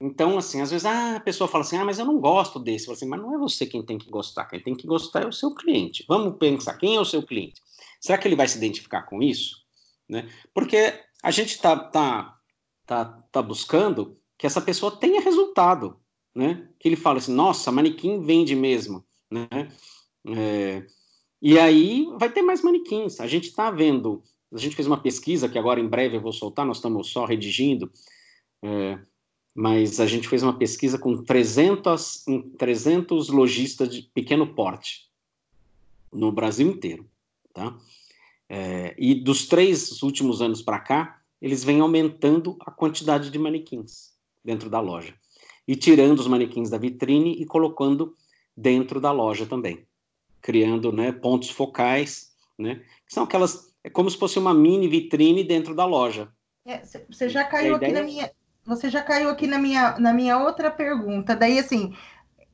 Então, 0.00 0.38
assim, 0.38 0.62
às 0.62 0.70
vezes 0.70 0.86
ah, 0.86 1.16
a 1.16 1.20
pessoa 1.20 1.46
fala 1.46 1.64
assim, 1.64 1.76
ah, 1.76 1.84
mas 1.84 1.98
eu 1.98 2.06
não 2.06 2.18
gosto 2.18 2.58
desse. 2.58 2.90
Assim, 2.90 3.06
mas 3.06 3.20
não 3.20 3.34
é 3.34 3.38
você 3.38 3.66
quem 3.66 3.84
tem 3.84 3.98
que 3.98 4.08
gostar, 4.10 4.46
quem 4.46 4.58
tem 4.60 4.74
que 4.74 4.86
gostar 4.86 5.22
é 5.22 5.26
o 5.26 5.32
seu 5.32 5.54
cliente. 5.54 6.04
Vamos 6.08 6.38
pensar, 6.38 6.78
quem 6.78 6.96
é 6.96 7.00
o 7.00 7.04
seu 7.04 7.22
cliente? 7.22 7.60
Será 8.00 8.16
que 8.16 8.26
ele 8.26 8.36
vai 8.36 8.48
se 8.48 8.56
identificar 8.56 9.02
com 9.02 9.22
isso? 9.22 9.62
Né? 10.08 10.28
Porque 10.54 10.94
a 11.24 11.30
gente 11.30 11.52
está 11.52 11.74
tá, 11.74 12.38
tá, 12.84 13.06
tá 13.32 13.40
buscando 13.40 14.20
que 14.36 14.46
essa 14.46 14.60
pessoa 14.60 14.94
tenha 14.94 15.22
resultado, 15.22 15.98
né? 16.34 16.68
Que 16.78 16.86
ele 16.86 16.96
fala 16.96 17.16
assim, 17.16 17.32
nossa, 17.32 17.72
manequim 17.72 18.20
vende 18.20 18.54
mesmo, 18.54 19.02
né? 19.30 19.48
É, 20.26 20.86
e 21.40 21.58
aí 21.58 22.06
vai 22.18 22.30
ter 22.30 22.42
mais 22.42 22.62
manequins. 22.62 23.20
A 23.20 23.26
gente 23.26 23.48
está 23.48 23.70
vendo, 23.70 24.22
a 24.52 24.58
gente 24.58 24.76
fez 24.76 24.86
uma 24.86 25.00
pesquisa 25.00 25.48
que 25.48 25.58
agora 25.58 25.80
em 25.80 25.88
breve 25.88 26.18
eu 26.18 26.20
vou 26.20 26.30
soltar, 26.30 26.66
nós 26.66 26.76
estamos 26.76 27.10
só 27.10 27.24
redigindo, 27.24 27.90
é, 28.62 28.98
mas 29.54 30.00
a 30.00 30.06
gente 30.06 30.28
fez 30.28 30.42
uma 30.42 30.58
pesquisa 30.58 30.98
com 30.98 31.24
300, 31.24 32.26
300 32.58 33.30
lojistas 33.30 33.88
de 33.88 34.02
pequeno 34.12 34.54
porte 34.54 35.08
no 36.12 36.30
Brasil 36.30 36.68
inteiro, 36.68 37.08
tá? 37.54 37.74
É, 38.48 38.94
e 38.98 39.14
dos 39.14 39.46
três 39.46 40.02
últimos 40.02 40.42
anos 40.42 40.62
para 40.62 40.78
cá, 40.78 41.20
eles 41.40 41.64
vêm 41.64 41.80
aumentando 41.80 42.56
a 42.60 42.70
quantidade 42.70 43.30
de 43.30 43.38
manequins 43.38 44.14
dentro 44.44 44.68
da 44.68 44.80
loja 44.80 45.14
e 45.66 45.74
tirando 45.74 46.18
os 46.18 46.26
manequins 46.26 46.68
da 46.68 46.76
vitrine 46.76 47.32
e 47.40 47.46
colocando 47.46 48.14
dentro 48.56 49.00
da 49.00 49.10
loja 49.10 49.46
também, 49.46 49.86
criando 50.40 50.92
né, 50.92 51.10
pontos 51.10 51.50
focais, 51.50 52.32
né, 52.58 52.82
que 53.06 53.14
são 53.14 53.24
aquelas 53.24 53.72
é 53.82 53.90
como 53.90 54.10
se 54.10 54.16
fosse 54.16 54.38
uma 54.38 54.54
mini 54.54 54.88
vitrine 54.88 55.44
dentro 55.44 55.74
da 55.74 55.84
loja. 55.84 56.30
É, 56.66 56.82
você 57.10 57.28
já 57.28 57.44
caiu 57.44 57.74
aqui 57.74 57.92
na 57.92 58.02
minha 58.02 58.30
você 58.66 58.88
já 58.88 59.02
caiu 59.02 59.28
aqui 59.28 59.46
na 59.46 59.58
minha, 59.58 59.98
na 59.98 60.12
minha 60.12 60.38
outra 60.38 60.70
pergunta. 60.70 61.36
Daí, 61.36 61.58
assim, 61.58 61.94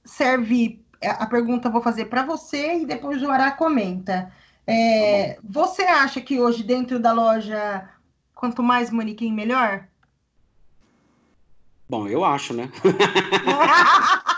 serve. 0.05 0.85
A 1.03 1.27
pergunta 1.27 1.71
vou 1.71 1.81
fazer 1.81 2.07
para 2.07 2.27
você 2.27 2.81
e 2.81 2.87
depois 2.87 3.23
o 3.23 3.31
Ará 3.31 3.53
comenta. 3.53 4.31
É, 4.71 5.35
tá 5.35 5.41
você 5.43 5.83
acha 5.83 6.21
que 6.21 6.41
hoje, 6.41 6.63
dentro 6.63 6.99
da 6.99 7.13
loja, 7.13 7.89
quanto 8.35 8.63
mais 8.63 8.91
manequim, 8.91 9.33
melhor? 9.33 9.89
Bom, 11.89 12.07
eu 12.07 12.25
acho, 12.25 12.55
né? 12.55 12.71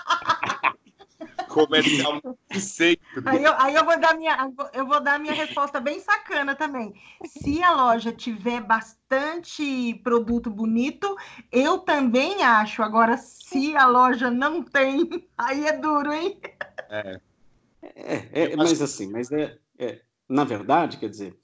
comercial 1.53 2.21
sempre. 2.59 3.23
Aí 3.27 3.45
eu, 3.45 3.53
aí 3.59 3.75
eu 3.75 3.85
vou 3.85 4.01
dar 4.01 4.17
minha 4.17 4.51
eu 4.73 4.87
vou 4.87 5.01
dar 5.01 5.21
minha 5.21 5.35
resposta 5.35 5.79
bem 5.81 6.01
sacana 6.01 6.55
também. 6.55 6.95
Se 7.27 7.63
a 7.63 7.73
loja 7.73 8.11
tiver 8.11 8.61
bastante 8.63 9.95
produto 10.03 10.51
bonito, 10.51 11.15
eu 11.51 11.79
também 11.79 12.43
acho. 12.43 12.83
Agora, 12.83 13.17
se 13.19 13.77
a 13.77 13.87
loja 13.87 14.31
não 14.31 14.63
tem, 14.63 15.29
aí 15.37 15.67
é 15.67 15.77
duro, 15.77 16.13
hein? 16.13 16.41
É. 16.89 17.21
É, 17.83 18.53
é 18.53 18.57
mas 18.57 18.81
assim, 18.81 19.11
mas 19.11 19.31
é, 19.33 19.59
é, 19.79 20.01
na 20.33 20.45
verdade, 20.45 20.97
quer 20.97 21.09
dizer, 21.09 21.37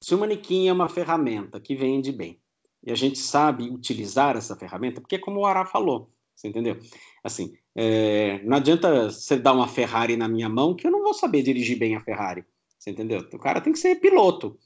se 0.00 0.14
o 0.14 0.18
manequim 0.18 0.66
é 0.66 0.72
uma 0.72 0.88
ferramenta 0.88 1.60
que 1.60 1.76
vende 1.76 2.10
bem 2.10 2.40
e 2.82 2.90
a 2.90 2.94
gente 2.94 3.18
sabe 3.18 3.70
utilizar 3.70 4.36
essa 4.36 4.56
ferramenta, 4.56 5.00
porque 5.00 5.18
como 5.18 5.40
o 5.40 5.46
Ará 5.46 5.66
falou, 5.66 6.10
você 6.34 6.48
entendeu? 6.48 6.78
Assim, 7.22 7.54
é, 7.76 8.42
não 8.42 8.56
adianta 8.56 9.10
você 9.10 9.36
dar 9.38 9.52
uma 9.52 9.68
Ferrari 9.68 10.16
na 10.16 10.26
minha 10.26 10.48
mão 10.48 10.74
que 10.74 10.86
eu 10.86 10.90
não 10.90 11.02
vou 11.02 11.14
saber 11.14 11.42
dirigir 11.42 11.78
bem 11.78 11.94
a 11.94 12.00
Ferrari. 12.00 12.44
Você 12.78 12.90
entendeu? 12.90 13.20
O 13.32 13.38
cara 13.38 13.60
tem 13.60 13.72
que 13.72 13.78
ser 13.78 14.00
piloto, 14.00 14.58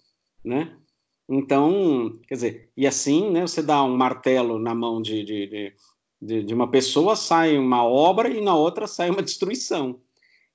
né? 0.42 0.74
Então, 1.28 2.18
quer 2.28 2.34
dizer, 2.34 2.70
e 2.76 2.86
assim, 2.86 3.30
né? 3.30 3.42
Você 3.42 3.60
dá 3.60 3.82
um 3.82 3.96
martelo 3.96 4.58
na 4.58 4.74
mão 4.74 5.02
de, 5.02 5.24
de, 5.24 5.74
de, 6.22 6.44
de 6.44 6.54
uma 6.54 6.70
pessoa, 6.70 7.16
sai 7.16 7.58
uma 7.58 7.84
obra 7.84 8.30
e 8.30 8.40
na 8.40 8.54
outra 8.54 8.86
sai 8.86 9.10
uma 9.10 9.20
destruição. 9.22 10.00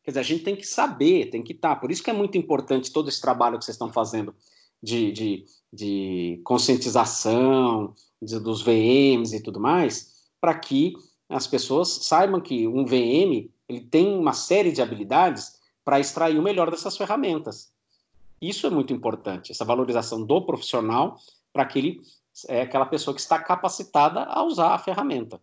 Quer 0.04 0.12
dizer, 0.12 0.20
a 0.20 0.24
gente 0.24 0.44
tem 0.44 0.56
que 0.56 0.66
saber, 0.66 1.30
tem 1.30 1.44
que 1.44 1.54
estar. 1.54 1.76
Tá. 1.76 1.82
Por 1.82 1.92
isso 1.92 2.04
que 2.04 2.10
é 2.10 2.14
muito 2.14 2.38
importante 2.38 2.92
todo 2.92 3.10
esse 3.10 3.22
trabalho 3.22 3.58
que 3.58 3.66
vocês 3.66 3.76
estão 3.76 3.92
fazendo 3.92 4.34
de, 4.82 5.12
de, 5.12 5.46
de 5.72 6.42
conscientização, 6.44 7.94
de, 8.22 8.40
dos 8.40 8.62
VMs 8.62 9.36
e 9.36 9.42
tudo 9.42 9.60
mais, 9.60 10.30
para 10.40 10.58
que 10.58 10.94
as 11.30 11.48
pessoas 11.48 11.90
saibam 11.90 12.42
que 12.42 12.68
um 12.68 12.86
VM 12.86 13.50
ele 13.70 13.82
tem 13.90 14.14
uma 14.18 14.34
série 14.34 14.72
de 14.72 14.82
habilidades 14.82 15.60
para 15.86 16.00
extrair 16.00 16.38
o 16.38 16.42
melhor 16.42 16.70
dessas 16.70 16.98
ferramentas. 16.98 17.72
Isso 18.42 18.68
é 18.68 18.70
muito 18.70 18.92
importante, 18.92 19.52
essa 19.52 19.64
valorização 19.64 20.26
do 20.26 20.42
profissional 20.42 21.18
para 21.54 21.66
que 21.66 21.80
ele 21.80 22.02
é 22.48 22.62
aquela 22.62 22.86
pessoa 22.86 23.14
que 23.14 23.22
está 23.22 23.40
capacitada 23.40 24.24
a 24.24 24.44
usar 24.44 24.74
a 24.74 24.80
ferramenta. 24.80 25.40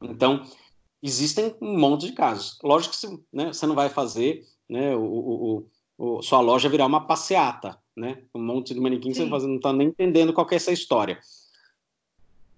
Então, 0.00 0.42
existem 1.02 1.54
um 1.60 1.78
monte 1.78 2.06
de 2.06 2.12
casos. 2.12 2.58
Lógico 2.62 2.94
que 2.94 3.00
você, 3.00 3.18
né, 3.32 3.52
você 3.52 3.66
não 3.66 3.74
vai 3.74 3.88
fazer 3.88 4.46
né, 4.68 4.94
o, 4.94 5.02
o, 5.02 5.66
o, 5.98 6.22
sua 6.22 6.40
loja 6.40 6.68
virar 6.68 6.86
uma 6.86 7.06
passeata, 7.06 7.78
né? 7.96 8.22
Um 8.34 8.42
monte 8.42 8.72
de 8.72 8.80
manequim, 8.80 9.12
Sim. 9.12 9.28
você 9.28 9.46
não 9.46 9.56
está 9.56 9.72
nem 9.72 9.88
entendendo 9.88 10.32
qual 10.32 10.46
é 10.50 10.54
essa 10.54 10.72
história. 10.72 11.18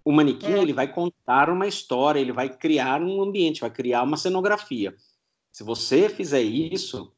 O 0.05 0.13
manequim 0.13 0.53
é. 0.53 0.59
ele 0.59 0.75
vai 0.75 0.93
contar 0.93 1.49
uma 1.49 1.67
história, 1.67 2.21
ele 2.21 2.33
vai 2.33 2.55
criar 2.55 3.01
um 3.01 3.23
ambiente, 3.23 3.63
vai 3.63 3.71
criar 3.71 4.03
uma 4.03 4.19
cenografia. 4.19 4.95
Se 5.51 5.65
você 5.65 6.09
fizer 6.09 6.43
isso, 6.43 7.13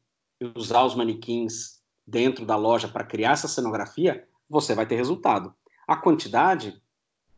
usar 0.55 0.85
os 0.85 0.95
manequins 0.95 1.81
dentro 2.05 2.45
da 2.45 2.55
loja 2.55 2.87
para 2.87 3.03
criar 3.03 3.31
essa 3.31 3.47
cenografia, 3.47 4.25
você 4.49 4.73
vai 4.73 4.85
ter 4.85 4.95
resultado. 4.95 5.53
A 5.85 5.97
quantidade, 5.97 6.81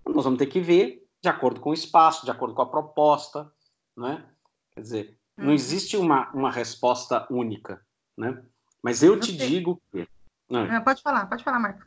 nós 0.05 0.23
vamos 0.23 0.37
ter 0.37 0.45
que 0.45 0.59
ver 0.59 1.07
de 1.21 1.27
acordo 1.27 1.59
com 1.59 1.71
o 1.71 1.73
espaço, 1.73 2.25
de 2.25 2.31
acordo 2.31 2.53
com 2.53 2.61
a 2.61 2.69
proposta, 2.69 3.51
né? 3.99 4.25
Quer 4.71 4.81
dizer, 4.81 5.17
não 5.37 5.47
uhum. 5.47 5.53
existe 5.53 5.97
uma, 5.97 6.29
uma 6.31 6.51
resposta 6.51 7.27
única, 7.29 7.85
né? 8.17 8.41
Mas 8.81 9.03
eu 9.03 9.19
te 9.19 9.35
digo 9.35 9.81
que... 9.91 10.07
Não, 10.49 10.61
ah, 10.71 10.81
pode 10.81 11.01
falar, 11.01 11.25
pode 11.27 11.43
falar, 11.43 11.59
Marco. 11.59 11.85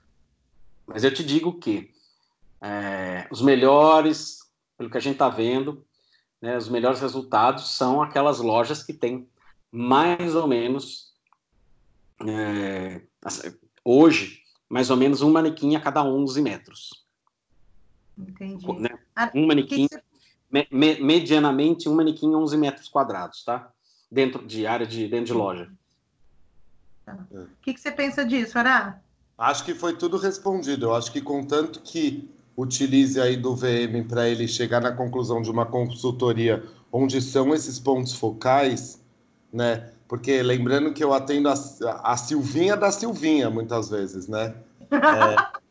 Mas 0.87 1.05
eu 1.05 1.13
te 1.13 1.25
digo 1.25 1.59
que 1.59 1.93
é, 2.61 3.27
os 3.31 3.41
melhores, 3.41 4.41
pelo 4.77 4.91
que 4.91 4.97
a 4.99 5.01
gente 5.01 5.15
está 5.15 5.29
vendo, 5.29 5.85
né, 6.41 6.57
os 6.57 6.69
melhores 6.69 7.01
resultados 7.01 7.71
são 7.77 8.03
aquelas 8.03 8.39
lojas 8.39 8.83
que 8.83 8.93
têm 8.93 9.29
mais 9.71 10.35
ou 10.35 10.47
menos, 10.47 11.15
é, 12.27 13.01
hoje, 13.85 14.43
mais 14.69 14.91
ou 14.91 14.97
menos 14.97 15.23
um 15.23 15.33
manequim 15.33 15.77
a 15.77 15.81
cada 15.81 16.05
11 16.05 16.43
metros. 16.43 17.07
Entendi. 18.19 18.67
Né? 18.79 18.91
Um 19.35 19.47
manequim, 19.47 19.89
que 19.89 19.97
me, 20.53 20.69
me, 20.71 21.01
medianamente, 21.01 21.89
um 21.89 21.95
manequim 21.95 22.35
11 22.35 22.57
metros 22.59 22.89
quadrados, 22.89 23.43
tá? 23.43 23.71
Dentro 24.11 24.47
de 24.47 24.67
área 24.67 24.87
de, 24.87 25.09
dentro 25.09 25.27
de 25.27 25.33
loja. 25.33 25.71
Tá. 27.07 27.17
O 27.33 27.47
que, 27.63 27.73
que 27.73 27.81
você 27.81 27.91
pensa 27.91 28.25
disso, 28.25 28.59
Ará? 28.59 29.01
Acho 29.39 29.65
que 29.65 29.75
foi 29.75 29.97
tudo 29.97 30.19
respondido. 30.19 30.87
Eu 30.87 30.95
acho 30.95 31.11
que 31.11 31.23
contanto 31.23 31.81
que 31.81 32.29
utilize 32.55 33.19
aí 33.19 33.37
do 33.37 33.57
VM 33.57 34.07
para 34.07 34.29
ele 34.29 34.47
chegar 34.47 34.81
na 34.81 34.93
conclusão 34.93 35.41
de 35.41 35.51
uma 35.51 35.65
consultoria 35.65 36.63
onde 36.93 37.23
são 37.23 37.55
esses 37.55 37.81
pontos 37.81 38.15
focais, 38.15 39.03
né? 39.51 39.91
Porque 40.07 40.43
lembrando 40.43 40.93
que 40.93 41.03
eu 41.03 41.15
atendo 41.15 41.49
a, 41.49 41.55
a 42.05 42.17
Silvinha 42.19 42.77
da 42.77 42.93
Silvinha 42.93 43.49
muitas 43.49 43.89
vezes, 43.89 44.29
né? 44.29 44.55
É... 44.91 45.63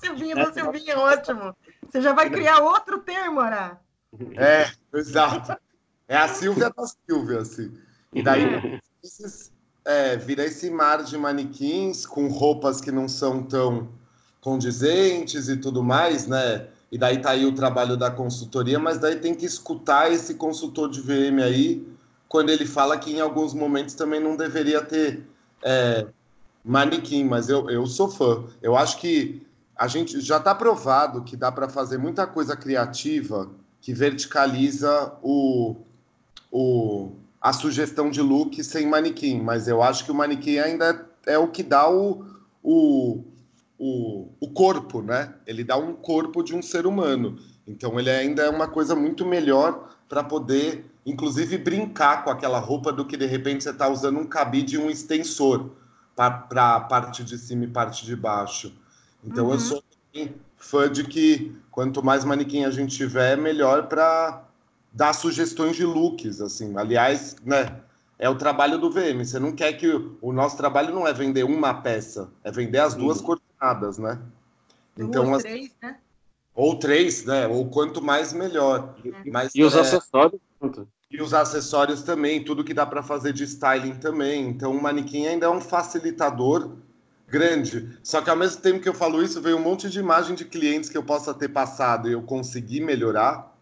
Silvinha 0.00 0.34
da 0.34 0.50
Silvinha, 0.50 0.98
ótimo. 0.98 1.54
Você 1.86 2.00
já 2.00 2.14
vai 2.14 2.30
criar 2.30 2.60
outro 2.60 3.00
termo, 3.00 3.40
Ará. 3.40 3.78
É, 4.36 4.70
exato. 4.94 5.56
É 6.08 6.16
a 6.16 6.28
Silvia 6.28 6.70
da 6.70 6.84
Silvia, 6.86 7.40
assim. 7.40 7.72
E 8.12 8.22
daí 8.22 8.80
é, 9.84 10.16
vira 10.16 10.44
esse 10.44 10.70
mar 10.70 11.02
de 11.02 11.16
manequins 11.16 12.06
com 12.06 12.28
roupas 12.28 12.80
que 12.80 12.92
não 12.92 13.08
são 13.08 13.42
tão 13.42 13.88
condizentes 14.40 15.48
e 15.48 15.56
tudo 15.56 15.82
mais, 15.82 16.26
né? 16.26 16.68
E 16.90 16.96
daí 16.96 17.20
tá 17.20 17.30
aí 17.30 17.44
o 17.44 17.54
trabalho 17.54 17.96
da 17.96 18.10
consultoria, 18.10 18.78
mas 18.78 18.98
daí 18.98 19.16
tem 19.16 19.34
que 19.34 19.44
escutar 19.44 20.10
esse 20.12 20.34
consultor 20.34 20.88
de 20.88 21.00
VM 21.00 21.42
aí 21.42 21.86
quando 22.28 22.50
ele 22.50 22.66
fala 22.66 22.98
que 22.98 23.12
em 23.12 23.20
alguns 23.20 23.52
momentos 23.54 23.94
também 23.94 24.20
não 24.20 24.36
deveria 24.36 24.82
ter 24.82 25.26
é, 25.62 26.06
manequim, 26.64 27.24
mas 27.24 27.48
eu, 27.48 27.68
eu 27.70 27.86
sou 27.86 28.08
fã. 28.08 28.44
Eu 28.62 28.76
acho 28.76 28.98
que 28.98 29.46
a 29.76 29.86
gente 29.86 30.20
já 30.20 30.38
está 30.38 30.54
provado 30.54 31.22
que 31.22 31.36
dá 31.36 31.50
para 31.50 31.68
fazer 31.68 31.98
muita 31.98 32.26
coisa 32.26 32.56
criativa 32.56 33.50
que 33.86 33.94
verticaliza 33.94 35.12
o, 35.22 35.76
o, 36.50 37.12
a 37.40 37.52
sugestão 37.52 38.10
de 38.10 38.20
look 38.20 38.64
sem 38.64 38.84
manequim, 38.84 39.40
mas 39.40 39.68
eu 39.68 39.80
acho 39.80 40.04
que 40.04 40.10
o 40.10 40.14
manequim 40.14 40.58
ainda 40.58 41.08
é 41.24 41.38
o 41.38 41.46
que 41.46 41.62
dá 41.62 41.88
o, 41.88 42.26
o 42.64 43.22
o, 43.78 44.28
o 44.40 44.50
corpo, 44.50 45.02
né? 45.02 45.34
Ele 45.46 45.62
dá 45.62 45.76
um 45.76 45.92
corpo 45.94 46.42
de 46.42 46.52
um 46.52 46.62
ser 46.62 46.84
humano. 46.84 47.38
Então 47.64 47.96
ele 47.96 48.10
ainda 48.10 48.42
é 48.42 48.50
uma 48.50 48.66
coisa 48.66 48.96
muito 48.96 49.24
melhor 49.24 49.88
para 50.08 50.24
poder, 50.24 50.84
inclusive, 51.04 51.56
brincar 51.56 52.24
com 52.24 52.30
aquela 52.30 52.58
roupa 52.58 52.92
do 52.92 53.06
que 53.06 53.16
de 53.16 53.26
repente 53.26 53.62
você 53.62 53.70
está 53.70 53.88
usando 53.88 54.18
um 54.18 54.26
cabide 54.26 54.74
e 54.74 54.78
um 54.78 54.90
extensor 54.90 55.70
para 56.16 56.74
a 56.74 56.80
parte 56.80 57.22
de 57.22 57.38
cima 57.38 57.66
e 57.66 57.68
parte 57.68 58.04
de 58.04 58.16
baixo. 58.16 58.72
Então 59.22 59.46
uhum. 59.46 59.52
eu 59.52 59.60
sou 59.60 59.84
fã 60.66 60.90
de 60.90 61.04
que 61.04 61.54
quanto 61.70 62.04
mais 62.04 62.24
manequim 62.24 62.64
a 62.64 62.70
gente 62.70 62.96
tiver, 62.96 63.36
melhor 63.36 63.86
para 63.86 64.44
dar 64.92 65.12
sugestões 65.12 65.76
de 65.76 65.84
looks, 65.84 66.40
assim. 66.40 66.76
Aliás, 66.76 67.36
né, 67.44 67.80
é 68.18 68.28
o 68.28 68.34
trabalho 68.34 68.78
do 68.78 68.90
VM. 68.90 69.24
Você 69.24 69.38
não 69.38 69.52
quer 69.52 69.74
que 69.74 69.86
o, 69.88 70.18
o 70.20 70.32
nosso 70.32 70.56
trabalho 70.56 70.94
não 70.94 71.06
é 71.06 71.12
vender 71.12 71.44
uma 71.44 71.74
peça, 71.74 72.30
é 72.42 72.50
vender 72.50 72.78
as 72.78 72.94
duas 72.94 73.20
coordenadas, 73.20 73.98
né? 73.98 74.18
Então, 74.98 75.26
Duas, 75.26 75.36
as... 75.36 75.42
três, 75.42 75.70
né? 75.82 75.96
Ou 76.54 76.78
três, 76.78 77.24
né? 77.24 77.46
Ou 77.46 77.68
quanto 77.68 78.02
mais 78.02 78.32
melhor. 78.32 78.94
É. 79.04 79.30
Mas, 79.30 79.54
e 79.54 79.62
os 79.62 79.74
é... 79.74 79.80
acessórios? 79.80 80.40
E 81.10 81.20
os 81.20 81.34
acessórios 81.34 82.02
também, 82.02 82.42
tudo 82.42 82.64
que 82.64 82.74
dá 82.74 82.86
para 82.86 83.02
fazer 83.02 83.32
de 83.32 83.44
styling 83.44 83.96
também. 83.96 84.48
Então, 84.48 84.72
o 84.72 84.82
manequim 84.82 85.26
ainda 85.26 85.46
é 85.46 85.48
um 85.48 85.60
facilitador 85.60 86.72
grande. 87.28 87.98
Só 88.02 88.20
que 88.20 88.30
ao 88.30 88.36
mesmo 88.36 88.60
tempo 88.60 88.80
que 88.80 88.88
eu 88.88 88.94
falo 88.94 89.22
isso, 89.22 89.40
veio 89.40 89.56
um 89.56 89.62
monte 89.62 89.90
de 89.90 89.98
imagem 89.98 90.34
de 90.34 90.44
clientes 90.44 90.88
que 90.88 90.96
eu 90.96 91.02
possa 91.02 91.34
ter 91.34 91.48
passado 91.48 92.08
e 92.08 92.12
eu 92.12 92.22
consegui 92.22 92.80
melhorar 92.80 93.54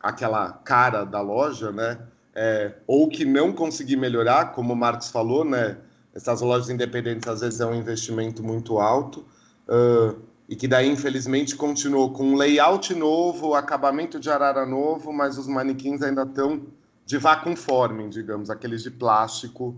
aquela 0.00 0.52
cara 0.52 1.04
da 1.04 1.20
loja, 1.20 1.70
né? 1.70 2.00
É, 2.34 2.72
ou 2.86 3.08
que 3.08 3.24
não 3.24 3.52
consegui 3.52 3.96
melhorar, 3.96 4.52
como 4.52 4.72
o 4.72 4.76
Marcos 4.76 5.10
falou, 5.10 5.44
né? 5.44 5.76
Essas 6.14 6.40
lojas 6.40 6.70
independentes 6.70 7.28
às 7.28 7.40
vezes 7.40 7.60
é 7.60 7.66
um 7.66 7.74
investimento 7.74 8.42
muito 8.42 8.78
alto. 8.78 9.26
Uh, 9.68 10.20
e 10.48 10.56
que 10.56 10.66
daí, 10.66 10.90
infelizmente, 10.90 11.54
continuou 11.54 12.12
com 12.12 12.24
um 12.24 12.34
layout 12.34 12.92
novo, 12.94 13.54
acabamento 13.54 14.18
de 14.18 14.28
arara 14.28 14.66
novo, 14.66 15.12
mas 15.12 15.38
os 15.38 15.46
manequins 15.46 16.02
ainda 16.02 16.22
estão 16.22 16.66
de 17.06 17.18
vacuumforming, 17.18 18.08
digamos, 18.08 18.50
aqueles 18.50 18.82
de 18.82 18.90
plástico 18.90 19.76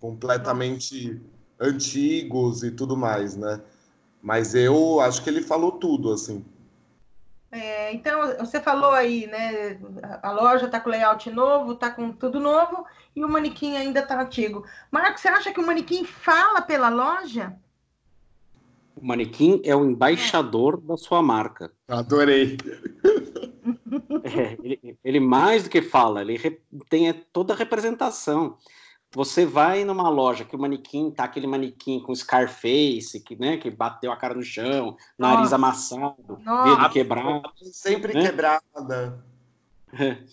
completamente 0.00 1.20
antigos 1.60 2.62
e 2.62 2.70
tudo 2.70 2.96
mais, 2.96 3.36
né? 3.36 3.60
Mas 4.22 4.54
eu 4.54 5.00
acho 5.00 5.22
que 5.22 5.30
ele 5.30 5.42
falou 5.42 5.72
tudo, 5.72 6.12
assim. 6.12 6.44
É, 7.52 7.92
então, 7.92 8.36
você 8.38 8.60
falou 8.60 8.90
aí, 8.90 9.28
né? 9.28 9.78
A 10.22 10.32
loja 10.32 10.66
está 10.66 10.80
com 10.80 10.90
layout 10.90 11.30
novo, 11.30 11.72
está 11.72 11.88
com 11.90 12.10
tudo 12.10 12.40
novo 12.40 12.84
e 13.14 13.24
o 13.24 13.28
manequim 13.28 13.76
ainda 13.76 14.00
está 14.00 14.20
antigo. 14.20 14.64
Marcos, 14.90 15.20
você 15.20 15.28
acha 15.28 15.52
que 15.52 15.60
o 15.60 15.66
manequim 15.66 16.04
fala 16.04 16.60
pela 16.62 16.88
loja? 16.88 17.54
O 18.96 19.06
manequim 19.06 19.60
é 19.64 19.74
o 19.74 19.84
embaixador 19.84 20.80
da 20.80 20.96
sua 20.96 21.22
marca. 21.22 21.70
Adorei. 21.88 22.56
É, 24.24 24.56
ele, 24.62 24.98
ele, 25.04 25.20
mais 25.20 25.64
do 25.64 25.70
que 25.70 25.80
fala, 25.80 26.22
ele 26.22 26.36
re, 26.36 26.60
tem 26.88 27.12
toda 27.32 27.54
a 27.54 27.56
representação. 27.56 28.56
Você 29.14 29.46
vai 29.46 29.84
numa 29.84 30.08
loja 30.08 30.44
que 30.44 30.56
o 30.56 30.58
manequim 30.58 31.08
tá 31.08 31.24
aquele 31.24 31.46
manequim 31.46 32.00
com 32.00 32.14
Scarface, 32.14 33.20
que, 33.20 33.36
né, 33.36 33.56
que 33.56 33.70
bateu 33.70 34.10
a 34.10 34.16
cara 34.16 34.34
no 34.34 34.42
chão, 34.42 34.96
nariz 35.16 35.42
Nossa. 35.42 35.54
amassado, 35.54 36.38
Nossa. 36.42 36.76
dedo 36.76 36.90
quebrado. 36.90 37.52
Sempre 37.62 38.12
né? 38.12 38.22
quebrada. 38.22 39.24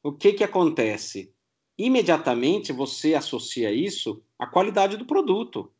O 0.00 0.12
que 0.12 0.32
que 0.32 0.44
acontece? 0.44 1.34
Imediatamente 1.76 2.72
você 2.72 3.14
associa 3.14 3.72
isso 3.72 4.22
à 4.38 4.46
qualidade 4.46 4.96
do 4.96 5.04
produto. 5.04 5.70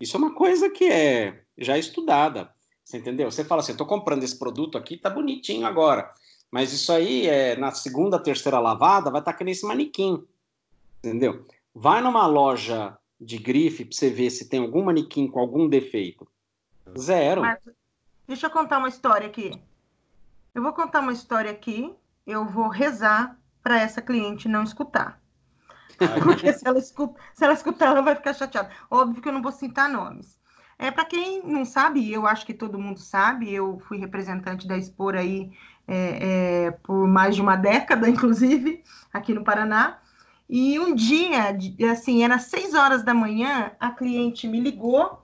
Isso 0.00 0.16
é 0.16 0.20
uma 0.20 0.32
coisa 0.32 0.70
que 0.70 0.84
é 0.84 1.42
já 1.58 1.76
estudada. 1.76 2.54
Você 2.84 2.98
entendeu? 2.98 3.30
Você 3.30 3.44
fala 3.44 3.62
assim, 3.62 3.72
estou 3.72 3.86
comprando 3.86 4.22
esse 4.22 4.38
produto 4.38 4.78
aqui, 4.78 4.96
tá 4.96 5.10
bonitinho 5.10 5.66
agora. 5.66 6.14
Mas 6.50 6.72
isso 6.72 6.92
aí 6.92 7.26
é 7.26 7.56
na 7.56 7.72
segunda, 7.72 8.18
terceira 8.18 8.60
lavada, 8.60 9.10
vai 9.10 9.20
estar 9.20 9.32
tá 9.32 9.38
que 9.38 9.44
nesse 9.44 9.66
manequim. 9.66 10.24
Entendeu? 10.98 11.44
Vai 11.74 12.00
numa 12.00 12.26
loja 12.26 12.96
de 13.20 13.38
grife 13.38 13.84
para 13.84 13.96
você 13.96 14.10
ver 14.10 14.30
se 14.30 14.48
tem 14.48 14.60
algum 14.60 14.84
manequim 14.84 15.26
com 15.26 15.40
algum 15.40 15.68
defeito. 15.68 16.26
Zero. 16.96 17.40
Mas, 17.40 17.58
deixa 18.26 18.46
eu 18.46 18.50
contar 18.50 18.78
uma 18.78 18.88
história 18.88 19.26
aqui. 19.26 19.60
Eu 20.54 20.62
vou 20.62 20.72
contar 20.72 21.00
uma 21.00 21.12
história 21.12 21.50
aqui, 21.50 21.92
eu 22.26 22.44
vou 22.44 22.68
rezar 22.68 23.36
para 23.62 23.80
essa 23.80 24.00
cliente 24.00 24.48
não 24.48 24.62
escutar. 24.62 25.20
Porque 26.22 26.52
se 26.52 26.66
ela, 26.66 26.78
escuta, 26.78 27.20
se 27.32 27.44
ela 27.44 27.54
escutar, 27.54 27.86
ela 27.86 28.02
vai 28.02 28.14
ficar 28.14 28.34
chateada. 28.34 28.70
Óbvio 28.90 29.22
que 29.22 29.28
eu 29.28 29.32
não 29.32 29.42
vou 29.42 29.52
citar 29.52 29.88
nomes. 29.88 30.38
É, 30.78 30.90
para 30.90 31.04
quem 31.04 31.42
não 31.44 31.64
sabe, 31.64 32.12
eu 32.12 32.26
acho 32.26 32.44
que 32.44 32.52
todo 32.52 32.78
mundo 32.78 32.98
sabe, 32.98 33.52
eu 33.52 33.78
fui 33.88 33.98
representante 33.98 34.66
da 34.66 34.76
Expor 34.76 35.14
aí 35.14 35.52
é, 35.86 36.66
é, 36.66 36.70
por 36.70 37.06
mais 37.06 37.36
de 37.36 37.42
uma 37.42 37.56
década, 37.56 38.08
inclusive, 38.10 38.82
aqui 39.12 39.32
no 39.32 39.44
Paraná. 39.44 39.98
E 40.48 40.78
um 40.78 40.94
dia, 40.94 41.56
assim, 41.90 42.22
era 42.22 42.38
seis 42.38 42.74
horas 42.74 43.02
da 43.02 43.14
manhã, 43.14 43.72
a 43.80 43.90
cliente 43.90 44.46
me 44.46 44.60
ligou 44.60 45.22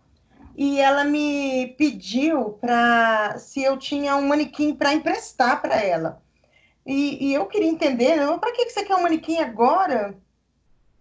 e 0.56 0.80
ela 0.80 1.04
me 1.04 1.74
pediu 1.78 2.50
para 2.60 3.38
se 3.38 3.62
eu 3.62 3.76
tinha 3.76 4.16
um 4.16 4.28
manequim 4.28 4.74
para 4.74 4.94
emprestar 4.94 5.60
para 5.60 5.76
ela. 5.76 6.22
E, 6.86 7.28
e, 7.28 7.34
eu 7.34 7.46
queria 7.46 7.68
entender, 7.68 8.16
para 8.38 8.52
que, 8.52 8.64
que 8.64 8.70
você 8.70 8.84
quer 8.84 8.96
um 8.96 9.02
manequim 9.02 9.38
agora? 9.38 10.16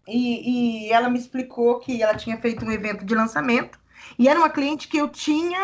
E, 0.08 0.88
e 0.88 0.92
ela 0.92 1.10
me 1.10 1.18
explicou 1.18 1.80
que 1.80 2.02
ela 2.02 2.16
tinha 2.16 2.38
feito 2.38 2.66
um 2.66 2.72
evento 2.72 3.06
de 3.06 3.16
lançamento 3.16 3.80
e 4.18 4.28
era 4.28 4.40
uma 4.40 4.50
cliente 4.50 4.88
que 4.88 4.98
eu 4.98 5.08
tinha 5.10 5.60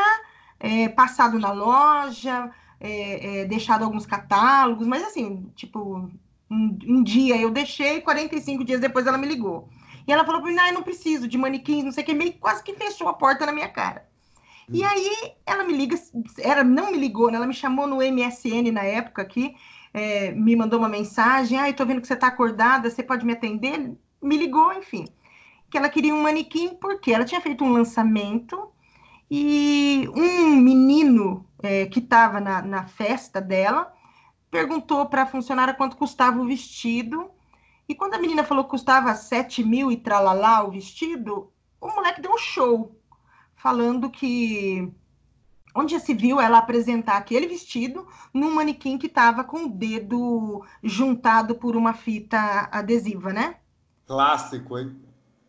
é, 0.59 0.87
passado 0.89 1.39
na 1.39 1.51
loja, 1.51 2.51
é, 2.79 3.41
é, 3.41 3.45
deixado 3.45 3.83
alguns 3.83 4.05
catálogos, 4.05 4.87
mas 4.87 5.03
assim, 5.03 5.51
tipo, 5.55 6.09
um, 6.49 6.77
um, 6.87 7.03
dia 7.03 7.37
eu 7.37 7.49
deixei, 7.51 8.01
45 8.01 8.63
dias 8.63 8.79
depois 8.79 9.07
ela 9.07 9.17
me 9.17 9.27
ligou. 9.27 9.69
E 10.07 10.11
ela 10.11 10.25
falou 10.25 10.41
para 10.41 10.51
mim, 10.51 10.59
ah, 10.59 10.71
não 10.71 10.83
preciso 10.83 11.27
de 11.27 11.37
manequins, 11.37 11.83
não 11.83 11.91
sei 11.91 12.03
o 12.03 12.05
que, 12.05 12.13
meio 12.13 12.33
quase 12.33 12.63
que 12.63 12.73
fechou 12.73 13.07
a 13.07 13.13
porta 13.13 13.45
na 13.45 13.51
minha 13.51 13.69
cara. 13.69 14.07
E 14.69 14.83
hum. 14.83 14.87
aí 14.87 15.33
ela 15.45 15.63
me 15.63 15.73
liga, 15.73 15.95
ela 16.39 16.63
não 16.63 16.91
me 16.91 16.97
ligou, 16.97 17.29
né? 17.29 17.37
ela 17.37 17.47
me 17.47 17.53
chamou 17.53 17.87
no 17.87 17.97
MSN 17.97 18.71
na 18.71 18.83
época 18.83 19.21
aqui, 19.21 19.55
é, 19.93 20.31
me 20.31 20.55
mandou 20.55 20.79
uma 20.79 20.89
mensagem, 20.89 21.57
ah, 21.59 21.69
eu 21.69 21.75
tô 21.75 21.85
vendo 21.85 22.01
que 22.01 22.07
você 22.07 22.15
tá 22.15 22.27
acordada, 22.27 22.89
você 22.89 23.01
pode 23.01 23.25
me 23.25 23.33
atender? 23.33 23.95
Me 24.21 24.37
ligou, 24.37 24.73
enfim 24.73 25.05
que 25.75 25.77
ela 25.77 25.89
queria 25.89 26.15
um 26.15 26.21
manequim 26.21 26.69
porque 26.75 27.11
ela 27.11 27.25
tinha 27.25 27.41
feito 27.41 27.63
um 27.63 27.73
lançamento 27.73 28.71
e 29.29 30.07
um 30.15 30.55
menino 30.55 31.45
é, 31.61 31.85
que 31.85 31.99
estava 31.99 32.39
na, 32.39 32.61
na 32.61 32.85
festa 32.85 33.41
dela 33.41 33.91
perguntou 34.55 35.05
para 35.05 35.23
a 35.23 35.27
funcionária 35.27 35.73
quanto 35.73 35.97
custava 35.97 36.39
o 36.39 36.45
vestido. 36.45 37.29
E 37.87 37.93
quando 37.93 38.15
a 38.15 38.19
menina 38.19 38.43
falou 38.43 38.63
que 38.63 38.71
custava 38.71 39.13
7 39.13 39.63
mil 39.63 39.91
e 39.91 39.97
tralalá 39.97 40.63
o 40.63 40.71
vestido, 40.71 41.51
o 41.79 41.87
moleque 41.87 42.21
deu 42.21 42.31
um 42.31 42.37
show, 42.37 42.99
falando 43.55 44.09
que 44.09 44.91
onde 45.75 45.93
já 45.93 45.99
se 45.99 46.13
viu 46.13 46.39
ela 46.39 46.57
apresentar 46.57 47.17
aquele 47.17 47.47
vestido 47.47 48.07
num 48.33 48.55
manequim 48.55 48.97
que 48.97 49.07
estava 49.07 49.43
com 49.43 49.65
o 49.65 49.69
dedo 49.69 50.65
juntado 50.81 51.55
por 51.55 51.75
uma 51.75 51.93
fita 51.93 52.69
adesiva, 52.71 53.33
né? 53.33 53.57
Clássico, 54.07 54.79
hein? 54.79 54.95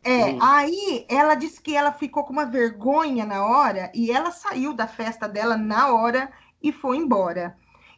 É, 0.03 0.27
hum. 0.27 0.39
aí 0.41 1.07
ela 1.09 1.35
disse 1.35 1.61
que 1.61 1.75
ela 1.75 1.93
ficou 1.93 2.25
com 2.25 2.33
uma 2.33 2.47
vergonha 2.47 3.25
na 3.25 3.45
hora 3.45 3.91
e 3.95 4.11
ela 4.11 4.31
saiu 4.31 4.73
da 4.73 4.87
festa 4.87 5.29
dela 5.29 5.57
na 5.57 5.93
hora 5.93 6.31
e 6.63 6.73
foi 6.73 6.97
embora. 6.97 7.57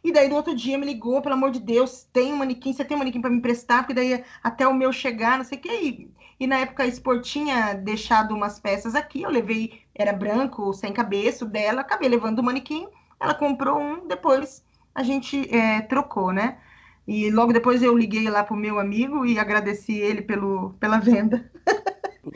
E 0.09 0.11
daí 0.11 0.27
no 0.27 0.37
outro 0.37 0.55
dia 0.55 0.75
me 0.75 0.87
ligou, 0.87 1.21
pelo 1.21 1.35
amor 1.35 1.51
de 1.51 1.59
Deus, 1.59 2.09
tem 2.11 2.33
um 2.33 2.37
manequim, 2.37 2.73
você 2.73 2.83
tem 2.83 2.95
um 2.95 2.97
manequim 2.97 3.21
para 3.21 3.29
me 3.29 3.37
emprestar, 3.37 3.81
porque 3.81 3.93
daí 3.93 4.23
até 4.41 4.67
o 4.67 4.73
meu 4.73 4.91
chegar, 4.91 5.37
não 5.37 5.45
sei 5.45 5.59
o 5.59 5.61
que. 5.61 5.69
E, 5.69 6.11
e 6.39 6.47
na 6.47 6.57
época 6.57 6.81
a 6.81 6.87
Sport 6.87 7.23
tinha 7.23 7.73
deixado 7.73 8.33
umas 8.33 8.59
peças 8.59 8.95
aqui, 8.95 9.21
eu 9.21 9.29
levei, 9.29 9.83
era 9.93 10.11
branco, 10.11 10.73
sem 10.73 10.91
cabeça 10.91 11.45
dela, 11.45 11.81
acabei 11.81 12.09
levando 12.09 12.39
o 12.39 12.43
manequim, 12.43 12.87
ela 13.19 13.35
comprou 13.35 13.79
um, 13.79 14.07
depois 14.07 14.65
a 14.95 15.03
gente 15.03 15.47
é, 15.55 15.81
trocou, 15.81 16.33
né? 16.33 16.57
E 17.07 17.29
logo 17.29 17.53
depois 17.53 17.83
eu 17.83 17.95
liguei 17.95 18.27
lá 18.31 18.43
pro 18.43 18.55
meu 18.55 18.79
amigo 18.79 19.27
e 19.27 19.37
agradeci 19.37 19.95
ele 19.95 20.23
pelo, 20.23 20.71
pela 20.79 20.97
venda. 20.97 21.51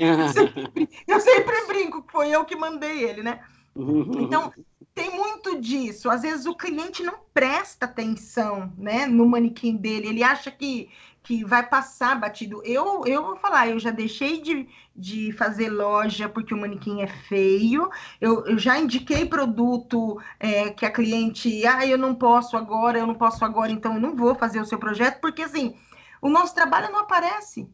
eu 1.07 1.19
sempre 1.19 1.65
brinco 1.65 2.03
que 2.03 2.11
foi 2.11 2.29
eu 2.29 2.45
que 2.45 2.55
mandei 2.55 3.03
ele, 3.03 3.23
né? 3.23 3.39
Então, 3.75 4.53
tem 4.93 5.09
muito 5.09 5.59
disso. 5.59 6.09
Às 6.09 6.21
vezes 6.21 6.45
o 6.45 6.55
cliente 6.55 7.03
não 7.03 7.15
presta 7.33 7.85
atenção, 7.85 8.71
né, 8.77 9.05
no 9.05 9.27
manequim 9.27 9.75
dele. 9.75 10.07
Ele 10.07 10.23
acha 10.23 10.51
que, 10.51 10.89
que 11.23 11.43
vai 11.43 11.67
passar 11.67 12.19
batido. 12.19 12.61
Eu, 12.63 13.03
eu 13.05 13.23
vou 13.23 13.35
falar, 13.37 13.67
eu 13.67 13.79
já 13.79 13.91
deixei 13.91 14.41
de, 14.41 14.67
de 14.95 15.31
fazer 15.33 15.69
loja 15.69 16.29
porque 16.29 16.53
o 16.53 16.57
manequim 16.57 17.01
é 17.01 17.07
feio. 17.07 17.89
Eu, 18.21 18.45
eu 18.45 18.57
já 18.57 18.79
indiquei 18.79 19.25
produto 19.25 20.21
é, 20.39 20.69
que 20.69 20.85
a 20.85 20.91
cliente, 20.91 21.65
ah, 21.65 21.85
eu 21.85 21.97
não 21.97 22.13
posso 22.13 22.55
agora, 22.55 22.99
eu 22.99 23.07
não 23.07 23.15
posso 23.15 23.43
agora, 23.43 23.71
então 23.71 23.95
eu 23.95 24.01
não 24.01 24.15
vou 24.15 24.35
fazer 24.35 24.61
o 24.61 24.65
seu 24.65 24.77
projeto, 24.77 25.19
porque 25.19 25.41
assim, 25.41 25.75
o 26.21 26.29
nosso 26.29 26.53
trabalho 26.53 26.91
não 26.91 26.99
aparece 26.99 27.67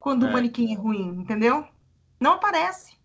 quando 0.00 0.26
é. 0.26 0.28
o 0.28 0.32
manequim 0.32 0.72
é 0.72 0.76
ruim, 0.76 1.20
entendeu? 1.20 1.66
Não 2.18 2.32
aparece. 2.32 2.97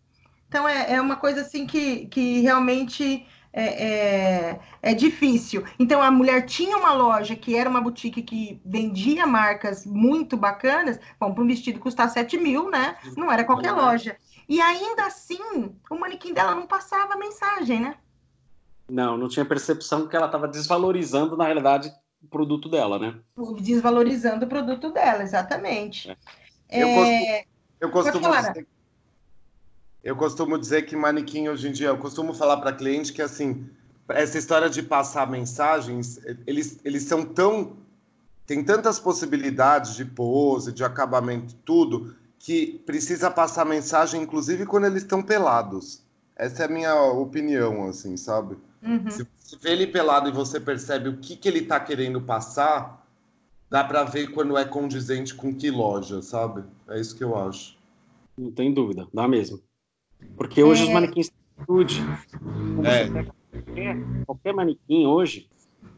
Então 0.54 0.70
é, 0.70 0.94
é 0.94 1.02
uma 1.02 1.16
coisa 1.16 1.42
assim 1.42 1.66
que, 1.66 2.06
que 2.06 2.42
realmente 2.42 3.26
é, 3.52 3.64
é, 3.64 4.60
é, 4.84 4.94
difícil. 4.94 5.64
Então 5.80 6.00
a 6.00 6.12
mulher 6.12 6.46
tinha 6.46 6.78
uma 6.78 6.94
loja 6.94 7.36
que 7.36 7.56
era 7.56 7.68
uma 7.68 7.82
boutique 7.82 8.22
que 8.22 8.62
vendia 8.64 9.26
marcas 9.26 9.84
muito 9.84 10.38
bacanas. 10.38 11.00
Bom, 11.20 11.34
para 11.34 11.44
um 11.44 11.48
vestido 11.48 11.80
custar 11.80 12.08
7 12.08 12.38
mil, 12.38 12.70
né? 12.70 12.96
Não 13.18 13.32
era 13.32 13.44
qualquer 13.44 13.72
loja. 13.72 14.16
E 14.48 14.62
ainda 14.62 15.08
assim, 15.08 15.74
o 15.90 15.96
manequim 15.96 16.36
dela 16.36 16.54
não 16.54 16.68
passava 16.68 17.16
mensagem, 17.16 17.80
né? 17.80 17.96
Não, 18.88 19.18
não 19.18 19.28
tinha 19.28 19.44
percepção 19.44 20.08
que 20.08 20.16
ela 20.16 20.28
estava 20.28 20.48
desvalorizando, 20.48 21.36
na 21.36 21.46
realidade, 21.46 21.92
o 22.24 22.28
produto 22.28 22.70
dela, 22.70 23.00
né? 23.00 23.16
Desvalorizando 23.60 24.46
o 24.46 24.50
produto 24.50 24.92
dela, 24.92 25.24
exatamente. 25.24 26.16
É. 26.70 26.84
Eu, 26.84 26.88
é... 26.88 27.46
eu 27.82 27.90
costumo 27.90 28.30
dizer, 28.30 28.68
eu 30.04 30.16
costumo 30.16 30.58
dizer 30.58 30.84
que 30.84 30.96
manequim 30.96 31.48
hoje 31.48 31.70
em 31.70 31.72
dia, 31.72 31.88
eu 31.88 31.98
costumo 31.98 32.34
falar 32.34 32.58
para 32.58 32.74
cliente 32.74 33.14
que 33.14 33.22
assim, 33.22 33.66
essa 34.10 34.38
história 34.38 34.70
de 34.70 34.84
passar 34.84 35.30
mensagens, 35.30 36.20
eles, 36.46 36.80
eles 36.84 37.04
são 37.04 37.24
tão 37.24 37.78
tem 38.46 38.64
tantas 38.64 39.00
possibilidades 39.00 39.96
de 39.96 40.04
pose, 40.04 40.74
de 40.74 40.84
acabamento, 40.84 41.56
tudo, 41.64 42.14
que 42.38 42.82
precisa 42.86 43.32
passar 43.32 43.66
mensagem, 43.66 44.22
inclusive 44.22 44.66
quando 44.66 44.86
eles 44.86 45.04
estão 45.04 45.24
pelados. 45.24 46.04
Essa 46.36 46.64
é 46.64 46.66
a 46.66 46.70
minha 46.70 47.04
opinião, 47.04 47.88
assim, 47.88 48.18
sabe? 48.18 48.58
Uhum. 48.82 49.10
Se 49.10 49.26
você 49.40 49.58
vê 49.58 49.72
ele 49.72 49.88
pelado 49.88 50.28
e 50.28 50.34
você 50.34 50.60
percebe 50.60 51.08
o 51.08 51.18
que, 51.18 51.38
que 51.38 51.48
ele 51.48 51.60
está 51.60 51.80
querendo 51.80 52.20
passar, 52.20 53.08
dá 53.70 53.82
para 53.82 54.04
ver 54.04 54.32
quando 54.32 54.58
é 54.58 54.66
condizente 54.66 55.34
com 55.34 55.56
que 55.56 55.72
loja, 55.72 56.22
sabe? 56.22 56.66
É 56.90 57.00
isso 57.00 57.16
que 57.16 57.24
eu 57.24 57.38
acho. 57.38 57.78
Não 58.38 58.52
tem 58.52 58.74
dúvida, 58.74 59.08
dá 59.14 59.26
mesmo. 59.26 59.62
Porque 60.36 60.64
hoje 60.64 60.84
é... 60.84 60.86
os 60.86 60.94
manequins 60.94 61.30
têm 61.30 61.38
atitude. 61.58 62.02
É. 62.86 63.08
Qualquer, 63.52 63.98
qualquer 64.26 64.54
manequim 64.54 65.06
hoje, 65.06 65.50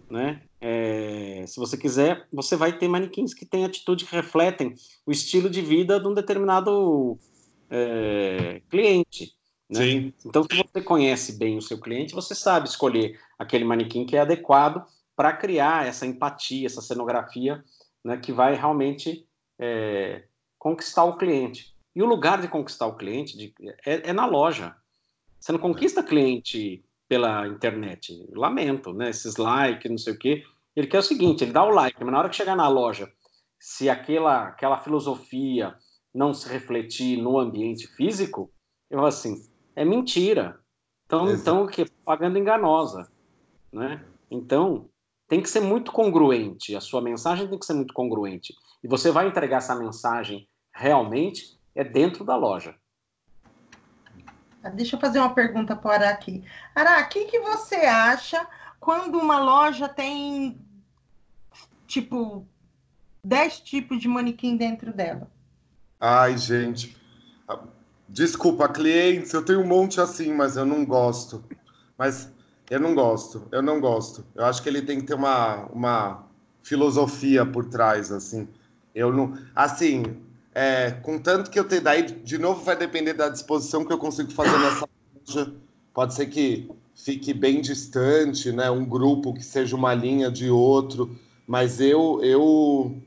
né? 0.09 0.41
É, 0.59 1.43
se 1.47 1.59
você 1.59 1.77
quiser, 1.77 2.27
você 2.31 2.55
vai 2.55 2.77
ter 2.77 2.87
manequins 2.87 3.33
que 3.33 3.45
têm 3.45 3.65
atitude 3.65 4.05
que 4.05 4.15
refletem 4.15 4.73
o 5.05 5.11
estilo 5.11 5.49
de 5.49 5.61
vida 5.61 5.99
de 5.99 6.07
um 6.07 6.13
determinado 6.13 7.19
é, 7.69 8.61
cliente. 8.69 9.33
Né? 9.69 9.79
Sim. 9.79 10.13
Então, 10.25 10.43
se 10.43 10.55
você 10.57 10.81
conhece 10.81 11.37
bem 11.37 11.57
o 11.57 11.61
seu 11.61 11.79
cliente, 11.79 12.15
você 12.15 12.33
sabe 12.33 12.67
escolher 12.67 13.19
aquele 13.37 13.63
manequim 13.63 14.05
que 14.05 14.15
é 14.15 14.21
adequado 14.21 14.83
para 15.15 15.33
criar 15.33 15.87
essa 15.87 16.05
empatia, 16.05 16.65
essa 16.65 16.81
cenografia, 16.81 17.63
né, 18.03 18.17
que 18.17 18.31
vai 18.31 18.55
realmente 18.55 19.25
é, 19.59 20.23
conquistar 20.57 21.03
o 21.03 21.17
cliente. 21.17 21.74
E 21.95 22.03
o 22.03 22.05
lugar 22.05 22.41
de 22.41 22.47
conquistar 22.47 22.87
o 22.87 22.95
cliente 22.95 23.37
de, 23.37 23.53
é, 23.85 24.09
é, 24.09 24.13
na 24.13 24.25
loja. 24.25 24.75
Você 25.39 25.51
não 25.51 25.59
conquista 25.59 26.03
cliente 26.03 26.83
pela 27.07 27.47
internet. 27.47 28.27
Lamento, 28.33 28.93
né? 28.93 29.09
Esses 29.09 29.37
likes, 29.37 29.89
não 29.89 29.97
sei 29.97 30.13
o 30.13 30.19
quê. 30.19 30.43
Ele 30.75 30.87
quer 30.87 30.99
o 30.99 31.03
seguinte: 31.03 31.43
ele 31.43 31.53
dá 31.53 31.63
o 31.63 31.69
like, 31.69 32.03
mas 32.03 32.11
na 32.11 32.19
hora 32.19 32.29
que 32.29 32.35
chegar 32.35 32.55
na 32.55 32.67
loja, 32.67 33.11
se 33.59 33.89
aquela, 33.89 34.47
aquela 34.47 34.77
filosofia 34.79 35.75
não 36.13 36.33
se 36.33 36.47
refletir 36.49 37.21
no 37.21 37.39
ambiente 37.39 37.87
físico, 37.87 38.51
eu 38.89 38.97
falo 38.97 39.07
assim, 39.07 39.45
é 39.75 39.85
mentira. 39.85 40.59
Então, 41.05 41.31
então 41.31 41.67
que 41.67 41.85
propaganda 41.85 42.39
enganosa, 42.39 43.09
né? 43.71 44.03
Então, 44.29 44.89
tem 45.27 45.41
que 45.41 45.49
ser 45.49 45.61
muito 45.61 45.91
congruente, 45.91 46.75
a 46.75 46.81
sua 46.81 47.01
mensagem 47.01 47.47
tem 47.47 47.59
que 47.59 47.65
ser 47.65 47.73
muito 47.73 47.93
congruente. 47.93 48.53
E 48.83 48.87
você 48.87 49.11
vai 49.11 49.27
entregar 49.27 49.57
essa 49.57 49.75
mensagem 49.75 50.47
realmente 50.73 51.57
é 51.75 51.83
dentro 51.83 52.23
da 52.23 52.35
loja. 52.35 52.75
Deixa 54.73 54.95
eu 54.95 54.99
fazer 54.99 55.19
uma 55.19 55.33
pergunta 55.33 55.75
para 55.75 55.89
o 55.89 55.91
Ara 55.91 56.09
aqui. 56.09 56.43
Ara, 56.73 57.01
o 57.01 57.09
que, 57.09 57.25
que 57.25 57.39
você 57.39 57.75
acha 57.75 58.47
quando 58.79 59.19
uma 59.19 59.39
loja 59.39 59.87
tem, 59.87 60.59
tipo, 61.85 62.47
10 63.23 63.59
tipos 63.59 63.99
de 63.99 64.07
manequim 64.07 64.57
dentro 64.57 64.91
dela? 64.91 65.29
Ai, 65.99 66.37
gente. 66.37 66.97
Desculpa, 68.07 68.69
clientes, 68.69 69.33
eu 69.33 69.43
tenho 69.43 69.61
um 69.61 69.67
monte 69.67 69.99
assim, 69.99 70.33
mas 70.33 70.57
eu 70.57 70.65
não 70.65 70.85
gosto. 70.85 71.43
Mas 71.97 72.31
eu 72.69 72.79
não 72.79 72.95
gosto, 72.95 73.47
eu 73.51 73.61
não 73.61 73.79
gosto. 73.79 74.25
Eu 74.33 74.45
acho 74.45 74.61
que 74.63 74.69
ele 74.69 74.81
tem 74.81 74.99
que 74.99 75.07
ter 75.07 75.13
uma, 75.13 75.65
uma 75.65 76.27
filosofia 76.63 77.45
por 77.45 77.65
trás, 77.65 78.11
assim. 78.11 78.47
Eu 78.93 79.13
não. 79.13 79.37
Assim, 79.55 80.24
é, 80.55 80.91
contanto 81.03 81.51
que 81.51 81.59
eu 81.59 81.65
tenho. 81.65 81.81
Daí, 81.81 82.03
de 82.03 82.37
novo, 82.37 82.63
vai 82.63 82.77
depender 82.77 83.13
da 83.13 83.27
disposição 83.27 83.83
que 83.83 83.91
eu 83.91 83.97
consigo 83.97 84.31
fazer 84.31 84.57
nessa 84.57 84.87
loja. 85.27 85.53
Pode 85.93 86.13
ser 86.13 86.27
que 86.27 86.69
fique 86.95 87.33
bem 87.33 87.59
distante, 87.59 88.51
né? 88.53 88.71
Um 88.71 88.85
grupo 88.85 89.33
que 89.33 89.43
seja 89.43 89.75
uma 89.75 89.93
linha 89.93 90.31
de 90.31 90.49
outro. 90.49 91.13
Mas 91.45 91.81
eu, 91.81 92.21
eu, 92.23 92.97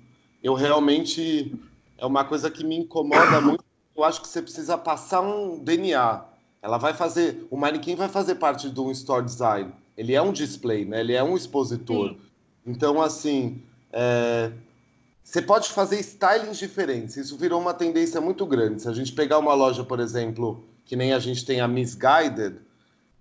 eu 0.43 0.53
realmente. 0.53 1.53
É 1.97 2.07
uma 2.07 2.25
coisa 2.25 2.51
que 2.51 2.65
me 2.65 2.77
incomoda 2.77 3.41
muito 3.43 3.65
eu 3.99 4.05
acho 4.05 4.23
que 4.23 4.29
você 4.29 4.41
precisa 4.41 4.79
passar 4.79 5.21
um 5.21 5.59
DNA. 5.59 6.25
Ela 6.63 6.79
vai 6.79 6.95
fazer, 6.95 7.47
o 7.51 7.57
manequim 7.57 7.97
vai 7.97 8.09
fazer 8.09 8.37
parte 8.37 8.71
de 8.71 8.81
um 8.81 8.93
store 8.93 9.25
design. 9.25 9.73
Ele 9.97 10.15
é 10.15 10.23
um 10.23 10.33
display, 10.33 10.85
né? 10.85 11.01
Ele 11.01 11.15
é 11.15 11.25
um 11.25 11.37
expositor. 11.37 12.11
Sim. 12.11 12.19
Então, 12.65 13.03
assim, 13.03 13.61
é... 13.93 14.53
você 15.29 15.43
pode 15.43 15.69
fazer 15.69 16.01
stylings 16.01 16.57
diferentes. 16.57 17.19
Isso 17.19 17.37
virou 17.37 17.61
uma 17.61 17.75
tendência 17.75 18.19
muito 18.19 18.47
grande. 18.47 18.81
Se 18.81 18.89
a 18.89 18.95
gente 18.95 19.13
pegar 19.13 19.39
uma 19.39 19.53
loja, 19.53 19.85
por 19.85 20.01
exemplo, 20.01 20.65
que 20.87 20.97
nem 20.97 21.13
a 21.13 21.19
gente 21.19 21.45
tem 21.45 21.61
a 21.61 21.69
Misguided, 21.69 22.57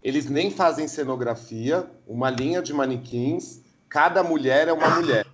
eles 0.01 0.29
nem 0.29 0.49
fazem 0.49 0.87
cenografia, 0.87 1.85
uma 2.07 2.29
linha 2.29 2.61
de 2.61 2.73
manequins, 2.73 3.59
cada 3.89 4.23
mulher 4.23 4.69
é 4.69 4.73
uma 4.73 4.89
mulher, 4.89 5.27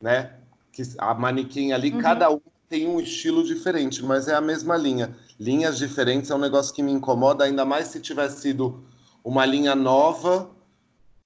né? 0.00 0.32
Que 0.72 0.82
a 0.96 1.12
manequim 1.12 1.72
ali, 1.72 1.92
uhum. 1.92 2.00
cada 2.00 2.30
um 2.30 2.40
tem 2.66 2.88
um 2.88 2.98
estilo 2.98 3.44
diferente, 3.44 4.02
mas 4.02 4.26
é 4.26 4.34
a 4.34 4.40
mesma 4.40 4.78
linha. 4.78 5.14
Linhas 5.38 5.76
diferentes 5.76 6.30
é 6.30 6.34
um 6.34 6.38
negócio 6.38 6.74
que 6.74 6.82
me 6.82 6.92
incomoda, 6.92 7.44
ainda 7.44 7.66
mais 7.66 7.88
se 7.88 8.00
tivesse 8.00 8.40
sido 8.40 8.82
uma 9.22 9.44
linha 9.44 9.74
nova 9.74 10.48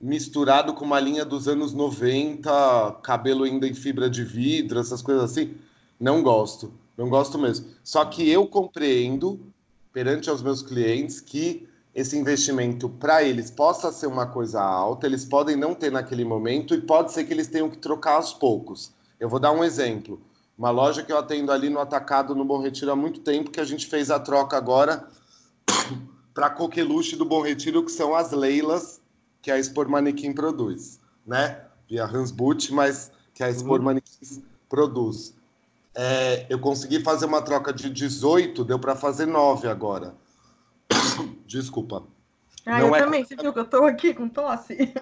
misturado 0.01 0.75
com 0.75 0.85
uma 0.85 1.01
linha 1.01 1.25
dos 1.25 1.49
anos 1.49 1.73
90, 1.73 2.99
cabelo 3.03 3.45
ainda 3.45 3.67
em 3.67 3.75
fibra 3.75 4.09
de 4.09 4.23
vidro, 4.23 4.79
essas 4.79 5.03
coisas 5.03 5.25
assim. 5.25 5.55
Não 5.99 6.23
gosto, 6.23 6.73
não 6.97 7.09
gosto 7.09 7.39
mesmo. 7.39 7.67
Só 7.83 8.05
que 8.05 8.29
eu 8.29 8.47
compreendo 8.47 9.41
perante 9.93 10.31
aos 10.31 10.43
meus 10.43 10.63
clientes 10.63 11.21
que 11.21 11.69
esse 11.95 12.17
investimento 12.17 12.89
para 12.89 13.25
eles 13.25 13.51
possa 13.51 13.91
ser 13.91 14.07
uma 14.07 14.27
coisa 14.27 14.63
alta, 14.63 15.07
eles 15.07 15.25
podem 15.25 15.57
não 15.57 15.75
ter 15.75 15.91
naquele 15.91 16.25
momento 16.25 16.75
e 16.75 16.81
pode 16.81 17.13
ser 17.13 17.25
que 17.25 17.33
eles 17.33 17.49
tenham 17.49 17.69
que 17.69 17.79
trocar 17.79 18.13
aos 18.13 18.33
poucos. 18.33 18.93
Eu 19.19 19.29
vou 19.29 19.41
dar 19.41 19.51
um 19.51 19.65
exemplo. 19.65 20.21
Uma 20.57 20.71
loja 20.71 21.03
que 21.03 21.11
eu 21.11 21.19
atendo 21.19 21.51
ali 21.51 21.69
no 21.69 21.81
Atacado, 21.81 22.35
no 22.35 22.45
Bom 22.45 22.61
Retiro, 22.61 22.93
há 22.93 22.97
muito 22.97 23.21
tempo, 23.21 23.51
que 23.51 23.61
a 23.61 23.65
gente 23.65 23.87
fez 23.87 24.11
a 24.11 24.21
troca 24.21 24.57
agora 24.57 25.09
para 26.33 26.51
Coqueluche 26.51 27.17
do 27.17 27.25
Bom 27.25 27.43
Retiro, 27.43 27.85
que 27.85 27.91
são 27.91 28.15
as 28.15 28.31
Leilas 28.31 28.98
que 29.43 29.51
a 29.51 29.59
Expor 29.59 29.89
Manequim 29.89 30.33
produz, 30.33 31.01
né? 31.27 31.63
Via 31.89 32.05
Hansbut, 32.05 32.73
mas 32.73 33.11
que 33.35 33.43
a 33.43 33.51
Expor 33.51 33.79
uhum. 33.79 33.87
Manequim 33.87 34.43
produz. 34.69 35.35
É, 35.95 36.47
eu 36.49 36.59
consegui 36.59 37.01
fazer 37.01 37.27
uma 37.27 37.43
troca 37.43 37.73
de 37.73 37.91
18, 37.91 38.65
deu 38.65 38.79
para 38.79 38.95
fazer 38.95 39.27
9 39.27 39.69
agora. 39.69 40.15
Desculpa. 41.47 42.05
Ah, 42.65 42.81
Não 42.81 42.89
eu 42.89 42.97
é... 42.97 42.99
também, 43.01 43.25
você 43.25 43.35
viu 43.35 43.53
que 43.53 43.59
eu 43.59 43.65
estou 43.65 43.85
aqui 43.85 44.15
com 44.15 44.29
tosse? 44.29 44.77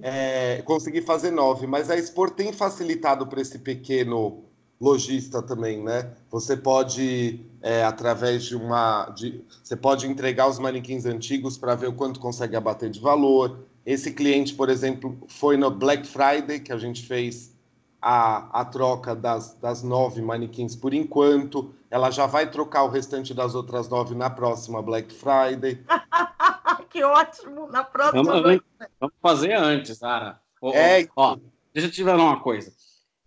É, 0.00 0.62
consegui 0.62 1.02
fazer 1.02 1.30
9, 1.30 1.66
mas 1.66 1.90
a 1.90 1.96
Expor 1.96 2.30
tem 2.30 2.52
facilitado 2.52 3.26
para 3.26 3.40
esse 3.40 3.58
pequeno 3.58 4.44
lojista 4.80 5.42
também, 5.42 5.82
né? 5.82 6.12
Você 6.30 6.56
pode, 6.56 7.40
é, 7.62 7.84
através 7.84 8.44
de 8.44 8.56
uma. 8.56 9.06
De, 9.10 9.42
você 9.62 9.76
pode 9.76 10.06
entregar 10.06 10.48
os 10.48 10.58
manequins 10.58 11.06
antigos 11.06 11.56
para 11.56 11.74
ver 11.74 11.88
o 11.88 11.92
quanto 11.92 12.20
consegue 12.20 12.56
abater 12.56 12.90
de 12.90 13.00
valor. 13.00 13.60
Esse 13.84 14.12
cliente, 14.12 14.54
por 14.54 14.68
exemplo, 14.68 15.16
foi 15.28 15.56
no 15.56 15.70
Black 15.70 16.06
Friday 16.06 16.60
que 16.60 16.72
a 16.72 16.78
gente 16.78 17.06
fez 17.06 17.54
a, 18.02 18.60
a 18.60 18.64
troca 18.64 19.14
das, 19.14 19.54
das 19.54 19.82
nove 19.82 20.20
manequins 20.20 20.76
por 20.76 20.92
enquanto. 20.92 21.74
Ela 21.90 22.10
já 22.10 22.26
vai 22.26 22.50
trocar 22.50 22.82
o 22.82 22.88
restante 22.88 23.32
das 23.32 23.54
outras 23.54 23.88
nove 23.88 24.14
na 24.14 24.28
próxima 24.28 24.82
Black 24.82 25.14
Friday. 25.14 25.84
que 26.90 27.02
ótimo! 27.02 27.68
Na 27.68 27.84
próxima. 27.84 28.24
Vamos, 28.24 28.60
vamos 29.00 29.14
fazer 29.22 29.54
antes, 29.54 29.98
Sara. 29.98 30.40
É, 30.74 31.06
ó, 31.14 31.36
deixa 31.72 31.88
eu 31.88 31.92
te 31.92 32.02
falar 32.02 32.24
uma 32.24 32.40
coisa. 32.40 32.72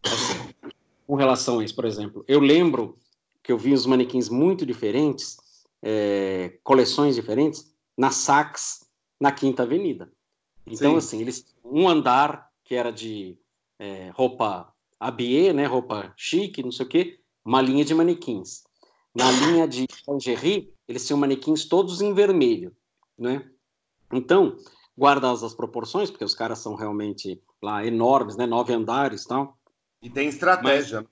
Assim, 0.04 0.54
com 1.10 1.16
relação 1.16 1.58
a 1.58 1.64
isso, 1.64 1.74
por 1.74 1.86
exemplo. 1.86 2.24
Eu 2.28 2.40
lembro 2.40 2.96
que 3.42 3.52
eu 3.52 3.58
vi 3.58 3.74
os 3.74 3.88
manequins 3.88 4.30
muito 4.30 4.64
diferentes, 4.64 5.38
é, 5.82 6.60
coleções 6.64 7.16
diferentes, 7.16 7.74
na 7.98 8.12
Saks, 8.12 8.86
na 9.20 9.32
Quinta 9.32 9.64
Avenida. 9.64 10.12
Então, 10.68 10.92
Sim. 10.92 10.98
assim, 10.98 11.22
eles 11.22 11.44
um 11.66 11.90
andar 11.90 12.52
que 12.64 12.76
era 12.76 12.92
de 12.92 13.36
é, 13.80 14.12
roupa 14.14 14.72
habillé, 15.00 15.52
né, 15.52 15.66
roupa 15.66 16.14
chique, 16.16 16.62
não 16.62 16.72
sei 16.72 16.86
o 16.86 16.90
quê, 16.90 17.20
uma 17.44 17.60
linha 17.60 17.84
de 17.84 17.96
manequins. 17.96 18.62
Na 19.16 19.32
linha 19.32 19.68
de 19.68 19.88
lingerie, 20.08 20.72
eles 20.88 21.08
tinham 21.08 21.18
manequins 21.18 21.66
todos 21.66 22.04
em 22.04 22.14
vermelho, 22.14 22.72
né? 23.18 23.50
Então, 24.14 24.58
guardadas 24.96 25.44
as 25.44 25.56
proporções, 25.56 26.12
porque 26.12 26.24
os 26.24 26.36
caras 26.36 26.60
são 26.60 26.76
realmente 26.76 27.42
lá 27.64 27.84
enormes, 27.84 28.38
né, 28.38 28.46
nove 28.46 28.74
andares, 28.74 29.26
tal. 29.26 29.58
E 30.02 30.10
tem 30.10 30.28
estratégia. 30.28 31.02
Mas 31.02 31.10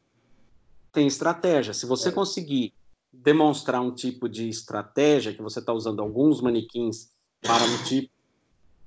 tem 0.91 1.07
estratégia. 1.07 1.73
Se 1.73 1.85
você 1.85 2.09
é. 2.09 2.11
conseguir 2.11 2.73
demonstrar 3.11 3.81
um 3.81 3.93
tipo 3.93 4.27
de 4.29 4.47
estratégia, 4.47 5.33
que 5.33 5.41
você 5.41 5.59
está 5.59 5.73
usando 5.73 6.01
alguns 6.01 6.41
manequins 6.41 7.11
para 7.41 7.63
um 7.63 7.83
tipo 7.83 8.11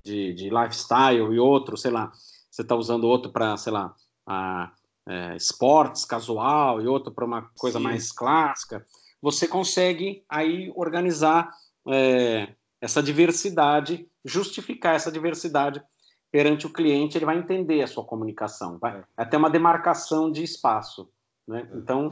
de, 0.02 0.34
de 0.34 0.50
lifestyle 0.50 1.32
e 1.32 1.38
outro, 1.38 1.76
sei 1.76 1.90
lá, 1.90 2.12
você 2.50 2.62
está 2.62 2.74
usando 2.74 3.04
outro 3.04 3.30
para, 3.30 3.56
sei 3.56 3.72
lá, 3.72 3.94
a, 4.26 4.72
é, 5.06 5.36
esportes 5.36 6.04
casual 6.04 6.80
e 6.80 6.86
outro 6.86 7.12
para 7.12 7.24
uma 7.24 7.42
coisa 7.56 7.78
Sim. 7.78 7.84
mais 7.84 8.12
clássica, 8.12 8.86
você 9.20 9.46
consegue 9.46 10.24
aí 10.28 10.72
organizar 10.74 11.50
é, 11.88 12.54
essa 12.80 13.02
diversidade, 13.02 14.08
justificar 14.24 14.94
essa 14.94 15.12
diversidade 15.12 15.82
perante 16.30 16.66
o 16.66 16.72
cliente, 16.72 17.18
ele 17.18 17.24
vai 17.24 17.38
entender 17.38 17.82
a 17.82 17.86
sua 17.86 18.04
comunicação, 18.04 18.78
vai 18.78 18.98
é. 18.98 19.04
até 19.16 19.36
uma 19.36 19.50
demarcação 19.50 20.30
de 20.30 20.42
espaço, 20.42 21.10
né? 21.46 21.68
É. 21.72 21.76
Então, 21.76 22.08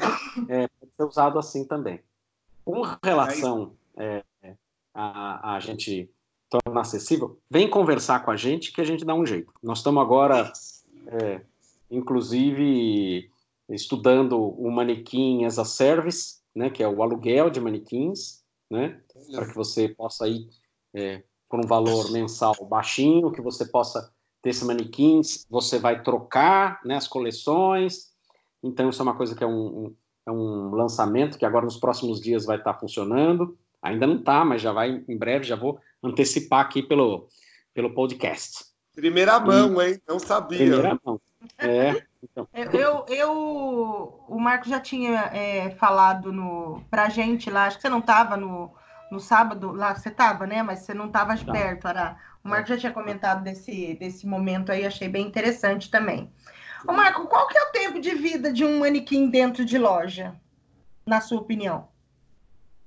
é, 0.48 0.68
pode 0.68 0.92
ser 0.96 1.04
usado 1.04 1.38
assim 1.38 1.64
também. 1.64 2.00
Com 2.64 2.82
relação 3.02 3.74
é, 3.96 4.22
a, 4.92 5.54
a 5.54 5.60
gente 5.60 6.10
tornar 6.50 6.80
acessível, 6.80 7.38
vem 7.50 7.68
conversar 7.68 8.24
com 8.24 8.30
a 8.30 8.36
gente 8.36 8.72
que 8.72 8.80
a 8.80 8.84
gente 8.84 9.04
dá 9.04 9.14
um 9.14 9.24
jeito. 9.24 9.52
Nós 9.62 9.78
estamos 9.78 10.02
agora, 10.02 10.50
é, 11.06 11.40
inclusive, 11.90 13.30
estudando 13.68 14.38
o 14.38 14.70
manequim 14.70 15.44
as 15.44 15.58
a 15.58 15.64
service, 15.64 16.38
né, 16.54 16.70
que 16.70 16.82
é 16.82 16.88
o 16.88 17.02
aluguel 17.02 17.50
de 17.50 17.60
manequins, 17.60 18.42
né, 18.70 19.00
para 19.30 19.46
que 19.46 19.54
você 19.54 19.88
possa 19.88 20.26
ir 20.26 20.48
é, 20.94 21.22
por 21.48 21.58
um 21.58 21.66
valor 21.66 22.10
mensal 22.10 22.54
baixinho, 22.68 23.32
que 23.32 23.40
você 23.40 23.64
possa 23.64 24.12
ter 24.42 24.50
esse 24.50 24.64
manequins, 24.64 25.46
você 25.50 25.78
vai 25.78 26.02
trocar 26.02 26.80
né, 26.84 26.96
as 26.96 27.08
coleções. 27.08 28.12
Então, 28.62 28.90
isso 28.90 29.00
é 29.00 29.04
uma 29.04 29.16
coisa 29.16 29.34
que 29.34 29.42
é 29.42 29.46
um, 29.46 29.52
um, 29.86 29.96
é 30.26 30.30
um 30.30 30.70
lançamento 30.70 31.38
que 31.38 31.46
agora 31.46 31.64
nos 31.64 31.78
próximos 31.78 32.20
dias 32.20 32.44
vai 32.44 32.58
estar 32.58 32.74
funcionando. 32.74 33.56
Ainda 33.80 34.06
não 34.06 34.16
está, 34.16 34.44
mas 34.44 34.60
já 34.60 34.72
vai 34.72 35.04
em 35.08 35.16
breve, 35.16 35.44
já 35.44 35.56
vou 35.56 35.80
antecipar 36.02 36.60
aqui 36.60 36.82
pelo, 36.82 37.28
pelo 37.72 37.94
podcast. 37.94 38.66
Primeira 38.94 39.38
mão, 39.38 39.80
e, 39.80 39.90
hein? 39.92 40.02
Não 40.06 40.18
sabia. 40.18 40.58
Primeira 40.58 40.98
mão. 41.04 41.20
É. 41.56 42.02
Então. 42.22 42.48
Eu, 42.52 43.06
eu, 43.08 44.24
o 44.28 44.40
Marco 44.40 44.68
já 44.68 44.80
tinha 44.80 45.30
é, 45.32 45.70
falado 45.70 46.32
no, 46.32 46.82
pra 46.90 47.08
gente 47.08 47.48
lá, 47.48 47.66
acho 47.66 47.76
que 47.76 47.82
você 47.82 47.88
não 47.88 48.00
estava 48.00 48.36
no, 48.36 48.72
no 49.10 49.20
sábado, 49.20 49.72
lá 49.72 49.94
você 49.94 50.08
estava, 50.08 50.46
né? 50.46 50.62
Mas 50.62 50.80
você 50.80 50.94
não 50.94 51.06
estava 51.06 51.36
tá. 51.36 51.52
perto, 51.52 51.86
Ará. 51.86 52.18
O 52.44 52.48
Marco 52.48 52.68
já 52.68 52.78
tinha 52.78 52.92
comentado 52.92 53.42
desse, 53.42 53.94
desse 53.94 54.26
momento 54.26 54.70
aí, 54.70 54.86
achei 54.86 55.08
bem 55.08 55.26
interessante 55.26 55.90
também. 55.90 56.32
Ô, 56.86 56.92
Marco, 56.92 57.26
qual 57.26 57.48
que 57.48 57.58
é 57.58 57.62
o 57.62 57.72
tempo 57.72 58.00
de 58.00 58.14
vida 58.14 58.52
de 58.52 58.64
um 58.64 58.78
manequim 58.78 59.28
dentro 59.28 59.64
de 59.64 59.78
loja, 59.78 60.34
na 61.06 61.20
sua 61.20 61.40
opinião? 61.40 61.88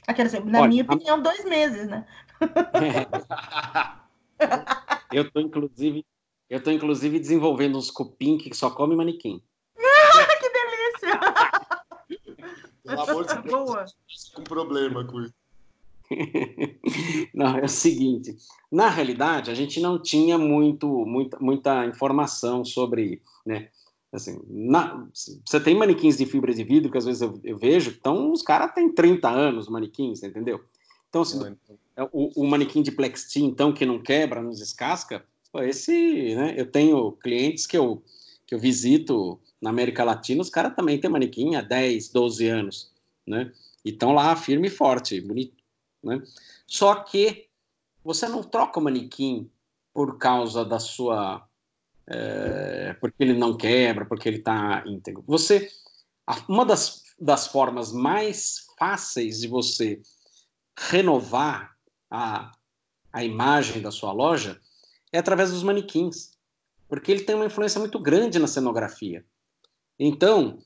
Aquela, 0.08 0.30
na 0.46 0.62
Olha, 0.62 0.70
minha 0.70 0.84
opinião, 0.84 1.22
dois 1.22 1.44
meses, 1.46 1.88
né? 1.88 2.06
eu 5.12 5.30
tô 5.30 5.40
inclusive, 5.40 6.04
eu 6.50 6.64
tô 6.64 6.72
inclusive 6.72 7.20
desenvolvendo 7.20 7.78
uns 7.78 7.92
cupim 7.92 8.38
que 8.38 8.52
só 8.54 8.72
come 8.72 8.96
manequim. 8.96 9.44
que 9.76 10.50
delícia! 10.50 11.20
Pelo 12.84 13.02
amor 13.02 13.26
de 13.26 13.42
Deus, 13.44 13.66
Boa. 13.66 13.86
com 14.34 14.44
problema 14.44 15.06
com 15.06 15.22
isso. 15.22 15.41
Não, 17.34 17.58
é 17.58 17.64
o 17.64 17.70
seguinte, 17.70 18.36
na 18.72 18.90
realidade 18.90 19.50
a 19.50 19.54
gente 19.54 19.80
não 19.80 20.02
tinha 20.02 20.38
muito, 20.38 20.88
muita, 21.06 21.40
muita 21.40 21.86
informação 21.86 22.66
sobre, 22.66 23.22
né, 23.46 23.70
Assim, 24.12 24.42
na, 24.50 25.08
você 25.46 25.58
tem 25.58 25.74
manequins 25.74 26.18
de 26.18 26.26
fibra 26.26 26.54
de 26.54 26.66
vidro 26.66 26.92
que 26.92 26.98
às 26.98 27.06
vezes 27.06 27.22
eu, 27.22 27.40
eu 27.46 27.58
vejo, 27.58 27.96
então 27.98 28.32
os 28.32 28.42
caras 28.42 28.74
têm 28.74 28.94
30 28.94 29.30
anos, 29.30 29.70
manequins, 29.70 30.22
entendeu? 30.22 30.60
Então, 31.08 31.22
assim, 31.22 31.38
então. 31.38 31.78
É, 31.96 32.04
o, 32.12 32.30
o, 32.36 32.46
manequim 32.46 32.82
de 32.82 32.92
plexi, 32.92 33.42
então, 33.42 33.74
que 33.74 33.86
não 33.86 34.02
quebra, 34.02 34.42
não 34.42 34.52
descasca, 34.52 35.24
esse, 35.56 36.36
né, 36.36 36.56
eu 36.58 36.70
tenho 36.70 37.12
clientes 37.14 37.66
que 37.66 37.78
eu, 37.78 38.04
que 38.46 38.54
eu 38.54 38.60
visito 38.60 39.40
na 39.62 39.70
América 39.70 40.04
Latina, 40.04 40.42
os 40.42 40.50
caras 40.50 40.76
também 40.76 41.00
têm 41.00 41.10
manequim 41.10 41.56
há 41.56 41.62
10, 41.62 42.10
12 42.10 42.48
anos, 42.48 42.92
né? 43.26 43.52
E 43.84 43.90
estão 43.90 44.14
lá 44.14 44.36
firme 44.36 44.68
e 44.68 44.72
forte, 44.72 45.20
bonito, 45.22 45.54
né? 46.04 46.22
Só 46.68 46.96
que 46.96 47.48
você 48.04 48.28
não 48.28 48.44
troca 48.44 48.80
o 48.80 48.84
manequim 48.84 49.50
por 49.94 50.18
causa 50.18 50.66
da 50.66 50.80
sua 50.80 51.48
é, 52.08 52.94
porque 53.00 53.24
ele 53.24 53.34
não 53.34 53.56
quebra, 53.56 54.06
porque 54.06 54.28
ele 54.28 54.38
está 54.38 54.84
íntegro. 54.86 55.24
Você, 55.28 55.70
uma 56.48 56.66
das, 56.66 57.04
das 57.20 57.48
formas 57.48 57.94
mais 57.94 58.66
fáceis 58.78 59.40
de 59.40 59.48
você 59.48 60.02
renovar 60.78 61.76
a, 62.10 62.52
a 63.14 63.24
imagem 63.24 63.82
da 63.82 63.92
sua 63.92 64.12
loja 64.12 64.60
é 65.12 65.20
através 65.20 65.52
dos 65.52 65.64
manequins, 65.64 66.32
porque 66.88 67.12
ele 67.12 67.24
tem 67.24 67.36
uma 67.36 67.46
influência 67.46 67.80
muito 67.80 68.00
grande 68.00 68.40
na 68.40 68.48
cenografia. 68.48 69.26
Então, 69.98 70.60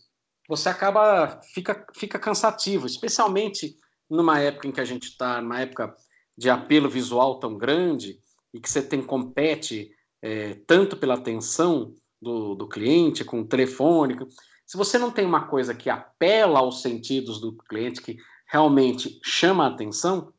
você 0.47 0.69
acaba 0.69 1.41
fica 1.53 1.85
fica 1.93 2.17
cansativo, 2.17 2.85
especialmente 2.85 3.77
numa 4.09 4.39
época 4.39 4.67
em 4.67 4.71
que 4.71 4.81
a 4.81 4.85
gente 4.85 5.09
está, 5.09 5.41
numa 5.41 5.59
época 5.59 5.95
de 6.37 6.49
apelo 6.49 6.89
visual 6.89 7.39
tão 7.39 7.57
grande 7.57 8.19
e 8.53 8.59
que 8.59 8.69
você 8.69 8.81
tem 8.81 9.01
compete 9.01 9.91
é, 10.21 10.55
tanto 10.67 10.97
pela 10.97 11.15
atenção 11.15 11.93
do, 12.21 12.55
do 12.55 12.67
cliente, 12.67 13.23
com 13.23 13.41
o 13.41 13.47
telefone. 13.47 14.17
Se 14.65 14.77
você 14.77 14.97
não 14.97 15.11
tem 15.11 15.25
uma 15.25 15.47
coisa 15.47 15.75
que 15.75 15.89
apela 15.89 16.59
aos 16.59 16.81
sentidos 16.81 17.39
do 17.39 17.55
cliente, 17.55 18.01
que 18.01 18.17
realmente 18.47 19.19
chama 19.23 19.65
a 19.65 19.69
atenção, 19.69 20.33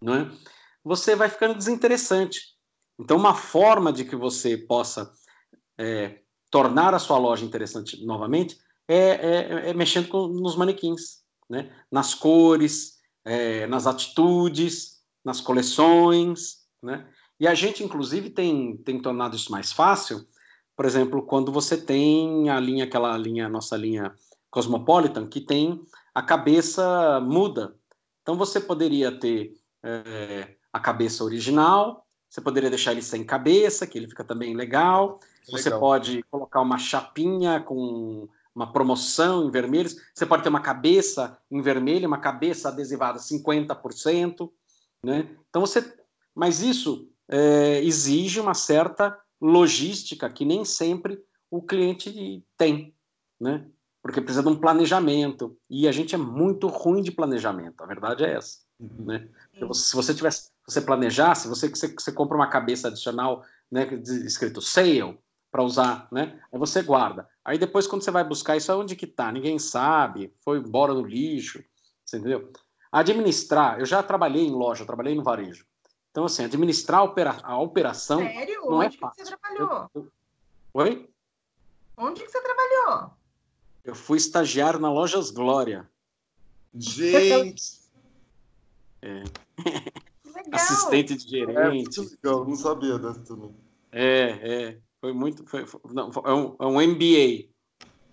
não 0.00 0.14
é? 0.14 0.30
você 0.84 1.14
vai 1.14 1.28
ficando 1.28 1.56
desinteressante. 1.56 2.40
Então, 2.98 3.16
uma 3.16 3.34
forma 3.34 3.92
de 3.92 4.04
que 4.04 4.16
você 4.16 4.56
possa 4.56 5.12
é, 5.76 6.20
tornar 6.50 6.94
a 6.94 6.98
sua 6.98 7.18
loja 7.18 7.44
interessante 7.44 8.04
novamente 8.04 8.58
é, 8.88 8.96
é, 8.96 9.70
é 9.70 9.74
mexendo 9.74 10.08
com, 10.08 10.26
nos 10.26 10.56
manequins, 10.56 11.22
né? 11.48 11.70
nas 11.90 12.14
cores, 12.14 12.97
é, 13.28 13.66
nas 13.66 13.86
atitudes, 13.86 15.02
nas 15.24 15.40
coleções. 15.40 16.66
Né? 16.82 17.06
E 17.38 17.46
a 17.46 17.54
gente, 17.54 17.84
inclusive, 17.84 18.30
tem, 18.30 18.76
tem 18.78 19.00
tornado 19.00 19.36
isso 19.36 19.52
mais 19.52 19.70
fácil, 19.70 20.26
por 20.74 20.86
exemplo, 20.86 21.22
quando 21.22 21.50
você 21.50 21.76
tem 21.76 22.48
a 22.48 22.60
linha, 22.60 22.84
aquela 22.84 23.16
linha, 23.18 23.48
nossa 23.48 23.76
linha 23.76 24.14
Cosmopolitan, 24.48 25.26
que 25.26 25.40
tem 25.40 25.82
a 26.14 26.22
cabeça 26.22 27.20
muda. 27.20 27.74
Então 28.22 28.36
você 28.36 28.60
poderia 28.60 29.10
ter 29.10 29.54
é, 29.82 30.54
a 30.72 30.78
cabeça 30.78 31.24
original, 31.24 32.06
você 32.28 32.40
poderia 32.40 32.70
deixar 32.70 32.92
ele 32.92 33.02
sem 33.02 33.24
cabeça, 33.24 33.88
que 33.88 33.98
ele 33.98 34.06
fica 34.08 34.22
também 34.22 34.54
legal. 34.54 35.18
legal. 35.18 35.20
Você 35.50 35.70
pode 35.70 36.22
colocar 36.30 36.60
uma 36.60 36.78
chapinha 36.78 37.58
com 37.58 38.28
uma 38.58 38.72
promoção 38.72 39.46
em 39.46 39.50
vermelhos. 39.52 39.96
Você 40.12 40.26
pode 40.26 40.42
ter 40.42 40.48
uma 40.48 40.60
cabeça 40.60 41.38
em 41.48 41.62
vermelho, 41.62 42.08
uma 42.08 42.18
cabeça 42.18 42.68
adesivada 42.68 43.20
50%, 43.20 44.50
né? 45.04 45.28
Então 45.48 45.60
você, 45.60 45.94
mas 46.34 46.60
isso 46.60 47.08
é, 47.28 47.80
exige 47.84 48.40
uma 48.40 48.54
certa 48.54 49.16
logística 49.40 50.28
que 50.28 50.44
nem 50.44 50.64
sempre 50.64 51.22
o 51.48 51.62
cliente 51.62 52.44
tem, 52.56 52.92
né? 53.40 53.64
Porque 54.02 54.20
precisa 54.20 54.42
de 54.42 54.48
um 54.48 54.56
planejamento 54.56 55.56
e 55.70 55.86
a 55.86 55.92
gente 55.92 56.16
é 56.16 56.18
muito 56.18 56.66
ruim 56.66 57.00
de 57.00 57.12
planejamento. 57.12 57.80
A 57.80 57.86
verdade 57.86 58.24
é 58.24 58.34
essa, 58.34 58.58
uhum. 58.80 59.04
né? 59.04 59.28
Se 59.72 59.94
você 59.94 60.12
tivesse, 60.12 60.50
você 60.66 60.80
planejasse, 60.80 61.46
você 61.46 61.68
você, 61.68 61.94
você 61.96 62.10
compra 62.10 62.36
uma 62.36 62.48
cabeça 62.48 62.88
adicional, 62.88 63.44
né, 63.70 63.86
escrito 64.24 64.60
sale 64.60 65.16
para 65.58 65.64
usar, 65.64 66.06
né? 66.12 66.40
Aí 66.52 66.58
você 66.58 66.82
guarda. 66.82 67.28
Aí 67.44 67.58
depois 67.58 67.88
quando 67.88 68.02
você 68.02 68.12
vai 68.12 68.22
buscar 68.22 68.56
isso, 68.56 68.72
onde 68.78 68.94
que 68.94 69.08
tá? 69.08 69.32
Ninguém 69.32 69.58
sabe. 69.58 70.32
Foi 70.40 70.58
embora 70.58 70.94
no 70.94 71.04
lixo, 71.04 71.64
você 72.04 72.18
entendeu? 72.18 72.52
Administrar, 72.92 73.80
eu 73.80 73.84
já 73.84 74.00
trabalhei 74.00 74.46
em 74.46 74.52
loja, 74.52 74.86
trabalhei 74.86 75.16
no 75.16 75.24
varejo. 75.24 75.66
Então, 76.12 76.26
assim, 76.26 76.44
administrar 76.44 77.00
a, 77.00 77.02
opera 77.02 77.38
a 77.42 77.58
operação 77.58 78.20
Sério? 78.20 78.62
não 78.66 78.82
é 78.82 78.86
Onde 78.86 78.96
é 78.96 79.00
fácil. 79.00 79.24
Você 79.24 79.36
trabalhou? 79.36 79.90
Eu, 79.94 80.02
eu... 80.02 80.12
Oi? 80.74 81.10
Onde 81.96 82.22
que 82.22 82.30
você 82.30 82.40
trabalhou? 82.40 83.10
Eu 83.84 83.96
fui 83.96 84.16
estagiário 84.16 84.78
na 84.78 84.92
Lojas 84.92 85.32
Glória. 85.32 85.90
Gente! 86.72 87.78
É. 89.00 89.22
Assistente 90.50 91.14
de 91.14 91.28
gerente. 91.28 92.00
É, 92.00 92.02
legal, 92.02 92.44
não 92.44 92.56
sabia 92.56 92.98
dessa 92.98 93.20
também. 93.20 93.54
É, 93.92 94.64
é. 94.72 94.78
Foi 95.00 95.12
muito. 95.12 95.44
Foi, 95.46 95.66
foi, 95.66 95.80
não, 95.92 96.10
é, 96.24 96.32
um, 96.32 96.56
é 96.60 96.66
um 96.66 96.80
MBA. 96.80 97.48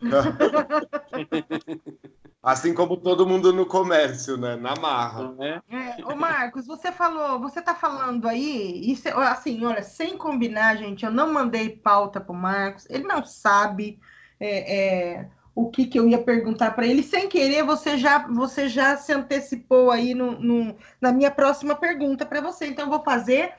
Assim 2.46 2.76
como 2.76 2.98
todo 2.98 3.26
mundo 3.26 3.52
no 3.52 3.66
comércio, 3.66 4.38
né? 4.38 4.56
Na 4.56 4.76
marra. 4.76 5.34
É. 5.40 5.62
É, 5.68 6.06
ô 6.06 6.16
Marcos, 6.16 6.68
você 6.68 6.92
falou, 6.92 7.40
você 7.40 7.60
tá 7.60 7.74
falando 7.74 8.28
aí, 8.28 8.92
isso, 8.92 9.10
assim, 9.10 9.66
olha, 9.66 9.82
sem 9.82 10.16
combinar, 10.16 10.78
gente, 10.78 11.04
eu 11.04 11.10
não 11.10 11.34
mandei 11.34 11.70
pauta 11.70 12.22
pro 12.22 12.36
Marcos, 12.36 12.86
ele 12.88 13.04
não 13.04 13.26
sabe 13.26 14.00
é, 14.40 14.78
é, 14.78 15.30
o 15.56 15.72
que, 15.72 15.88
que 15.88 15.98
eu 15.98 16.08
ia 16.08 16.22
perguntar 16.22 16.76
para 16.76 16.86
ele. 16.86 17.02
Sem 17.02 17.28
querer, 17.28 17.64
você 17.64 17.98
já, 17.98 18.28
você 18.28 18.70
já 18.70 18.96
se 18.96 19.12
antecipou 19.12 19.90
aí 19.90 20.14
no, 20.14 20.40
no 20.40 20.78
na 21.02 21.12
minha 21.12 21.32
próxima 21.32 21.74
pergunta 21.74 22.28
para 22.28 22.42
você. 22.42 22.68
Então, 22.68 22.86
eu 22.86 22.92
vou 22.92 23.04
fazer 23.04 23.56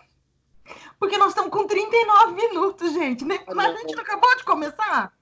Porque 0.99 1.19
nós 1.19 1.29
estamos 1.29 1.51
com 1.51 1.67
39 1.67 2.33
minutos, 2.33 2.93
gente. 2.93 3.25
Né? 3.25 3.39
Mas 3.55 3.75
a 3.75 3.79
gente 3.79 3.95
não 3.95 4.03
acabou 4.03 4.37
de 4.37 4.45
começar? 4.45 5.12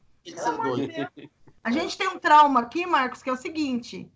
A 1.63 1.71
gente 1.71 1.97
tem 1.97 2.09
um 2.09 2.19
trauma 2.19 2.61
aqui, 2.61 2.87
Marcos, 2.87 3.23
que 3.23 3.31
é 3.31 3.33
o 3.33 3.37
seguinte. 3.37 4.11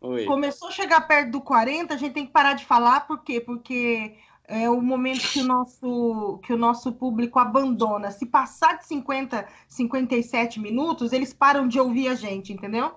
Oi. 0.00 0.24
Começou 0.24 0.68
a 0.68 0.72
chegar 0.72 1.02
perto 1.02 1.32
do 1.32 1.40
40, 1.40 1.92
a 1.92 1.96
gente 1.96 2.14
tem 2.14 2.26
que 2.26 2.32
parar 2.32 2.54
de 2.54 2.64
falar, 2.64 3.06
por 3.06 3.22
quê? 3.22 3.40
Porque 3.40 4.16
é 4.48 4.68
o 4.68 4.80
momento 4.80 5.28
que 5.28 5.40
o 5.40 5.44
nosso, 5.44 6.40
que 6.42 6.52
o 6.52 6.56
nosso 6.56 6.92
público 6.92 7.38
abandona. 7.38 8.10
Se 8.10 8.26
passar 8.26 8.78
de 8.78 8.86
50, 8.86 9.46
57 9.68 10.58
minutos, 10.58 11.12
eles 11.12 11.32
param 11.32 11.68
de 11.68 11.78
ouvir 11.78 12.08
a 12.08 12.14
gente, 12.14 12.52
entendeu? 12.52 12.92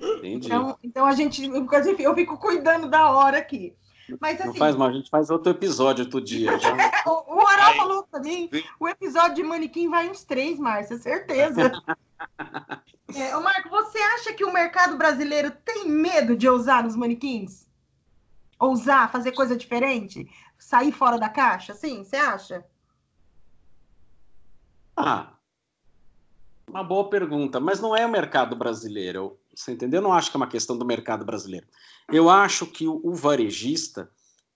Entendi. 0.00 0.46
Então, 0.46 0.78
então 0.82 1.06
a 1.06 1.12
gente, 1.12 1.44
eu 1.98 2.14
fico 2.14 2.38
cuidando 2.38 2.88
da 2.88 3.10
hora 3.10 3.38
aqui. 3.38 3.74
Mas, 4.20 4.40
assim, 4.40 4.48
não 4.48 4.54
faz 4.54 4.76
mal, 4.76 4.88
a 4.88 4.92
gente 4.92 5.10
faz 5.10 5.30
outro 5.30 5.50
episódio 5.50 6.04
outro 6.04 6.20
dia. 6.20 6.58
Já... 6.58 6.72
o 7.06 7.22
o 7.32 7.44
Oral 7.44 7.74
falou 7.74 8.02
pra 8.04 8.20
mim, 8.20 8.48
o 8.78 8.88
episódio 8.88 9.36
de 9.36 9.42
manequim 9.42 9.88
vai 9.88 10.08
uns 10.10 10.22
três, 10.22 10.58
Márcia, 10.58 10.98
certeza. 10.98 11.72
é, 13.14 13.36
ô 13.36 13.40
Marco, 13.42 13.70
você 13.70 13.98
acha 13.98 14.32
que 14.32 14.44
o 14.44 14.52
mercado 14.52 14.96
brasileiro 14.96 15.50
tem 15.50 15.88
medo 15.88 16.36
de 16.36 16.48
ousar 16.48 16.84
nos 16.84 16.94
manequins? 16.94 17.68
Ousar, 18.58 19.10
fazer 19.10 19.32
coisa 19.32 19.56
diferente? 19.56 20.28
Sair 20.58 20.92
fora 20.92 21.18
da 21.18 21.28
caixa, 21.28 21.74
sim? 21.74 22.04
Você 22.04 22.16
acha? 22.16 22.64
Ah, 24.96 25.32
uma 26.68 26.84
boa 26.84 27.08
pergunta, 27.08 27.58
mas 27.58 27.80
não 27.80 27.96
é 27.96 28.06
o 28.06 28.10
mercado 28.10 28.54
brasileiro. 28.54 29.38
Você 29.54 29.72
entendeu? 29.72 29.98
Eu 29.98 30.02
não 30.02 30.12
acho 30.12 30.30
que 30.30 30.36
é 30.36 30.40
uma 30.40 30.48
questão 30.48 30.76
do 30.76 30.84
mercado 30.84 31.24
brasileiro. 31.24 31.66
Eu 32.10 32.30
acho 32.30 32.66
que 32.66 32.88
o, 32.88 33.00
o 33.04 33.14
varejista, 33.14 34.10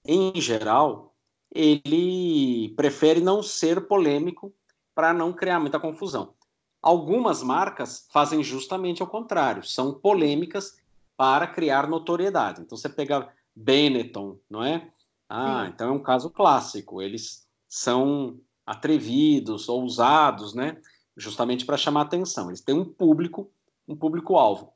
em 0.05 0.41
geral, 0.41 1.15
ele 1.53 2.75
prefere 2.77 3.21
não 3.21 3.43
ser 3.43 3.87
polêmico 3.87 4.53
para 4.95 5.13
não 5.13 5.33
criar 5.33 5.61
muita 5.61 5.79
confusão. 5.79 6.35
Algumas 6.81 7.43
marcas 7.43 8.07
fazem 8.13 8.43
justamente 8.43 9.03
ao 9.03 9.09
contrário, 9.09 9.63
são 9.63 9.93
polêmicas 9.93 10.79
para 11.17 11.47
criar 11.47 11.89
notoriedade. 11.89 12.63
Então 12.63 12.77
você 12.77 12.89
pega 12.89 13.29
Benetton, 13.55 14.39
não 14.49 14.63
é? 14.63 14.91
Ah, 15.29 15.65
Sim. 15.65 15.73
então 15.75 15.89
é 15.89 15.93
um 15.93 16.03
caso 16.03 16.31
clássico. 16.31 17.03
Eles 17.03 17.47
são 17.69 18.39
atrevidos, 18.65 19.69
ousados, 19.69 20.55
né? 20.55 20.81
Justamente 21.17 21.65
para 21.65 21.77
chamar 21.77 22.03
atenção. 22.03 22.49
Eles 22.49 22.61
têm 22.61 22.75
um 22.75 22.85
público, 22.85 23.51
um 23.89 23.97
público-alvo 23.97 24.76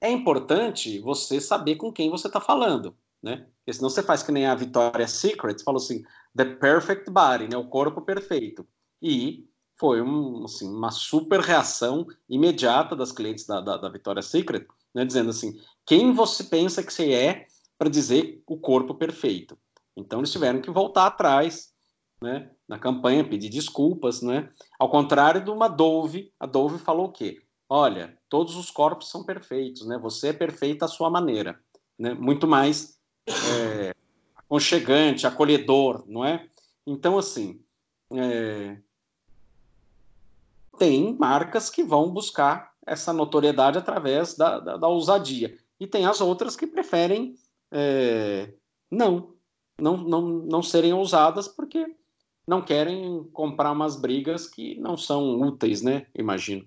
é 0.00 0.10
importante 0.10 0.98
você 1.00 1.40
saber 1.40 1.76
com 1.76 1.92
quem 1.92 2.10
você 2.10 2.26
está 2.26 2.40
falando, 2.40 2.96
né? 3.22 3.46
Porque 3.58 3.72
senão 3.72 3.90
você 3.90 4.02
faz 4.02 4.22
que 4.22 4.32
nem 4.32 4.46
a 4.46 4.54
Victoria's 4.54 5.12
Secret, 5.12 5.62
falou 5.62 5.80
assim, 5.80 6.04
the 6.36 6.44
perfect 6.44 7.10
body, 7.10 7.48
né? 7.48 7.56
O 7.56 7.68
corpo 7.68 8.00
perfeito. 8.00 8.66
E 9.02 9.46
foi 9.76 10.00
um, 10.02 10.44
assim, 10.44 10.68
uma 10.68 10.90
super 10.90 11.40
reação 11.40 12.06
imediata 12.28 12.96
das 12.96 13.12
clientes 13.12 13.46
da, 13.46 13.60
da, 13.60 13.76
da 13.76 13.88
Victoria's 13.88 14.26
Secret, 14.26 14.66
né? 14.94 15.04
Dizendo 15.04 15.30
assim, 15.30 15.58
quem 15.84 16.12
você 16.12 16.44
pensa 16.44 16.82
que 16.82 16.92
você 16.92 17.12
é 17.12 17.46
para 17.78 17.88
dizer 17.88 18.42
o 18.46 18.56
corpo 18.56 18.94
perfeito? 18.94 19.58
Então 19.96 20.20
eles 20.20 20.32
tiveram 20.32 20.60
que 20.60 20.70
voltar 20.70 21.06
atrás, 21.06 21.72
né? 22.22 22.50
Na 22.68 22.78
campanha, 22.78 23.28
pedir 23.28 23.48
desculpas, 23.48 24.22
né? 24.22 24.50
Ao 24.78 24.90
contrário 24.90 25.44
de 25.44 25.50
uma 25.50 25.68
Dove, 25.68 26.32
a 26.38 26.46
Dove 26.46 26.78
falou 26.78 27.06
o 27.06 27.12
quê? 27.12 27.42
olha, 27.68 28.17
todos 28.28 28.56
os 28.56 28.70
corpos 28.70 29.10
são 29.10 29.24
perfeitos, 29.24 29.86
né? 29.86 29.98
Você 29.98 30.28
é 30.28 30.32
perfeita 30.32 30.84
à 30.84 30.88
sua 30.88 31.10
maneira, 31.10 31.60
né? 31.98 32.14
Muito 32.14 32.46
mais 32.46 32.98
é, 33.26 33.94
aconchegante, 34.36 35.26
acolhedor, 35.26 36.04
não 36.06 36.24
é? 36.24 36.48
Então, 36.86 37.18
assim, 37.18 37.60
é, 38.12 38.78
tem 40.78 41.16
marcas 41.18 41.68
que 41.68 41.82
vão 41.82 42.10
buscar 42.10 42.72
essa 42.86 43.12
notoriedade 43.12 43.78
através 43.78 44.34
da, 44.36 44.58
da, 44.58 44.76
da 44.76 44.88
ousadia. 44.88 45.58
E 45.78 45.86
tem 45.86 46.06
as 46.06 46.20
outras 46.20 46.56
que 46.56 46.66
preferem 46.66 47.34
é, 47.70 48.52
não, 48.90 49.34
não, 49.78 49.96
não, 49.96 50.22
não 50.22 50.62
serem 50.62 50.92
ousadas 50.92 51.46
porque 51.46 51.94
não 52.46 52.62
querem 52.62 53.24
comprar 53.32 53.72
umas 53.72 53.94
brigas 53.94 54.46
que 54.46 54.74
não 54.80 54.96
são 54.96 55.40
úteis, 55.42 55.82
né? 55.82 56.06
Imagino. 56.14 56.66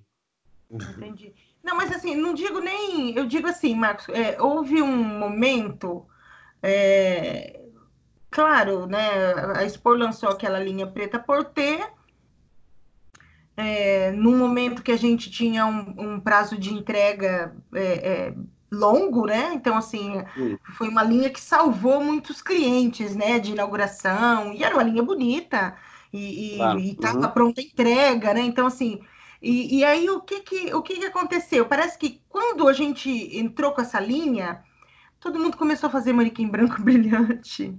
Entendi. 0.69 1.33
Não, 1.63 1.75
mas 1.75 1.91
assim, 1.91 2.15
não 2.15 2.33
digo 2.33 2.59
nem. 2.59 3.15
Eu 3.15 3.25
digo 3.25 3.47
assim, 3.47 3.75
Marcos, 3.75 4.09
é, 4.09 4.41
houve 4.41 4.81
um 4.81 4.95
momento. 4.95 6.05
É, 6.61 7.61
claro, 8.29 8.87
né? 8.87 9.09
A 9.55 9.63
Expor 9.63 9.97
lançou 9.97 10.29
aquela 10.29 10.59
linha 10.59 10.87
preta 10.87 11.19
por 11.19 11.43
ter. 11.45 11.87
É, 13.55 14.11
num 14.11 14.37
momento 14.37 14.81
que 14.81 14.91
a 14.91 14.97
gente 14.97 15.29
tinha 15.29 15.65
um, 15.65 15.93
um 15.97 16.19
prazo 16.19 16.57
de 16.57 16.73
entrega 16.73 17.55
é, 17.73 17.83
é 17.83 18.33
longo, 18.71 19.25
né? 19.25 19.51
Então, 19.53 19.77
assim, 19.77 20.23
foi 20.77 20.87
uma 20.87 21.03
linha 21.03 21.29
que 21.29 21.41
salvou 21.41 22.03
muitos 22.03 22.41
clientes, 22.41 23.15
né? 23.15 23.37
De 23.37 23.51
inauguração, 23.51 24.53
e 24.53 24.63
era 24.63 24.75
uma 24.75 24.83
linha 24.83 25.03
bonita, 25.03 25.75
e 26.13 26.57
estava 26.91 27.27
uhum. 27.27 27.31
pronta 27.31 27.61
a 27.61 27.63
entrega, 27.63 28.33
né? 28.33 28.41
Então, 28.41 28.65
assim, 28.65 29.01
e, 29.41 29.79
e 29.79 29.83
aí 29.83 30.09
o 30.09 30.21
que 30.21 30.41
que, 30.41 30.73
o 30.73 30.81
que 30.81 30.97
que 30.97 31.05
aconteceu? 31.05 31.65
Parece 31.65 31.97
que 31.97 32.21
quando 32.29 32.67
a 32.67 32.73
gente 32.73 33.09
entrou 33.37 33.71
com 33.71 33.81
essa 33.81 33.99
linha, 33.99 34.63
todo 35.19 35.39
mundo 35.39 35.57
começou 35.57 35.87
a 35.87 35.91
fazer 35.91 36.13
manequim 36.13 36.47
branco 36.47 36.79
brilhante. 36.83 37.75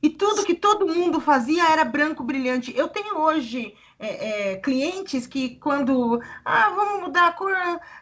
E 0.00 0.10
tudo 0.10 0.44
que 0.44 0.54
todo 0.54 0.86
mundo 0.86 1.20
fazia 1.20 1.70
era 1.70 1.84
branco 1.84 2.24
brilhante. 2.24 2.76
Eu 2.76 2.88
tenho 2.88 3.18
hoje 3.18 3.74
é, 3.98 4.52
é, 4.52 4.56
clientes 4.56 5.26
que 5.26 5.56
quando 5.56 6.20
ah, 6.44 6.70
vamos 6.70 7.02
mudar 7.02 7.28
a 7.28 7.32
cor, 7.32 7.54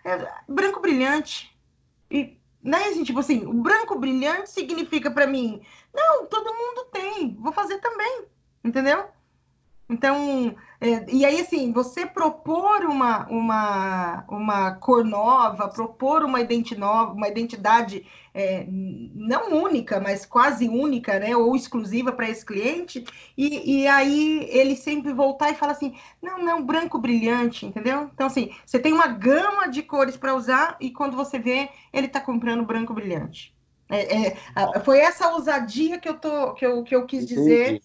é, 0.05 0.33
branco 0.49 0.81
brilhante. 0.81 1.55
E, 2.11 2.39
né, 2.63 2.93
gente, 2.93 3.07
tipo 3.07 3.21
assim, 3.21 3.47
o 3.47 3.53
branco 3.53 3.99
brilhante 3.99 4.51
significa 4.51 5.11
para 5.11 5.27
mim, 5.27 5.63
não, 5.95 6.27
todo 6.27 6.55
mundo 6.55 6.87
tem, 6.93 7.35
vou 7.39 7.53
fazer 7.53 7.79
também, 7.79 8.25
entendeu? 8.65 9.07
Então, 9.91 10.55
é, 10.81 11.05
e 11.13 11.25
aí, 11.25 11.41
assim, 11.41 11.73
você 11.73 12.07
propor 12.07 12.85
uma, 12.85 13.27
uma, 13.27 14.25
uma 14.29 14.75
cor 14.77 15.05
nova, 15.05 15.69
propor 15.69 16.23
uma, 16.23 16.41
identi 16.41 16.77
nova, 16.77 17.13
uma 17.13 17.27
identidade 17.27 18.07
é, 18.33 18.65
não 18.69 19.53
única, 19.65 19.99
mas 19.99 20.25
quase 20.25 20.69
única, 20.69 21.19
né, 21.19 21.37
ou 21.37 21.57
exclusiva 21.57 22.13
para 22.13 22.31
esse 22.31 22.47
cliente, 22.47 23.05
e, 23.37 23.81
e 23.83 23.89
aí 23.89 24.47
ele 24.49 24.77
sempre 24.77 25.13
voltar 25.13 25.51
e 25.51 25.57
falar 25.57 25.73
assim: 25.73 25.97
não, 26.23 26.39
não, 26.39 26.65
branco 26.65 26.97
brilhante, 26.97 27.67
entendeu? 27.67 28.09
Então, 28.15 28.29
assim, 28.29 28.55
você 28.65 28.79
tem 28.79 28.93
uma 28.93 29.09
gama 29.09 29.67
de 29.67 29.83
cores 29.83 30.17
para 30.17 30.37
usar, 30.37 30.77
e 30.81 30.93
quando 30.93 31.17
você 31.17 31.37
vê, 31.37 31.69
ele 31.93 32.07
está 32.07 32.21
comprando 32.21 32.65
branco 32.65 32.95
brilhante. 32.95 33.53
É, 33.89 34.29
é, 34.29 34.37
foi 34.85 35.01
essa 35.01 35.31
ousadia 35.33 35.99
que 35.99 36.09
eu, 36.09 36.15
tô, 36.15 36.55
que 36.55 36.65
eu, 36.65 36.85
que 36.85 36.95
eu 36.95 37.05
quis 37.07 37.27
dizer. 37.27 37.83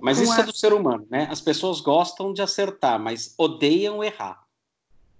Mas 0.00 0.20
isso 0.20 0.38
é 0.40 0.42
do 0.42 0.54
ser 0.54 0.72
humano, 0.72 1.06
né? 1.10 1.28
As 1.30 1.40
pessoas 1.40 1.80
gostam 1.80 2.32
de 2.32 2.42
acertar, 2.42 2.98
mas 3.00 3.34
odeiam 3.38 4.02
errar, 4.02 4.44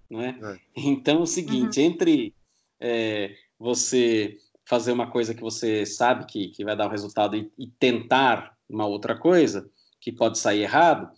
não 0.08 0.20
é? 0.20 0.38
é. 0.42 0.58
Então 0.76 1.18
é 1.18 1.22
o 1.22 1.26
seguinte, 1.26 1.80
uhum. 1.80 1.86
entre 1.86 2.34
é, 2.80 3.36
você 3.58 4.38
fazer 4.64 4.92
uma 4.92 5.10
coisa 5.10 5.34
que 5.34 5.40
você 5.40 5.86
sabe 5.86 6.26
que, 6.26 6.48
que 6.48 6.64
vai 6.64 6.76
dar 6.76 6.84
o 6.84 6.88
um 6.88 6.90
resultado 6.90 7.36
e, 7.36 7.50
e, 7.56 7.66
tentar 7.68 8.56
uma 8.68 8.84
outra 8.86 9.16
coisa 9.16 9.70
que 10.00 10.10
pode 10.10 10.38
sair 10.38 10.62
errado, 10.62 11.08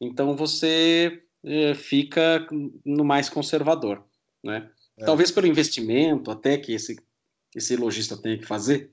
então 0.00 0.36
você 0.36 1.22
é, 1.44 1.74
fica 1.74 2.46
no 2.84 3.04
mais 3.04 3.28
conservador, 3.28 4.04
né? 4.42 4.70
É. 4.96 5.04
Talvez 5.04 5.30
pelo 5.30 5.46
investimento 5.46 6.30
até 6.30 6.58
que 6.58 6.72
esse 6.72 6.96
esse 7.54 7.76
lojista 7.76 8.16
tenha 8.16 8.36
que 8.36 8.44
fazer, 8.44 8.90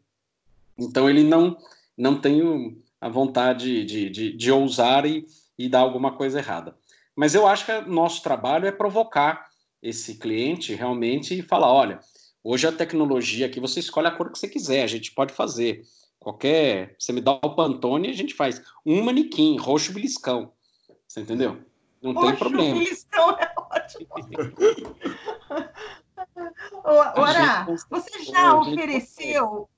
então 0.77 1.09
ele 1.09 1.23
não 1.23 1.57
não 1.97 2.19
tem 2.19 2.41
o, 2.41 2.77
a 3.05 3.09
vontade 3.09 3.85
de, 3.85 4.09
de, 4.09 4.35
de 4.35 4.51
ousar 4.51 5.05
e, 5.05 5.27
e 5.55 5.69
dar 5.69 5.81
alguma 5.81 6.13
coisa 6.13 6.39
errada. 6.39 6.75
Mas 7.15 7.35
eu 7.35 7.45
acho 7.45 7.63
que 7.63 7.81
nosso 7.81 8.23
trabalho 8.23 8.65
é 8.65 8.71
provocar 8.71 9.47
esse 9.79 10.15
cliente 10.15 10.73
realmente 10.73 11.37
e 11.37 11.43
falar: 11.43 11.71
olha, 11.71 11.99
hoje 12.43 12.65
a 12.65 12.71
tecnologia 12.71 13.45
aqui, 13.45 13.59
você 13.59 13.79
escolhe 13.79 14.07
a 14.07 14.11
cor 14.11 14.31
que 14.31 14.39
você 14.39 14.47
quiser, 14.47 14.81
a 14.81 14.87
gente 14.87 15.11
pode 15.11 15.33
fazer. 15.33 15.83
Qualquer. 16.17 16.95
Você 16.97 17.13
me 17.13 17.21
dá 17.21 17.33
o 17.33 17.55
Pantone, 17.55 18.09
a 18.09 18.13
gente 18.13 18.33
faz 18.33 18.59
um 18.83 19.03
manequim, 19.03 19.55
roxo 19.59 19.93
beliscão. 19.93 20.51
Você 21.07 21.21
entendeu? 21.21 21.61
Não 22.01 22.11
roxo 22.11 22.27
tem 22.27 22.35
problema. 22.37 22.79
Beliscão 22.79 23.37
é 23.37 23.53
ótimo. 23.55 24.07
Ora, 26.83 27.67
você 27.87 28.23
já 28.23 28.57
ofereceu 28.57 29.69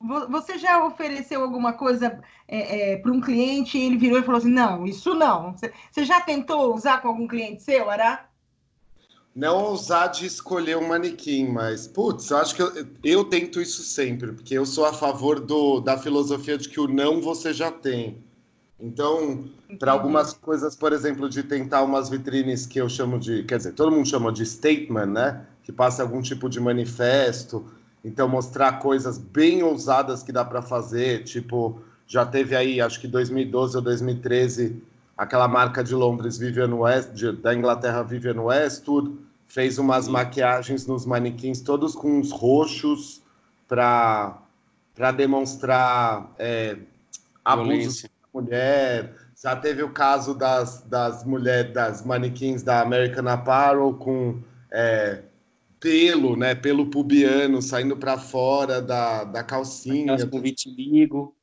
você 0.00 0.58
já 0.58 0.84
ofereceu 0.84 1.42
alguma 1.42 1.74
coisa 1.74 2.20
é, 2.48 2.92
é, 2.92 2.96
para 2.96 3.12
um 3.12 3.20
cliente 3.20 3.76
e 3.76 3.84
ele 3.84 3.98
virou 3.98 4.18
e 4.18 4.22
falou 4.22 4.38
assim: 4.38 4.50
não, 4.50 4.86
isso 4.86 5.14
não. 5.14 5.54
Você 5.54 6.04
já 6.04 6.20
tentou 6.20 6.74
usar 6.74 7.02
com 7.02 7.08
algum 7.08 7.28
cliente 7.28 7.62
seu, 7.62 7.90
Ará? 7.90 8.26
Não 9.34 9.62
ousar 9.62 10.08
de 10.08 10.26
escolher 10.26 10.76
um 10.76 10.88
manequim, 10.88 11.46
mas, 11.48 11.86
putz, 11.86 12.30
eu 12.30 12.38
acho 12.38 12.54
que 12.54 12.62
eu, 12.62 12.86
eu 13.04 13.24
tento 13.24 13.60
isso 13.60 13.82
sempre, 13.82 14.32
porque 14.32 14.54
eu 14.54 14.66
sou 14.66 14.84
a 14.84 14.92
favor 14.92 15.38
do, 15.38 15.80
da 15.80 15.96
filosofia 15.96 16.58
de 16.58 16.68
que 16.68 16.80
o 16.80 16.88
não 16.88 17.20
você 17.20 17.52
já 17.52 17.70
tem. 17.70 18.24
Então, 18.80 19.44
para 19.78 19.92
algumas 19.92 20.32
coisas, 20.32 20.74
por 20.74 20.92
exemplo, 20.92 21.28
de 21.28 21.42
tentar 21.42 21.82
umas 21.82 22.08
vitrines 22.08 22.66
que 22.66 22.80
eu 22.80 22.88
chamo 22.88 23.18
de, 23.20 23.44
quer 23.44 23.58
dizer, 23.58 23.72
todo 23.72 23.92
mundo 23.92 24.08
chama 24.08 24.32
de 24.32 24.44
statement, 24.44 25.06
né? 25.06 25.46
Que 25.62 25.70
passa 25.70 26.02
algum 26.02 26.22
tipo 26.22 26.48
de 26.48 26.58
manifesto. 26.58 27.64
Então, 28.04 28.28
mostrar 28.28 28.78
coisas 28.78 29.18
bem 29.18 29.62
ousadas 29.62 30.22
que 30.22 30.32
dá 30.32 30.44
para 30.44 30.62
fazer, 30.62 31.24
tipo, 31.24 31.80
já 32.06 32.24
teve 32.24 32.56
aí, 32.56 32.80
acho 32.80 32.98
que 33.00 33.06
2012 33.06 33.76
ou 33.76 33.82
2013, 33.82 34.82
aquela 35.16 35.46
marca 35.46 35.84
de 35.84 35.94
Londres, 35.94 36.38
Vivian 36.38 36.74
West, 36.74 37.12
de, 37.12 37.30
da 37.32 37.54
Inglaterra, 37.54 38.02
Vivian 38.02 38.40
Westwood, 38.40 39.16
fez 39.46 39.78
umas 39.78 40.06
Sim. 40.06 40.12
maquiagens 40.12 40.86
nos 40.86 41.04
manequins, 41.04 41.60
todos 41.60 41.94
com 41.94 42.18
uns 42.18 42.30
roxos 42.30 43.20
para 43.68 44.40
demonstrar 45.16 46.32
é, 46.38 46.78
abusos 47.44 48.02
da 48.02 48.40
mulher. 48.40 49.14
Já 49.40 49.56
teve 49.56 49.82
o 49.82 49.90
caso 49.90 50.34
das, 50.34 50.82
das 50.82 51.24
mulheres, 51.24 51.72
das 51.72 52.04
manequins 52.04 52.62
da 52.62 52.80
American 52.80 53.28
Apparel 53.28 53.94
com 53.94 54.40
é, 54.70 55.22
pelo, 55.80 56.36
né? 56.36 56.54
Pelo 56.54 56.86
pubiano 56.86 57.62
saindo 57.62 57.96
para 57.96 58.18
fora 58.18 58.80
da, 58.82 59.24
da 59.24 59.42
calcinha. 59.42 60.12
Aquelas 60.12 60.30
com 60.30 60.40
vitiligo. 60.40 61.34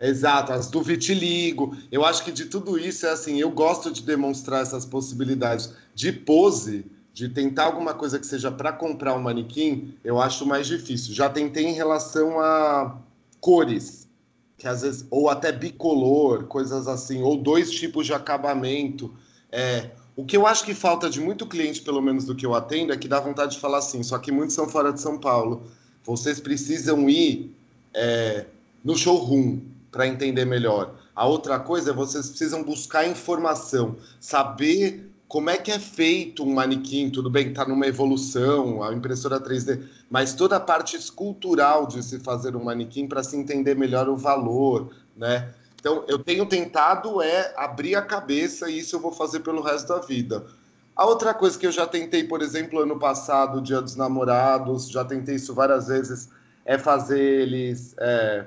Exato, 0.00 0.52
as 0.52 0.68
do 0.68 0.82
vitiligo. 0.82 1.76
Eu 1.92 2.04
acho 2.04 2.24
que 2.24 2.32
de 2.32 2.46
tudo 2.46 2.76
isso 2.76 3.06
é 3.06 3.10
assim, 3.10 3.38
eu 3.38 3.50
gosto 3.50 3.92
de 3.92 4.02
demonstrar 4.02 4.62
essas 4.62 4.84
possibilidades 4.84 5.72
de 5.94 6.10
pose, 6.10 6.86
de 7.12 7.28
tentar 7.28 7.66
alguma 7.66 7.94
coisa 7.94 8.18
que 8.18 8.26
seja 8.26 8.50
para 8.50 8.72
comprar 8.72 9.14
um 9.14 9.20
manequim, 9.20 9.94
eu 10.02 10.20
acho 10.20 10.44
mais 10.44 10.66
difícil. 10.66 11.14
Já 11.14 11.28
tentei 11.28 11.66
em 11.66 11.74
relação 11.74 12.40
a 12.40 12.98
cores, 13.40 14.08
que 14.56 14.66
às 14.66 14.82
vezes 14.82 15.06
ou 15.08 15.28
até 15.28 15.52
bicolor, 15.52 16.46
coisas 16.46 16.88
assim, 16.88 17.22
ou 17.22 17.36
dois 17.36 17.70
tipos 17.70 18.04
de 18.04 18.12
acabamento. 18.12 19.14
É, 19.52 19.90
o 20.14 20.24
que 20.24 20.36
eu 20.36 20.46
acho 20.46 20.64
que 20.64 20.74
falta 20.74 21.08
de 21.08 21.20
muito 21.20 21.46
cliente, 21.46 21.80
pelo 21.80 22.02
menos 22.02 22.24
do 22.24 22.34
que 22.34 22.44
eu 22.44 22.54
atendo, 22.54 22.92
é 22.92 22.96
que 22.96 23.08
dá 23.08 23.18
vontade 23.18 23.52
de 23.52 23.60
falar 23.60 23.78
assim, 23.78 24.02
só 24.02 24.18
que 24.18 24.30
muitos 24.30 24.54
são 24.54 24.68
fora 24.68 24.92
de 24.92 25.00
São 25.00 25.18
Paulo. 25.18 25.62
Vocês 26.04 26.38
precisam 26.38 27.08
ir 27.08 27.54
é, 27.94 28.46
no 28.84 28.96
showroom 28.96 29.60
para 29.90 30.06
entender 30.06 30.44
melhor. 30.44 30.94
A 31.14 31.26
outra 31.26 31.58
coisa 31.58 31.90
é 31.90 31.94
vocês 31.94 32.28
precisam 32.28 32.62
buscar 32.62 33.06
informação, 33.06 33.96
saber 34.20 35.10
como 35.28 35.48
é 35.48 35.56
que 35.56 35.70
é 35.70 35.78
feito 35.78 36.42
um 36.42 36.52
manequim. 36.52 37.08
Tudo 37.08 37.30
bem 37.30 37.44
que 37.44 37.50
está 37.50 37.66
numa 37.66 37.86
evolução, 37.86 38.82
a 38.82 38.92
impressora 38.92 39.40
3D, 39.40 39.82
mas 40.10 40.34
toda 40.34 40.56
a 40.56 40.60
parte 40.60 40.94
escultural 40.94 41.86
de 41.86 42.02
se 42.02 42.18
fazer 42.18 42.54
um 42.54 42.64
manequim 42.64 43.06
para 43.06 43.22
se 43.22 43.34
entender 43.34 43.74
melhor 43.74 44.10
o 44.10 44.16
valor, 44.16 44.90
né? 45.16 45.54
Então, 45.82 46.04
eu 46.06 46.16
tenho 46.16 46.46
tentado 46.46 47.20
é 47.20 47.52
abrir 47.56 47.96
a 47.96 48.02
cabeça 48.02 48.70
e 48.70 48.78
isso 48.78 48.94
eu 48.94 49.00
vou 49.00 49.10
fazer 49.10 49.40
pelo 49.40 49.60
resto 49.60 49.88
da 49.88 49.98
vida. 49.98 50.46
A 50.94 51.04
outra 51.04 51.34
coisa 51.34 51.58
que 51.58 51.66
eu 51.66 51.72
já 51.72 51.84
tentei, 51.84 52.22
por 52.22 52.40
exemplo, 52.40 52.78
ano 52.78 53.00
passado, 53.00 53.60
Dia 53.60 53.80
dos 53.80 53.96
Namorados, 53.96 54.88
já 54.88 55.04
tentei 55.04 55.34
isso 55.34 55.52
várias 55.52 55.88
vezes, 55.88 56.28
é 56.64 56.78
fazer 56.78 57.18
eles 57.18 57.96
é, 57.98 58.46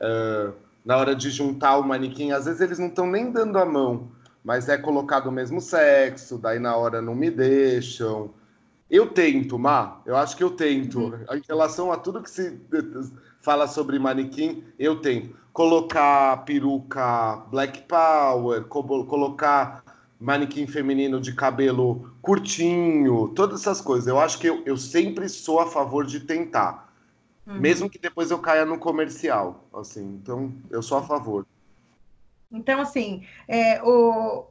é, 0.00 0.50
na 0.84 0.96
hora 0.96 1.14
de 1.14 1.30
juntar 1.30 1.76
o 1.78 1.84
manequim. 1.84 2.32
Às 2.32 2.46
vezes 2.46 2.60
eles 2.60 2.80
não 2.80 2.88
estão 2.88 3.06
nem 3.06 3.30
dando 3.30 3.60
a 3.60 3.64
mão, 3.64 4.08
mas 4.42 4.68
é 4.68 4.76
colocado 4.76 5.28
o 5.28 5.32
mesmo 5.32 5.60
sexo, 5.60 6.36
daí 6.36 6.58
na 6.58 6.74
hora 6.74 7.00
não 7.00 7.14
me 7.14 7.30
deixam. 7.30 8.34
Eu 8.90 9.06
tento, 9.06 9.56
Má, 9.56 10.00
eu 10.04 10.16
acho 10.16 10.36
que 10.36 10.42
eu 10.42 10.50
tento. 10.50 10.98
Uhum. 10.98 11.24
Em 11.32 11.42
relação 11.48 11.92
a 11.92 11.96
tudo 11.96 12.20
que 12.20 12.28
se 12.28 12.50
fala 13.42 13.66
sobre 13.66 13.98
manequim, 13.98 14.64
eu 14.78 15.00
tento 15.00 15.36
colocar 15.52 16.44
peruca 16.44 17.44
Black 17.50 17.82
Power, 17.82 18.64
colocar 18.64 19.84
manequim 20.18 20.66
feminino 20.66 21.20
de 21.20 21.34
cabelo 21.34 22.14
curtinho, 22.22 23.28
todas 23.34 23.60
essas 23.60 23.80
coisas. 23.80 24.06
Eu 24.06 24.18
acho 24.18 24.38
que 24.38 24.48
eu, 24.48 24.62
eu 24.64 24.76
sempre 24.76 25.28
sou 25.28 25.60
a 25.60 25.66
favor 25.66 26.06
de 26.06 26.20
tentar. 26.20 26.90
Uhum. 27.46 27.58
Mesmo 27.58 27.90
que 27.90 27.98
depois 27.98 28.30
eu 28.30 28.38
caia 28.38 28.64
no 28.64 28.78
comercial, 28.78 29.68
assim. 29.74 30.18
Então, 30.22 30.52
eu 30.70 30.80
sou 30.80 30.98
a 30.98 31.02
favor. 31.02 31.44
Então, 32.50 32.80
assim, 32.80 33.26
é, 33.48 33.82
o, 33.82 34.46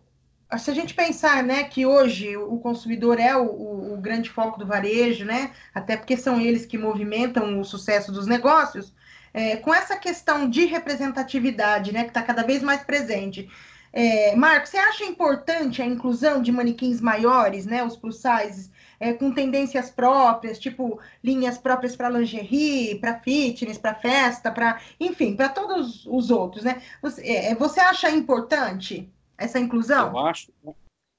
se 0.57 0.69
a 0.69 0.73
gente 0.73 0.93
pensar, 0.93 1.43
né, 1.43 1.63
que 1.63 1.85
hoje 1.85 2.35
o 2.35 2.57
consumidor 2.59 3.19
é 3.19 3.35
o, 3.35 3.45
o, 3.45 3.93
o, 3.93 3.97
grande 3.97 4.29
foco 4.29 4.59
do 4.59 4.65
varejo, 4.65 5.25
né, 5.25 5.51
até 5.73 5.95
porque 5.95 6.17
são 6.17 6.39
eles 6.39 6.65
que 6.65 6.77
movimentam 6.77 7.59
o 7.59 7.63
sucesso 7.63 8.11
dos 8.11 8.27
negócios, 8.27 8.93
é, 9.33 9.55
com 9.57 9.73
essa 9.73 9.95
questão 9.95 10.49
de 10.49 10.65
representatividade, 10.65 11.93
né, 11.93 12.03
que 12.03 12.09
está 12.09 12.21
cada 12.21 12.43
vez 12.43 12.61
mais 12.61 12.83
presente. 12.83 13.49
É, 13.93 14.35
Marcos, 14.35 14.69
você 14.69 14.77
acha 14.77 15.03
importante 15.03 15.81
a 15.81 15.85
inclusão 15.85 16.41
de 16.41 16.51
manequins 16.51 17.01
maiores, 17.01 17.65
né, 17.65 17.83
os 17.83 17.95
plus 17.95 18.17
sizes, 18.17 18.69
é, 18.99 19.13
com 19.13 19.31
tendências 19.31 19.89
próprias, 19.89 20.59
tipo 20.59 20.99
linhas 21.23 21.57
próprias 21.57 21.95
para 21.95 22.09
lingerie, 22.09 22.99
para 22.99 23.19
fitness, 23.19 23.77
para 23.77 23.95
festa, 23.95 24.51
para, 24.51 24.79
enfim, 24.99 25.35
para 25.35 25.49
todos 25.49 26.05
os 26.05 26.29
outros, 26.29 26.63
né? 26.63 26.81
Você, 27.01 27.21
é, 27.27 27.55
você 27.55 27.79
acha 27.79 28.11
importante 28.11 29.11
essa 29.43 29.59
inclusão? 29.59 30.09
Eu 30.09 30.19
acho, 30.19 30.53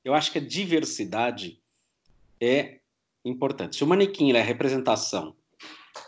eu 0.04 0.14
acho 0.14 0.32
que 0.32 0.38
a 0.38 0.46
diversidade 0.46 1.60
é 2.40 2.80
importante. 3.24 3.76
Se 3.76 3.84
o 3.84 3.86
manequim 3.86 4.32
é 4.32 4.40
a 4.40 4.44
representação 4.44 5.34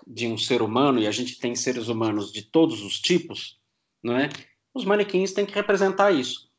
de 0.07 0.27
um 0.27 0.39
ser 0.39 0.63
humano, 0.63 1.01
e 1.01 1.07
a 1.07 1.11
gente 1.11 1.39
tem 1.39 1.55
seres 1.55 1.89
humanos 1.89 2.33
de 2.33 2.43
todos 2.43 2.83
os 2.83 2.99
tipos, 2.99 3.59
não 4.03 4.17
é? 4.17 4.29
Os 4.73 4.85
manequins 4.85 5.33
têm 5.33 5.47
que 5.47 5.55
representar 5.55 6.11
isso. 6.13 6.51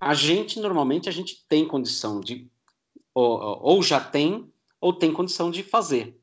A 0.00 0.14
gente, 0.14 0.60
normalmente, 0.60 1.08
a 1.08 1.12
gente 1.12 1.44
tem 1.48 1.66
condição 1.66 2.20
de, 2.20 2.46
ou, 3.14 3.38
ou 3.60 3.82
já 3.82 4.00
tem, 4.00 4.52
ou 4.80 4.92
tem 4.92 5.12
condição 5.12 5.50
de 5.50 5.62
fazer. 5.62 6.18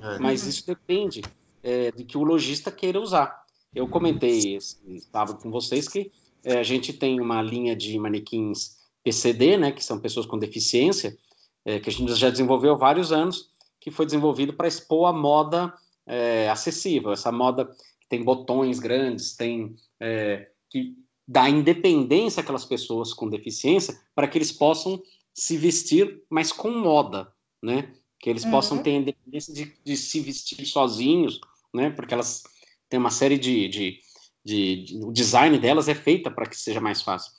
É. 0.00 0.18
Mas 0.18 0.44
isso 0.44 0.66
depende 0.66 1.22
é, 1.62 1.92
de 1.92 2.04
que 2.04 2.18
o 2.18 2.24
lojista 2.24 2.70
queira 2.70 3.00
usar. 3.00 3.46
Eu 3.74 3.88
comentei, 3.88 4.56
estava 4.56 5.34
com 5.34 5.50
vocês, 5.50 5.88
que 5.88 6.00
é, 6.00 6.10
a 6.44 6.62
gente 6.62 6.92
tem 6.92 7.20
uma 7.20 7.42
linha 7.42 7.74
de 7.74 7.98
manequins 7.98 8.78
PCD, 9.02 9.56
né, 9.56 9.72
que 9.72 9.84
são 9.84 9.98
pessoas 9.98 10.26
com 10.26 10.38
deficiência, 10.38 11.16
é, 11.64 11.78
que 11.78 11.88
a 11.88 11.92
gente 11.92 12.14
já 12.14 12.30
desenvolveu 12.30 12.74
há 12.74 12.76
vários 12.76 13.12
anos, 13.12 13.50
que 13.80 13.90
foi 13.90 14.06
desenvolvido 14.06 14.52
para 14.52 14.68
expor 14.68 15.08
a 15.08 15.12
moda 15.12 15.72
é, 16.06 16.48
acessível, 16.48 17.12
essa 17.12 17.30
moda 17.30 17.66
que 18.00 18.08
tem 18.08 18.22
botões 18.22 18.78
grandes, 18.78 19.36
tem 19.36 19.76
é, 20.00 20.50
que 20.70 20.94
dá 21.26 21.48
independência 21.48 22.40
àquelas 22.40 22.64
pessoas 22.64 23.12
com 23.12 23.28
deficiência 23.28 24.00
para 24.14 24.26
que 24.26 24.38
eles 24.38 24.50
possam 24.50 25.02
se 25.34 25.56
vestir, 25.56 26.22
mas 26.30 26.50
com 26.50 26.70
moda, 26.70 27.30
né? 27.62 27.94
Que 28.18 28.30
eles 28.30 28.44
uhum. 28.44 28.50
possam 28.50 28.82
ter 28.82 28.90
a 28.90 28.94
independência 28.94 29.52
de, 29.54 29.72
de, 29.84 29.96
se 29.96 30.20
vestir 30.20 30.64
sozinhos, 30.66 31.38
né? 31.72 31.90
Porque 31.90 32.14
elas 32.14 32.42
têm 32.88 32.98
uma 32.98 33.10
série 33.10 33.38
de, 33.38 33.68
de, 33.68 34.00
de, 34.48 34.82
de 34.84 35.04
o 35.04 35.12
design 35.12 35.58
delas 35.58 35.88
é 35.88 35.94
feita 35.94 36.30
para 36.30 36.46
que 36.46 36.56
seja 36.56 36.80
mais 36.80 37.02
fácil. 37.02 37.30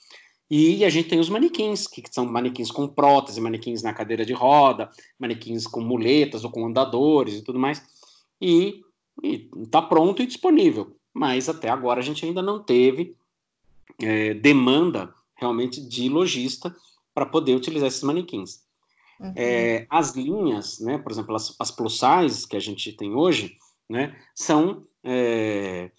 E 0.48 0.84
a 0.84 0.90
gente 0.90 1.08
tem 1.08 1.20
os 1.20 1.28
manequins, 1.28 1.86
que 1.86 2.02
são 2.10 2.24
manequins 2.24 2.70
com 2.70 2.88
prótese, 2.88 3.40
manequins 3.40 3.82
na 3.82 3.92
cadeira 3.92 4.24
de 4.24 4.32
roda, 4.32 4.90
manequins 5.18 5.66
com 5.66 5.80
muletas 5.80 6.44
ou 6.44 6.50
com 6.50 6.66
andadores 6.66 7.34
e 7.34 7.42
tudo 7.42 7.58
mais. 7.58 7.82
E 8.40 8.80
está 9.56 9.82
pronto 9.82 10.22
e 10.22 10.26
disponível. 10.26 10.96
Mas 11.12 11.48
até 11.48 11.68
agora 11.68 12.00
a 12.00 12.02
gente 12.02 12.24
ainda 12.24 12.42
não 12.42 12.62
teve 12.62 13.14
é, 14.00 14.34
demanda 14.34 15.12
realmente 15.36 15.80
de 15.80 16.08
lojista 16.08 16.74
para 17.14 17.26
poder 17.26 17.54
utilizar 17.54 17.88
esses 17.88 18.02
manequins. 18.02 18.62
Uhum. 19.20 19.32
É, 19.36 19.86
as 19.90 20.14
linhas, 20.16 20.80
né, 20.80 20.98
por 20.98 21.12
exemplo, 21.12 21.34
as, 21.34 21.54
as 21.60 21.70
plus 21.70 21.98
size 21.98 22.46
que 22.46 22.56
a 22.56 22.60
gente 22.60 22.92
tem 22.92 23.14
hoje, 23.14 23.56
né, 23.88 24.16
são 24.34 24.84
é, 25.04 25.90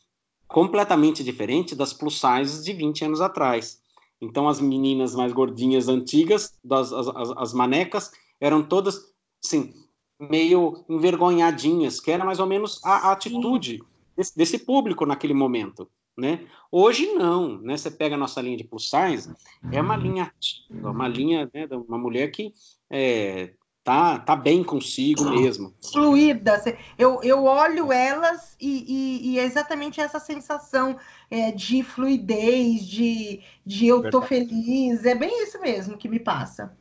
completamente 0.51 1.23
diferentes 1.23 1.77
das 1.77 1.93
plus 1.93 2.19
sizes 2.19 2.63
de 2.63 2.73
20 2.73 3.05
anos 3.05 3.21
atrás. 3.21 3.81
Então, 4.21 4.47
as 4.47 4.59
meninas 4.59 5.15
mais 5.15 5.31
gordinhas 5.31 5.87
antigas, 5.87 6.53
das, 6.63 6.91
as, 6.91 7.07
as, 7.07 7.31
as 7.37 7.53
manecas, 7.53 8.11
eram 8.39 8.61
todas, 8.61 9.13
assim, 9.43 9.73
meio 10.19 10.83
envergonhadinhas, 10.87 11.99
que 11.99 12.11
era 12.11 12.23
mais 12.23 12.39
ou 12.39 12.45
menos 12.45 12.83
a, 12.83 13.09
a 13.09 13.11
atitude 13.13 13.81
desse, 14.15 14.37
desse, 14.37 14.59
público 14.59 15.05
naquele 15.05 15.33
momento, 15.33 15.89
né? 16.15 16.45
Hoje 16.71 17.07
não, 17.13 17.59
né? 17.59 17.75
Você 17.75 17.89
pega 17.89 18.15
a 18.15 18.17
nossa 18.17 18.41
linha 18.41 18.57
de 18.57 18.63
plus 18.63 18.89
size, 18.89 19.33
é 19.71 19.81
uma 19.81 19.95
linha 19.95 20.25
ativa, 20.25 20.91
uma 20.91 21.07
linha, 21.07 21.49
né, 21.51 21.65
de 21.65 21.75
uma 21.75 21.97
mulher 21.97 22.29
que 22.29 22.53
é, 22.89 23.53
tá, 23.83 24.19
tá 24.19 24.35
bem 24.35 24.63
consigo 24.63 25.29
mesmo. 25.29 25.73
Fluida. 25.91 26.61
Eu, 26.97 27.21
eu 27.23 27.43
olho 27.43 27.91
elas 27.91 28.55
e, 28.59 28.85
e, 28.87 29.31
e 29.31 29.39
é 29.39 29.43
exatamente 29.43 29.99
essa 29.99 30.19
sensação 30.19 30.97
é, 31.29 31.51
de 31.51 31.83
fluidez, 31.83 32.85
de, 32.85 33.41
de 33.65 33.87
eu 33.87 34.09
tô 34.09 34.21
feliz. 34.21 35.05
É 35.05 35.15
bem 35.15 35.43
isso 35.43 35.59
mesmo 35.59 35.97
que 35.97 36.07
me 36.07 36.19
passa. 36.19 36.75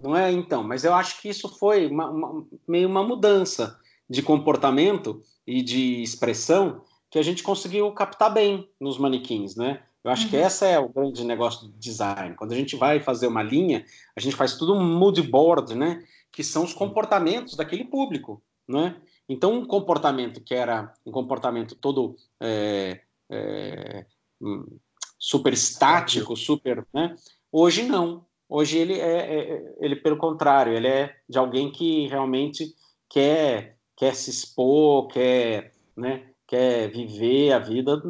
Não 0.00 0.16
é, 0.16 0.30
então, 0.30 0.62
mas 0.62 0.84
eu 0.84 0.94
acho 0.94 1.20
que 1.20 1.28
isso 1.28 1.48
foi 1.48 1.86
uma, 1.86 2.08
uma, 2.10 2.46
meio 2.66 2.88
uma 2.88 3.02
mudança 3.02 3.78
de 4.08 4.22
comportamento 4.22 5.20
e 5.46 5.60
de 5.62 6.02
expressão 6.02 6.82
que 7.10 7.18
a 7.18 7.22
gente 7.22 7.42
conseguiu 7.42 7.90
captar 7.92 8.32
bem 8.32 8.68
nos 8.80 8.98
manequins, 8.98 9.56
né? 9.56 9.82
Eu 10.04 10.12
acho 10.12 10.24
uhum. 10.24 10.30
que 10.30 10.36
esse 10.36 10.64
é 10.64 10.78
o 10.78 10.88
grande 10.88 11.24
negócio 11.24 11.66
do 11.66 11.72
design. 11.78 12.34
Quando 12.36 12.52
a 12.52 12.56
gente 12.56 12.76
vai 12.76 13.00
fazer 13.00 13.26
uma 13.26 13.42
linha, 13.42 13.84
a 14.16 14.20
gente 14.20 14.36
faz 14.36 14.56
tudo 14.56 14.74
um 14.74 14.98
mood 14.98 15.20
board, 15.22 15.74
né? 15.74 16.02
Que 16.32 16.44
são 16.44 16.64
os 16.64 16.72
comportamentos 16.72 17.56
daquele 17.56 17.84
público, 17.84 18.42
né? 18.66 19.00
Então, 19.28 19.52
um 19.54 19.66
comportamento 19.66 20.40
que 20.40 20.54
era 20.54 20.92
um 21.04 21.12
comportamento 21.12 21.74
todo 21.74 22.16
é, 22.40 23.00
é, 23.30 24.06
hum, 24.40 24.78
super 25.18 25.52
estático, 25.52 26.36
super, 26.36 26.86
né? 26.92 27.16
Hoje 27.52 27.82
não. 27.82 28.26
Hoje 28.48 28.78
ele 28.78 28.94
é, 28.94 29.18
é, 29.18 29.76
ele 29.80 29.96
pelo 29.96 30.16
contrário, 30.16 30.72
ele 30.72 30.88
é 30.88 31.16
de 31.28 31.38
alguém 31.38 31.70
que 31.70 32.06
realmente 32.06 32.74
quer 33.08 33.78
quer 33.98 34.14
se 34.14 34.30
expor, 34.30 35.08
quer, 35.08 35.74
né? 35.96 36.30
Quer 36.46 36.88
viver 36.88 37.52
a 37.52 37.58
vida 37.58 38.00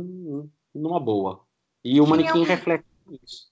numa 0.75 1.01
boa. 1.01 1.41
E 1.83 2.01
o 2.01 2.05
tinha 2.05 2.17
manequim 2.17 2.45
reflete 2.45 2.85
isso. 3.23 3.49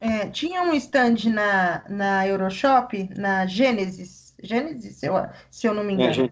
É, 0.00 0.28
tinha 0.28 0.62
um 0.62 0.74
stand 0.74 1.16
na, 1.32 1.84
na 1.88 2.26
Euroshop, 2.26 3.10
na 3.16 3.46
Gênesis, 3.46 4.34
Gênesis, 4.42 4.96
se 4.96 5.06
eu, 5.06 5.14
se 5.50 5.66
eu 5.66 5.74
não 5.74 5.82
me 5.82 5.92
é, 5.92 5.94
engano. 5.94 6.30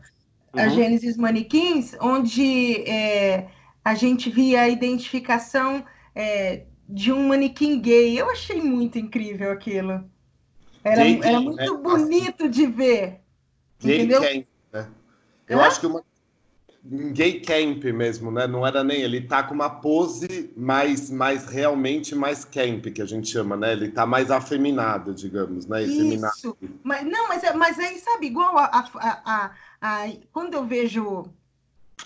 É, 0.54 0.62
a 0.62 0.68
Gênesis 0.68 1.16
Manequins, 1.16 1.96
onde 2.00 2.82
é, 2.88 3.48
a 3.84 3.94
gente 3.94 4.30
via 4.30 4.62
a 4.62 4.68
identificação 4.68 5.84
é, 6.14 6.64
de 6.88 7.12
um 7.12 7.28
manequim 7.28 7.80
gay. 7.80 8.18
Eu 8.18 8.30
achei 8.30 8.62
muito 8.62 8.98
incrível 8.98 9.50
aquilo. 9.50 10.08
Era, 10.84 11.08
era 11.08 11.40
muito 11.40 11.74
né? 11.74 11.82
bonito 11.82 12.48
de 12.48 12.66
ver. 12.66 13.20
Gay 13.80 13.96
entendeu? 13.96 14.20
Né? 14.72 14.88
Eu 15.48 15.60
acho 15.60 15.80
que 15.80 15.86
uma 15.86 16.04
um 16.90 17.12
gay 17.12 17.40
camp 17.40 17.84
mesmo, 17.84 18.30
né? 18.30 18.46
Não 18.46 18.66
era 18.66 18.84
nem 18.84 19.00
ele 19.00 19.20
tá 19.20 19.42
com 19.42 19.54
uma 19.54 19.68
pose 19.68 20.52
mais, 20.56 21.10
mais 21.10 21.46
realmente 21.46 22.14
mais 22.14 22.44
camp 22.44 22.86
que 22.86 23.02
a 23.02 23.06
gente 23.06 23.28
chama, 23.28 23.56
né? 23.56 23.72
Ele 23.72 23.90
tá 23.90 24.06
mais 24.06 24.30
afeminado, 24.30 25.14
digamos, 25.14 25.66
né? 25.66 25.82
Efeminado. 25.82 26.34
Isso. 26.36 26.56
Mas 26.82 27.04
não, 27.04 27.28
mas, 27.28 27.42
mas 27.56 27.78
aí 27.78 27.98
sabe 27.98 28.26
igual 28.26 28.56
a, 28.56 28.64
a, 28.64 29.22
a, 29.24 29.50
a, 29.80 30.12
quando 30.32 30.54
eu 30.54 30.64
vejo 30.64 31.24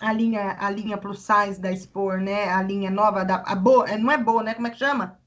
a 0.00 0.12
linha 0.12 0.56
a 0.58 0.70
linha 0.70 0.96
plus 0.96 1.20
size 1.20 1.60
da 1.60 1.74
Spor, 1.76 2.18
né? 2.18 2.48
A 2.48 2.62
linha 2.62 2.90
nova 2.90 3.24
da 3.24 3.42
a 3.46 3.54
boa, 3.54 3.88
é, 3.88 3.98
não 3.98 4.10
é 4.10 4.16
boa, 4.16 4.42
né? 4.42 4.54
Como 4.54 4.66
é 4.66 4.70
que 4.70 4.78
chama? 4.78 5.18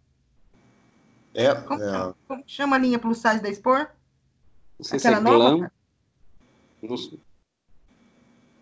É, 1.34 1.54
como, 1.54 1.84
é... 1.84 2.14
como 2.28 2.44
chama 2.48 2.76
a 2.76 2.80
linha 2.80 2.98
plus 2.98 3.20
size 3.20 3.42
da 3.42 3.54
Spor? 3.54 3.88
Não 4.80 4.86
sei 4.86 4.98
Aquela 4.98 5.18
se 5.18 5.22
é 5.22 5.24
nova? 5.24 5.58
Glam. 5.58 5.72
Não 6.82 6.98
sei. 6.98 7.20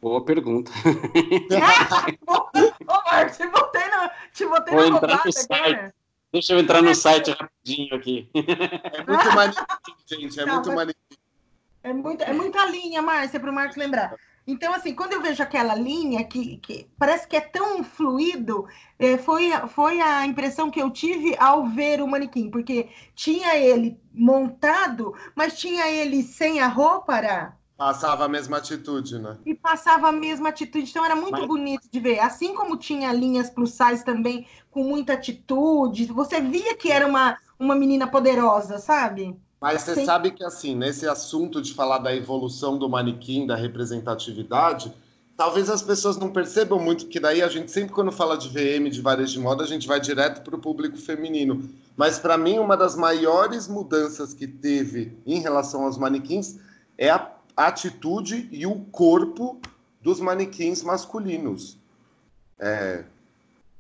Boa 0.02 0.26
pergunta. 0.26 0.72
Ô, 2.28 3.12
Marcos, 3.12 3.38
te 3.38 3.48
botei, 3.48 3.84
no, 3.84 4.10
te 4.34 4.46
botei 4.48 4.74
Vou 4.74 4.90
na 4.90 4.98
entrar 4.98 5.22
no 5.24 5.32
site. 5.32 5.82
Né? 5.82 5.94
Deixa 6.34 6.54
eu 6.54 6.60
entrar 6.60 6.82
no 6.82 6.96
site 6.96 7.30
rapidinho 7.32 7.96
aqui. 7.96 8.28
É 8.34 9.04
muito 9.06 9.30
maneiro, 9.36 9.66
gente. 10.08 10.40
É 10.40 10.46
Não, 10.46 10.56
muito 10.56 10.72
maneiro. 10.74 11.00
É, 11.84 11.94
muito, 11.94 12.24
é 12.24 12.34
muita 12.34 12.66
linha, 12.66 13.02
Márcia, 13.02 13.40
para 13.40 13.52
o 13.52 13.54
Marcos 13.54 13.78
lembrar. 13.78 14.16
Então, 14.48 14.74
assim, 14.74 14.96
quando 14.96 15.14
eu 15.14 15.22
vejo 15.22 15.44
aquela 15.44 15.76
linha 15.76 16.24
que, 16.24 16.58
que 16.58 16.88
parece 16.98 17.28
que 17.28 17.36
é 17.36 17.42
tão 17.42 17.84
fluido, 17.84 18.68
é, 18.98 19.20
foi, 19.20 19.52
foi 19.70 20.02
a 20.02 20.26
impressão 20.26 20.72
que 20.72 20.82
eu 20.82 20.90
tive 20.90 21.36
ao 21.38 21.68
ver 21.68 22.02
o 22.02 22.08
manequim, 22.08 22.50
porque 22.50 22.90
tinha 23.14 23.56
ele 23.56 24.00
montado, 24.12 25.14
mas 25.36 25.60
tinha 25.60 25.88
ele 25.90 26.24
sem 26.24 26.60
a 26.60 26.68
roupa, 26.68 27.18
era 27.18 27.56
Passava 27.82 28.26
a 28.26 28.28
mesma 28.28 28.58
atitude, 28.58 29.18
né? 29.18 29.38
E 29.44 29.56
passava 29.56 30.10
a 30.10 30.12
mesma 30.12 30.50
atitude, 30.50 30.88
então 30.88 31.04
era 31.04 31.16
muito 31.16 31.40
Mas... 31.40 31.48
bonito 31.48 31.90
de 31.90 32.00
ver. 32.00 32.20
Assim 32.20 32.54
como 32.54 32.78
tinha 32.78 33.12
linhas 33.12 33.50
plus 33.50 33.72
size 33.72 34.06
também 34.06 34.46
com 34.70 34.84
muita 34.84 35.14
atitude, 35.14 36.06
você 36.06 36.40
via 36.40 36.76
que 36.76 36.92
era 36.92 37.08
uma, 37.08 37.40
uma 37.58 37.74
menina 37.74 38.06
poderosa, 38.06 38.78
sabe? 38.78 39.36
Mas 39.60 39.82
você 39.82 40.06
sabe 40.06 40.30
que, 40.30 40.44
assim, 40.44 40.76
nesse 40.76 41.08
assunto 41.08 41.60
de 41.60 41.74
falar 41.74 41.98
da 41.98 42.16
evolução 42.16 42.78
do 42.78 42.88
manequim, 42.88 43.48
da 43.48 43.56
representatividade, 43.56 44.94
talvez 45.36 45.68
as 45.68 45.82
pessoas 45.82 46.18
não 46.18 46.30
percebam 46.30 46.78
muito, 46.78 47.08
que 47.08 47.20
daí 47.20 47.42
a 47.42 47.48
gente 47.48 47.72
sempre, 47.72 47.96
quando 47.96 48.12
fala 48.12 48.38
de 48.38 48.48
VM, 48.48 48.92
de 48.92 49.02
varejo 49.02 49.34
de 49.34 49.40
moda, 49.40 49.64
a 49.64 49.68
gente 49.68 49.88
vai 49.88 50.00
direto 50.00 50.44
para 50.44 50.56
o 50.56 50.60
público 50.60 50.98
feminino. 50.98 51.68
Mas, 51.98 52.20
para 52.20 52.38
mim, 52.38 52.60
uma 52.60 52.78
das 52.78 52.96
maiores 52.96 53.68
mudanças 53.68 54.36
que 54.36 54.46
teve 54.46 55.18
em 55.26 55.40
relação 55.40 55.86
aos 55.86 55.98
manequins 55.98 56.60
é 56.96 57.10
a 57.10 57.41
atitude 57.56 58.48
e 58.52 58.66
o 58.66 58.80
corpo 58.86 59.60
dos 60.02 60.20
manequins 60.20 60.84
masculinos. 60.84 61.78
É, 62.60 63.06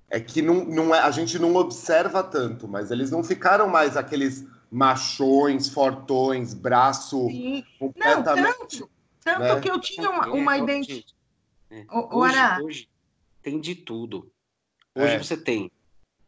é 0.09 0.19
que 0.19 0.41
não, 0.41 0.65
não 0.65 0.93
é, 0.93 0.99
a 0.99 1.11
gente 1.11 1.39
não 1.39 1.55
observa 1.55 2.23
tanto, 2.23 2.67
mas 2.67 2.91
eles 2.91 3.09
não 3.09 3.23
ficaram 3.23 3.67
mais 3.67 3.95
aqueles 3.95 4.45
machões, 4.69 5.69
fortões, 5.69 6.53
braço 6.53 7.27
Sim. 7.27 7.63
completamente. 7.79 8.79
Não, 8.79 8.87
tanto, 8.87 8.89
tanto 9.23 9.39
né? 9.39 9.59
que 9.59 9.69
eu 9.69 9.79
tinha 9.79 10.09
uma, 10.09 10.27
uma 10.27 10.57
identidade. 10.57 11.15
É. 11.69 11.85
Hoje, 11.89 12.37
hoje, 12.63 12.89
tem 13.41 13.59
de 13.59 13.75
tudo. 13.75 14.31
Hoje 14.93 15.15
é. 15.15 15.17
você 15.17 15.37
tem, 15.37 15.71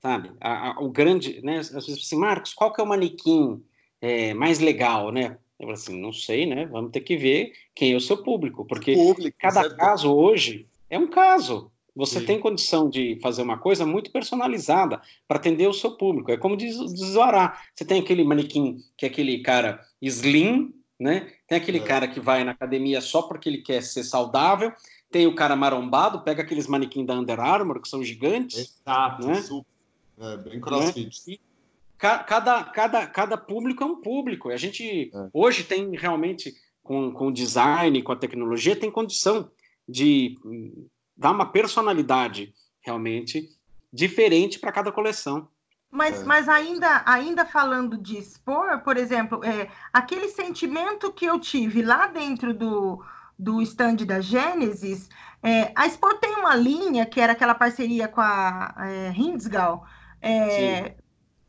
sabe? 0.01 0.31
A, 0.39 0.71
a, 0.71 0.79
o 0.79 0.89
grande, 0.89 1.41
né? 1.41 1.59
Às 1.59 1.69
vezes 1.69 2.05
assim, 2.05 2.17
Marcos, 2.17 2.53
qual 2.53 2.71
que 2.71 2.79
é 2.79 2.83
o 2.83 2.87
manequim 2.87 3.63
é, 4.01 4.33
mais 4.33 4.59
legal, 4.59 5.11
né? 5.11 5.37
Eu 5.63 5.67
falei 5.67 5.73
assim, 5.73 5.99
não 5.99 6.11
sei, 6.11 6.45
né? 6.45 6.65
Vamos 6.65 6.91
ter 6.91 7.01
que 7.01 7.15
ver 7.15 7.53
quem 7.73 7.93
é 7.93 7.95
o 7.95 8.01
seu 8.01 8.17
público, 8.17 8.65
porque 8.65 8.93
público, 8.93 9.37
cada 9.39 9.61
certo. 9.61 9.77
caso 9.77 10.13
hoje 10.13 10.67
é 10.89 10.99
um 10.99 11.07
caso. 11.07 11.71
Você 11.95 12.19
Sim. 12.19 12.25
tem 12.25 12.39
condição 12.39 12.89
de 12.89 13.19
fazer 13.21 13.43
uma 13.43 13.57
coisa 13.57 13.85
muito 13.85 14.11
personalizada 14.11 15.01
para 15.27 15.37
atender 15.37 15.67
o 15.67 15.73
seu 15.73 15.91
público. 15.91 16.31
É 16.31 16.37
como 16.37 16.57
diz, 16.57 16.75
diz 16.93 17.15
o 17.15 17.21
Ará. 17.21 17.61
Você 17.73 17.85
tem 17.85 18.01
aquele 18.01 18.23
manequim 18.23 18.77
que 18.97 19.05
é 19.05 19.09
aquele 19.09 19.41
cara 19.41 19.79
slim, 20.01 20.73
né? 20.99 21.31
Tem 21.47 21.57
aquele 21.57 21.77
é. 21.77 21.83
cara 21.83 22.07
que 22.07 22.19
vai 22.19 22.43
na 22.43 22.51
academia 22.51 22.99
só 22.99 23.21
porque 23.21 23.47
ele 23.47 23.59
quer 23.59 23.81
ser 23.83 24.03
saudável. 24.03 24.73
Tem 25.11 25.27
o 25.27 25.35
cara 25.35 25.55
marombado, 25.55 26.23
pega 26.23 26.41
aqueles 26.41 26.67
manequins 26.67 27.05
da 27.05 27.13
Under 27.13 27.39
Armour, 27.39 27.79
que 27.79 27.87
são 27.87 28.03
gigantes. 28.03 28.75
Exato, 28.81 29.27
né? 29.27 29.35
super. 29.35 29.71
É, 30.19 30.37
bem 30.37 30.59
crossfit. 30.59 31.29
Né? 31.29 31.37
Cada, 32.03 32.63
cada, 32.65 33.07
cada 33.07 33.37
público 33.37 33.83
é 33.83 33.87
um 33.87 34.01
público. 34.01 34.49
A 34.49 34.57
gente 34.57 35.11
é. 35.13 35.29
hoje 35.33 35.63
tem 35.63 35.95
realmente, 35.95 36.53
com, 36.81 37.11
com 37.11 37.27
o 37.27 37.33
design, 37.33 38.01
com 38.01 38.11
a 38.11 38.17
tecnologia, 38.17 38.75
tem 38.75 38.91
condição 38.91 39.49
de 39.87 40.37
hum, 40.43 40.87
dar 41.15 41.31
uma 41.31 41.45
personalidade 41.45 42.53
realmente 42.81 43.49
diferente 43.91 44.59
para 44.59 44.71
cada 44.71 44.91
coleção. 44.91 45.47
Mas, 45.89 46.21
é. 46.21 46.25
mas 46.25 46.49
ainda, 46.49 47.03
ainda 47.05 47.45
falando 47.45 47.97
de 47.97 48.17
expor, 48.17 48.79
por 48.79 48.97
exemplo, 48.97 49.43
é, 49.43 49.69
aquele 49.93 50.27
sentimento 50.27 51.13
que 51.13 51.25
eu 51.25 51.39
tive 51.39 51.81
lá 51.83 52.07
dentro 52.07 52.53
do, 52.53 53.03
do 53.37 53.61
stand 53.61 53.97
da 53.97 54.19
Gênesis, 54.19 55.07
é, 55.43 55.71
a 55.75 55.85
Expor 55.85 56.17
tem 56.19 56.35
uma 56.35 56.55
linha 56.55 57.05
que 57.05 57.19
era 57.19 57.33
aquela 57.33 57.53
parceria 57.53 58.07
com 58.07 58.21
a 58.21 58.73
é, 58.79 59.11
Hindsgal, 59.11 59.85
é, 60.21 60.95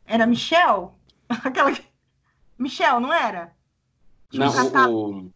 era 0.05 0.25
Michel? 0.25 0.95
Aquela. 1.29 1.71
Michel, 2.57 2.99
não 2.99 3.11
era? 3.13 3.53
Não, 4.33 4.91
o, 4.91 5.19
o... 5.19 5.31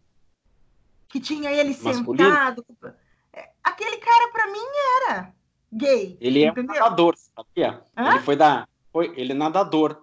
Que 1.08 1.20
tinha 1.20 1.50
ele 1.50 1.76
Masculino? 1.80 2.30
sentado. 2.30 2.64
É, 3.32 3.50
aquele 3.62 3.96
cara, 3.98 4.32
para 4.32 4.46
mim, 4.46 4.58
era 5.06 5.32
gay. 5.72 6.16
Ele 6.20 6.44
entendeu? 6.44 6.74
é 6.74 6.78
nadador, 6.78 7.16
sabia? 7.16 7.82
Ele 7.96 8.18
foi 8.20 8.36
da. 8.36 8.66
Foi, 8.92 9.12
ele 9.16 9.32
é 9.32 9.34
nadador. 9.34 10.02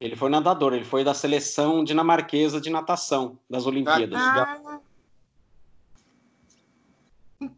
Ele 0.00 0.14
foi 0.14 0.30
nadador, 0.30 0.74
ele 0.74 0.84
foi 0.84 1.02
da 1.02 1.12
seleção 1.12 1.82
dinamarquesa 1.82 2.60
de 2.60 2.70
natação 2.70 3.36
das 3.50 3.66
Olimpíadas. 3.66 4.20
Ah, 4.20 4.78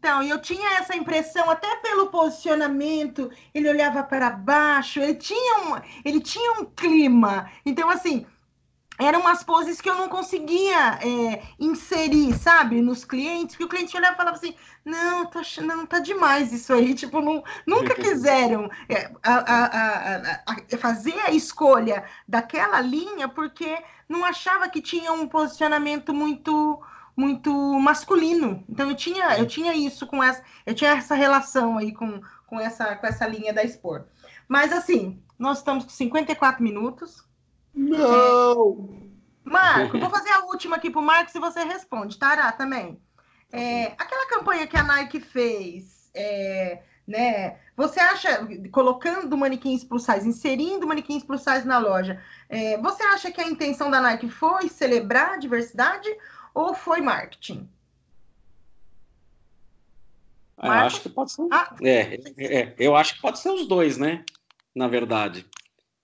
então, 0.01 0.23
eu 0.23 0.41
tinha 0.41 0.79
essa 0.79 0.95
impressão, 0.95 1.47
até 1.47 1.75
pelo 1.75 2.07
posicionamento, 2.07 3.29
ele 3.53 3.69
olhava 3.69 4.01
para 4.01 4.31
baixo, 4.31 4.99
ele 4.99 5.13
tinha 5.13 5.59
um, 5.59 5.79
ele 6.03 6.19
tinha 6.19 6.53
um 6.53 6.65
clima. 6.65 7.47
Então, 7.63 7.87
assim, 7.87 8.25
eram 8.97 9.19
umas 9.19 9.43
poses 9.43 9.79
que 9.79 9.87
eu 9.87 9.93
não 9.93 10.09
conseguia 10.09 10.97
é, 11.03 11.43
inserir, 11.59 12.33
sabe, 12.33 12.81
nos 12.81 13.05
clientes, 13.05 13.55
que 13.55 13.63
o 13.63 13.69
cliente 13.69 13.95
olhava 13.95 14.15
e 14.15 14.17
falava 14.17 14.37
assim, 14.37 14.55
não, 14.83 15.27
tá, 15.27 15.41
não, 15.61 15.85
tá 15.85 15.99
demais 15.99 16.51
isso 16.51 16.73
aí, 16.73 16.95
tipo, 16.97 17.21
não, 17.21 17.43
nunca 17.67 17.93
quiseram 17.93 18.71
é, 18.89 19.11
a, 19.21 19.35
a, 19.35 20.41
a, 20.47 20.77
fazer 20.79 21.19
a 21.19 21.29
escolha 21.29 22.05
daquela 22.27 22.81
linha 22.81 23.29
porque 23.29 23.77
não 24.09 24.25
achava 24.25 24.67
que 24.67 24.81
tinha 24.81 25.13
um 25.13 25.27
posicionamento 25.27 26.11
muito 26.11 26.81
muito 27.15 27.51
masculino. 27.79 28.63
Então 28.69 28.89
eu 28.89 28.95
tinha, 28.95 29.37
eu 29.37 29.47
tinha 29.47 29.73
isso 29.73 30.07
com 30.07 30.23
essa, 30.23 30.43
eu 30.65 30.73
tinha 30.73 30.91
essa 30.91 31.15
relação 31.15 31.77
aí 31.77 31.93
com, 31.93 32.21
com 32.47 32.59
essa 32.59 32.95
com 32.95 33.07
essa 33.07 33.27
linha 33.27 33.53
da 33.53 33.63
Expor. 33.63 34.05
Mas 34.47 34.71
assim, 34.71 35.21
nós 35.37 35.59
estamos 35.59 35.83
com 35.83 35.89
54 35.89 36.63
minutos. 36.63 37.23
Não. 37.73 38.89
Marco, 39.43 39.97
vou 39.97 40.09
fazer 40.09 40.31
a 40.31 40.45
última 40.45 40.75
aqui 40.75 40.89
para 40.89 41.01
o 41.01 41.05
Marcos 41.05 41.33
e 41.33 41.39
você 41.39 41.63
responde, 41.63 42.17
Tará, 42.17 42.51
também. 42.51 43.01
É, 43.51 43.87
aquela 43.97 44.27
campanha 44.27 44.67
que 44.67 44.77
a 44.77 44.83
Nike 44.83 45.19
fez 45.19 46.09
é, 46.13 46.83
né? 47.07 47.57
Você 47.75 47.99
acha, 47.99 48.47
colocando 48.71 49.37
manequins 49.37 49.83
plus 49.83 50.03
size, 50.03 50.27
inserindo 50.27 50.87
manequins 50.87 51.23
plus 51.23 51.41
size 51.41 51.65
na 51.65 51.77
loja, 51.77 52.21
é, 52.49 52.77
você 52.77 53.03
acha 53.03 53.31
que 53.31 53.41
a 53.41 53.47
intenção 53.47 53.89
da 53.89 54.01
Nike 54.01 54.29
foi 54.29 54.69
celebrar 54.69 55.33
a 55.33 55.37
diversidade 55.37 56.09
ou 56.53 56.73
foi 56.73 57.01
marketing? 57.01 57.69
Ah, 60.57 60.67
eu 60.67 60.73
acho 60.85 61.01
que 61.01 61.09
pode 61.09 61.31
ser. 61.31 61.47
Ah. 61.51 61.75
É, 61.81 61.99
é, 62.37 62.59
é, 62.59 62.75
eu 62.77 62.95
acho 62.95 63.15
que 63.15 63.21
pode 63.21 63.39
ser 63.39 63.49
os 63.49 63.67
dois, 63.67 63.97
né? 63.97 64.23
Na 64.75 64.87
verdade, 64.87 65.45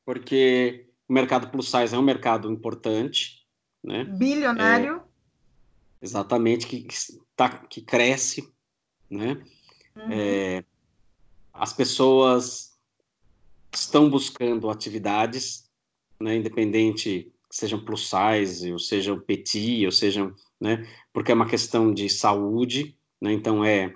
porque 0.04 0.90
o 1.08 1.14
mercado 1.14 1.50
plus 1.50 1.70
size 1.70 1.94
é 1.94 1.98
um 1.98 2.04
mercado 2.04 2.52
importante, 2.52 3.46
né? 3.84 4.04
Bilionário. 4.04 4.98
É, 4.98 6.06
exatamente 6.06 6.66
que, 6.66 6.82
que, 6.82 6.96
tá, 7.36 7.50
que 7.50 7.82
cresce, 7.82 8.52
né? 9.10 9.42
Uhum. 9.96 10.12
É, 10.12 10.64
as 11.54 11.74
pessoas 11.74 12.78
estão 13.74 14.10
buscando 14.10 14.70
atividades, 14.70 15.70
né, 16.20 16.36
independente 16.36 17.32
sejam 17.58 17.84
plus 17.84 18.08
size, 18.08 18.72
ou 18.72 18.78
sejam 18.78 19.20
petit, 19.20 19.84
ou 19.84 19.92
sejam, 19.92 20.32
né, 20.62 20.88
porque 21.12 21.32
é 21.32 21.36
uma 21.36 21.48
questão 21.48 21.92
de 21.92 22.08
saúde, 22.08 22.96
né, 23.20 23.34
então 23.34 23.66
é, 23.66 23.96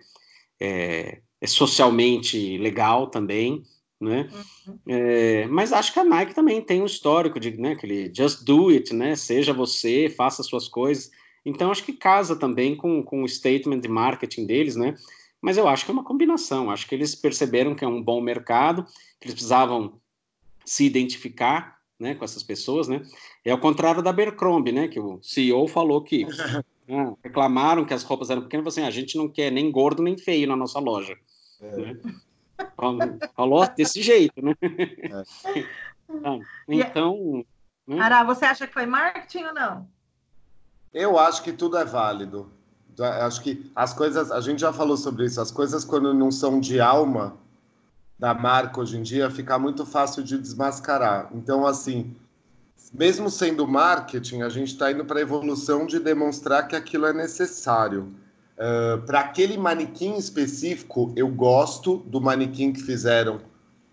é, 0.59 1.22
é 1.39 1.47
socialmente 1.47 2.57
legal 2.57 3.05
também, 3.05 3.62
né, 3.99 4.28
uhum. 4.66 4.80
é, 4.88 5.45
mas 5.45 5.72
acho 5.72 5.93
que 5.93 5.99
a 5.99 6.03
Nike 6.03 6.34
também 6.34 6.59
tem 6.59 6.82
um 6.82 6.88
histórico 6.88 7.39
de, 7.39 7.55
né, 7.55 7.74
aquele 7.74 8.12
just 8.12 8.43
do 8.43 8.70
it, 8.70 8.95
né, 8.95 9.16
seja 9.16 9.53
você, 9.53 10.09
faça 10.09 10.41
suas 10.41 10.68
coisas, 10.68 11.12
então 11.45 11.70
acho 11.70 11.84
que 11.84 11.93
casa 11.93 12.36
também 12.36 12.76
com, 12.76 13.03
com 13.03 13.22
o 13.22 13.30
statement 13.30 13.80
de 13.80 13.88
marketing 13.88 14.47
deles, 14.47 14.76
né, 14.76 14.95
mas 15.39 15.55
eu 15.55 15.68
acho 15.68 15.86
que 15.86 15.89
é 15.89 15.93
uma 15.93 16.03
combinação. 16.03 16.70
Acho 16.70 16.88
que 16.88 16.93
eles 16.93 17.16
perceberam 17.16 17.74
que 17.74 17.84
é 17.84 17.88
um 17.88 17.99
bom 17.99 18.22
mercado, 18.22 18.84
que 19.20 19.26
eles 19.26 19.34
precisavam 19.34 19.99
se 20.64 20.86
identificar 20.86 21.80
né, 22.02 22.16
com 22.16 22.26
essas 22.26 22.41
pessoas, 22.41 22.88
né? 22.88 23.04
É 23.45 23.52
ao 23.52 23.60
contrário 23.60 24.02
da 24.02 24.10
Abercrombie, 24.10 24.72
né? 24.72 24.88
Que 24.88 24.99
o 24.99 25.20
CEO 25.22 25.68
falou 25.68 26.02
que 26.04 26.26
né, 26.89 27.14
reclamaram 27.24 27.86
que 27.86 27.93
as 27.93 28.04
roupas 28.04 28.32
eram 28.32 28.41
pequenas, 28.41 28.66
assim, 28.68 28.82
ah, 28.82 28.88
a 28.88 28.91
gente 28.91 29.16
não 29.16 29.30
quer 29.30 29.52
nem 29.52 29.72
gordo 29.72 30.02
nem 30.02 30.18
feio 30.18 30.47
na 30.47 30.56
nossa 30.56 30.80
loja. 30.80 31.16
É. 31.62 31.78
Né? 31.78 31.97
Falou 33.36 33.68
desse 33.78 34.02
jeito, 34.02 34.43
né? 34.43 34.56
É. 34.62 35.66
então. 36.68 37.45
Né? 37.88 37.99
Ara, 37.99 38.24
você 38.24 38.45
acha 38.45 38.66
que 38.66 38.74
foi 38.74 38.88
marketing 38.88 39.43
ou 39.43 39.54
não? 39.54 39.88
Eu 40.91 41.20
acho 41.20 41.43
que 41.43 41.54
tudo 41.54 41.78
é 41.78 41.86
válido. 41.86 42.52
Acho 42.99 43.41
que 43.41 43.72
as 43.76 43.93
coisas, 43.93 44.32
a 44.32 44.41
gente 44.41 44.60
já 44.60 44.74
falou 44.74 44.97
sobre 44.97 45.26
isso, 45.26 45.39
as 45.39 45.52
coisas 45.52 45.86
quando 45.86 46.14
não 46.14 46.32
são 46.32 46.60
de 46.60 46.80
alma 46.80 47.38
da 48.22 48.36
marca 48.36 48.80
hoje 48.80 48.99
em 48.99 49.01
dia, 49.01 49.32
fica 49.32 49.57
muito 49.57 49.84
fácil 49.84 50.22
de 50.22 50.38
desmascarar. 50.38 51.32
Então, 51.34 51.65
assim, 51.65 52.15
mesmo 52.93 53.32
sendo 53.32 53.67
marketing, 53.67 54.43
a 54.43 54.49
gente 54.49 54.74
está 54.74 54.91
indo 54.91 55.03
para 55.03 55.17
a 55.17 55.24
evolução 55.24 55.88
de 55.88 55.97
demonstrar 55.97 56.67
que 56.67 56.76
aquilo 56.76 57.07
é 57.07 57.13
necessário. 57.13 58.13
Uh, 58.53 59.01
para 59.07 59.22
aquele 59.22 59.57
manequim 59.57 60.17
específico, 60.17 61.11
eu 61.15 61.28
gosto 61.30 61.97
do 61.97 62.22
manequim 62.22 62.72
que 62.72 62.84
fizeram. 62.84 63.41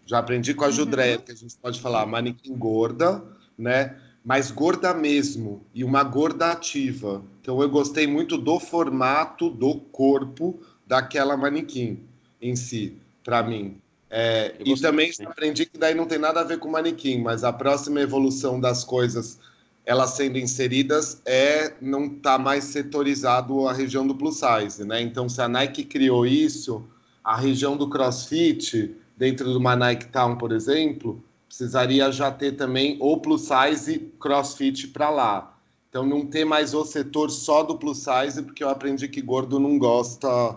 Já 0.04 0.18
aprendi 0.18 0.52
com 0.52 0.66
a 0.66 0.70
Judreia, 0.70 1.16
uhum. 1.16 1.22
que 1.22 1.32
a 1.32 1.34
gente 1.34 1.56
pode 1.56 1.80
falar 1.80 2.04
manequim 2.04 2.54
gorda, 2.54 3.24
né? 3.56 3.96
mas 4.22 4.50
gorda 4.50 4.92
mesmo, 4.92 5.64
e 5.74 5.82
uma 5.82 6.04
gorda 6.04 6.52
ativa. 6.52 7.22
Então 7.40 7.62
eu 7.62 7.70
gostei 7.70 8.06
muito 8.06 8.36
do 8.36 8.60
formato 8.60 9.48
do 9.48 9.76
corpo 9.76 10.60
daquela 10.86 11.34
manequim 11.34 12.02
em 12.42 12.54
si, 12.54 12.98
para 13.24 13.42
mim. 13.42 13.80
É, 14.10 14.54
e 14.64 14.80
também 14.80 15.10
aprendi 15.26 15.66
que 15.66 15.76
daí 15.78 15.94
não 15.94 16.06
tem 16.06 16.18
nada 16.18 16.40
a 16.40 16.44
ver 16.44 16.58
com 16.58 16.70
manequim, 16.70 17.20
mas 17.20 17.44
a 17.44 17.52
próxima 17.52 18.00
evolução 18.00 18.58
das 18.58 18.82
coisas, 18.82 19.38
elas 19.84 20.10
sendo 20.10 20.38
inseridas, 20.38 21.20
é 21.26 21.74
não 21.80 22.08
tá 22.08 22.38
mais 22.38 22.64
setorizado 22.64 23.68
a 23.68 23.72
região 23.72 24.06
do 24.06 24.14
plus 24.14 24.40
size, 24.40 24.84
né? 24.84 25.00
Então, 25.02 25.28
se 25.28 25.40
a 25.42 25.48
Nike 25.48 25.84
criou 25.84 26.26
isso, 26.26 26.82
a 27.22 27.36
região 27.36 27.76
do 27.76 27.90
CrossFit, 27.90 28.96
dentro 29.16 29.50
de 29.50 29.56
uma 29.58 29.76
Nike 29.76 30.06
Town, 30.06 30.36
por 30.36 30.52
exemplo, 30.52 31.22
precisaria 31.46 32.10
já 32.12 32.30
ter 32.30 32.52
também 32.52 32.96
o 33.00 33.16
plus 33.18 33.48
size 33.48 34.12
crossfit 34.20 34.88
para 34.88 35.10
lá. 35.10 35.58
Então 35.88 36.04
não 36.04 36.24
ter 36.26 36.44
mais 36.44 36.74
o 36.74 36.84
setor 36.84 37.30
só 37.30 37.62
do 37.62 37.76
plus 37.76 37.98
size, 37.98 38.42
porque 38.42 38.62
eu 38.62 38.68
aprendi 38.68 39.08
que 39.08 39.22
gordo 39.22 39.58
não 39.58 39.78
gosta 39.78 40.56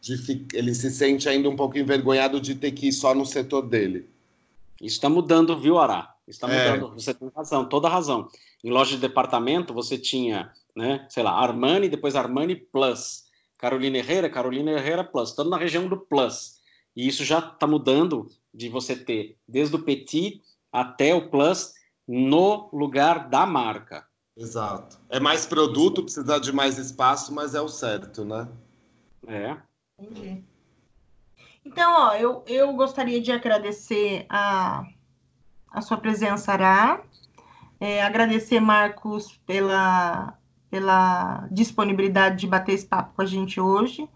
de 0.00 0.46
ele 0.54 0.74
se 0.74 0.90
sente 0.90 1.28
ainda 1.28 1.48
um 1.48 1.56
pouco 1.56 1.78
envergonhado 1.78 2.40
de 2.40 2.54
ter 2.54 2.72
que 2.72 2.88
ir 2.88 2.92
só 2.92 3.14
no 3.14 3.26
setor 3.26 3.62
dele. 3.62 4.08
Isso 4.80 4.96
está 4.96 5.08
mudando, 5.08 5.58
viu, 5.58 5.78
Ará? 5.78 6.14
Está 6.26 6.50
é. 6.50 6.72
mudando. 6.72 6.94
Você 6.94 7.12
tem 7.12 7.30
razão, 7.34 7.68
toda 7.68 7.88
razão. 7.88 8.28
Em 8.64 8.70
loja 8.70 8.94
de 8.94 9.00
departamento 9.00 9.74
você 9.74 9.98
tinha, 9.98 10.52
né, 10.74 11.06
sei 11.10 11.22
lá, 11.22 11.32
Armani, 11.32 11.88
depois 11.88 12.16
Armani 12.16 12.56
Plus, 12.56 13.24
Carolina 13.58 13.98
Herrera, 13.98 14.30
Carolina 14.30 14.70
Herrera 14.72 15.04
Plus, 15.04 15.32
tudo 15.32 15.50
na 15.50 15.58
região 15.58 15.86
do 15.88 15.98
Plus. 15.98 16.60
E 16.96 17.06
isso 17.06 17.24
já 17.24 17.38
está 17.38 17.66
mudando 17.66 18.30
de 18.52 18.68
você 18.68 18.96
ter 18.96 19.36
desde 19.46 19.76
o 19.76 19.82
petit 19.82 20.40
até 20.72 21.14
o 21.14 21.28
plus 21.30 21.74
no 22.06 22.68
lugar 22.72 23.28
da 23.28 23.46
marca. 23.46 24.06
Exato. 24.36 24.98
É 25.08 25.20
mais 25.20 25.46
produto, 25.46 26.02
precisa 26.02 26.38
de 26.38 26.52
mais 26.52 26.78
espaço, 26.78 27.32
mas 27.32 27.54
é 27.54 27.60
o 27.60 27.68
certo, 27.68 28.24
né? 28.24 28.48
É. 29.26 29.56
Entendi. 30.00 30.44
Então, 31.64 31.92
ó, 31.94 32.14
eu, 32.14 32.42
eu 32.46 32.72
gostaria 32.72 33.20
de 33.20 33.30
agradecer 33.30 34.24
a, 34.28 34.84
a 35.70 35.80
sua 35.82 35.98
presença, 35.98 36.52
Ará. 36.52 37.02
É, 37.78 38.02
agradecer, 38.02 38.60
Marcos, 38.60 39.38
pela, 39.46 40.36
pela 40.70 41.46
disponibilidade 41.50 42.38
de 42.38 42.46
bater 42.46 42.72
esse 42.72 42.86
papo 42.86 43.14
com 43.14 43.22
a 43.22 43.26
gente 43.26 43.60
hoje. 43.60 44.08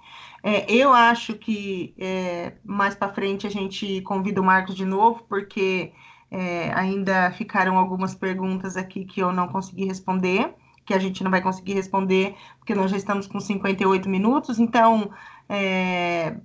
É, 0.42 0.70
eu 0.70 0.92
acho 0.92 1.34
que 1.34 1.94
é, 1.98 2.52
mais 2.64 2.94
para 2.94 3.12
frente 3.12 3.46
a 3.46 3.50
gente 3.50 4.02
convida 4.02 4.40
o 4.40 4.44
Marcos 4.44 4.74
de 4.74 4.84
novo, 4.84 5.24
porque 5.28 5.92
é, 6.30 6.70
ainda 6.74 7.30
ficaram 7.32 7.78
algumas 7.78 8.14
perguntas 8.14 8.76
aqui 8.76 9.04
que 9.04 9.20
eu 9.20 9.32
não 9.32 9.48
consegui 9.48 9.86
responder, 9.86 10.54
que 10.84 10.92
a 10.92 10.98
gente 10.98 11.24
não 11.24 11.30
vai 11.30 11.40
conseguir 11.40 11.72
responder, 11.72 12.36
porque 12.58 12.74
nós 12.74 12.90
já 12.90 12.96
estamos 12.96 13.26
com 13.26 13.40
58 13.40 14.06
minutos. 14.08 14.58
Então, 14.58 15.10
é, 15.48 16.36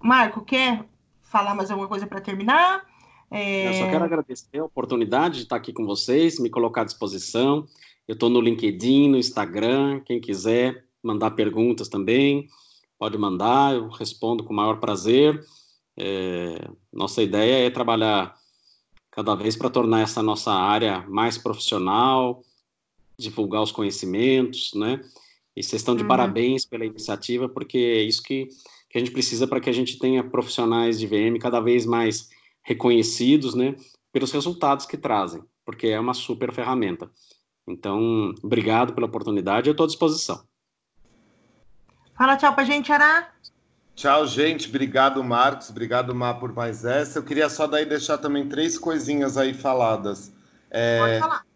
Marco, 0.00 0.44
quer 0.44 0.84
falar 1.22 1.54
mais 1.54 1.70
alguma 1.70 1.88
coisa 1.88 2.06
para 2.06 2.20
terminar? 2.20 2.86
É, 3.30 3.68
eu 3.68 3.74
só 3.74 3.90
quero 3.90 4.04
agradecer 4.04 4.58
a 4.58 4.64
oportunidade 4.64 5.36
de 5.36 5.42
estar 5.44 5.56
aqui 5.56 5.72
com 5.72 5.86
vocês, 5.86 6.38
me 6.38 6.50
colocar 6.50 6.82
à 6.82 6.84
disposição. 6.84 7.66
Eu 8.06 8.14
estou 8.14 8.28
no 8.28 8.40
LinkedIn, 8.40 9.08
no 9.08 9.16
Instagram, 9.16 10.00
quem 10.00 10.20
quiser 10.20 10.84
mandar 11.02 11.30
perguntas 11.32 11.88
também 11.88 12.48
pode 13.02 13.18
mandar, 13.18 13.74
eu 13.74 13.88
respondo 13.88 14.44
com 14.44 14.52
o 14.52 14.56
maior 14.56 14.78
prazer. 14.78 15.44
É, 15.96 16.68
nossa 16.92 17.20
ideia 17.20 17.66
é 17.66 17.68
trabalhar 17.68 18.32
cada 19.10 19.34
vez 19.34 19.56
para 19.56 19.68
tornar 19.68 20.02
essa 20.02 20.22
nossa 20.22 20.52
área 20.52 21.04
mais 21.08 21.36
profissional, 21.36 22.44
divulgar 23.18 23.60
os 23.60 23.72
conhecimentos, 23.72 24.70
né? 24.74 25.00
E 25.56 25.62
vocês 25.62 25.80
estão 25.80 25.94
de 25.94 26.02
uhum. 26.02 26.08
parabéns 26.08 26.64
pela 26.64 26.84
iniciativa, 26.84 27.48
porque 27.48 27.78
é 27.78 28.02
isso 28.02 28.22
que, 28.22 28.48
que 28.88 28.96
a 28.96 29.00
gente 29.00 29.10
precisa 29.10 29.46
para 29.46 29.60
que 29.60 29.68
a 29.68 29.72
gente 29.72 29.98
tenha 29.98 30.24
profissionais 30.24 30.98
de 30.98 31.06
VM 31.06 31.38
cada 31.40 31.60
vez 31.60 31.84
mais 31.84 32.30
reconhecidos, 32.62 33.54
né? 33.54 33.74
Pelos 34.12 34.32
resultados 34.32 34.86
que 34.86 34.96
trazem, 34.96 35.42
porque 35.64 35.88
é 35.88 36.00
uma 36.00 36.14
super 36.14 36.52
ferramenta. 36.52 37.10
Então, 37.66 38.34
obrigado 38.42 38.94
pela 38.94 39.06
oportunidade, 39.06 39.68
eu 39.68 39.72
estou 39.72 39.84
à 39.84 39.86
disposição. 39.86 40.42
Fala 42.16 42.36
tchau 42.36 42.54
pra 42.54 42.64
gente, 42.64 42.92
Ará. 42.92 43.32
Tchau, 43.94 44.26
gente. 44.26 44.68
Obrigado, 44.68 45.22
Marcos. 45.22 45.70
Obrigado, 45.70 46.14
Má, 46.14 46.34
por 46.34 46.52
mais 46.52 46.84
essa. 46.84 47.18
Eu 47.18 47.22
queria 47.22 47.48
só 47.48 47.66
daí 47.66 47.84
deixar 47.84 48.18
também 48.18 48.48
três 48.48 48.78
coisinhas 48.78 49.36
aí 49.36 49.52
faladas. 49.52 50.32
É, 50.70 50.98
Pode 50.98 51.18
falar. 51.20 51.51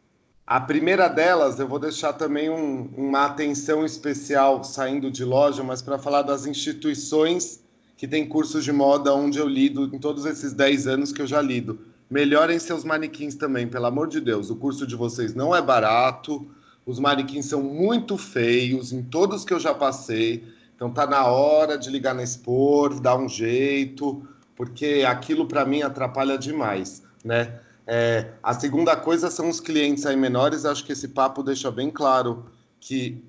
A 0.46 0.60
primeira 0.60 1.08
delas, 1.08 1.58
eu 1.58 1.66
vou 1.66 1.80
deixar 1.80 2.12
também 2.12 2.48
um, 2.48 2.88
uma 2.96 3.26
atenção 3.26 3.84
especial 3.84 4.62
saindo 4.62 5.10
de 5.10 5.24
loja, 5.24 5.64
mas 5.64 5.82
para 5.82 5.98
falar 5.98 6.22
das 6.22 6.46
instituições 6.46 7.64
que 7.96 8.06
têm 8.06 8.24
cursos 8.28 8.62
de 8.62 8.70
moda 8.70 9.12
onde 9.12 9.40
eu 9.40 9.48
lido 9.48 9.90
em 9.92 9.98
todos 9.98 10.24
esses 10.24 10.52
10 10.52 10.86
anos 10.86 11.12
que 11.12 11.20
eu 11.20 11.26
já 11.26 11.42
lido. 11.42 11.80
Melhorem 12.08 12.60
seus 12.60 12.84
manequins 12.84 13.34
também, 13.34 13.66
pelo 13.66 13.86
amor 13.86 14.06
de 14.06 14.20
Deus. 14.20 14.48
O 14.48 14.54
curso 14.54 14.86
de 14.86 14.94
vocês 14.94 15.34
não 15.34 15.52
é 15.52 15.60
barato. 15.60 16.46
Os 16.86 17.00
manequins 17.00 17.46
são 17.46 17.60
muito 17.60 18.16
feios 18.16 18.92
em 18.92 19.02
todos 19.02 19.44
que 19.44 19.52
eu 19.52 19.58
já 19.58 19.74
passei. 19.74 20.44
Então 20.76 20.92
tá 20.92 21.08
na 21.08 21.26
hora 21.26 21.76
de 21.76 21.90
ligar 21.90 22.14
na 22.14 22.22
Expor, 22.22 23.00
dar 23.00 23.16
um 23.16 23.28
jeito, 23.28 24.22
porque 24.54 25.04
aquilo 25.04 25.48
para 25.48 25.64
mim 25.64 25.82
atrapalha 25.82 26.38
demais, 26.38 27.02
né? 27.24 27.58
É, 27.86 28.32
a 28.42 28.52
segunda 28.52 28.96
coisa 28.96 29.30
são 29.30 29.48
os 29.48 29.60
clientes 29.60 30.04
aí 30.04 30.16
menores. 30.16 30.64
Acho 30.64 30.84
que 30.84 30.92
esse 30.92 31.08
papo 31.08 31.42
deixa 31.42 31.70
bem 31.70 31.90
claro 31.90 32.46
que 32.80 33.24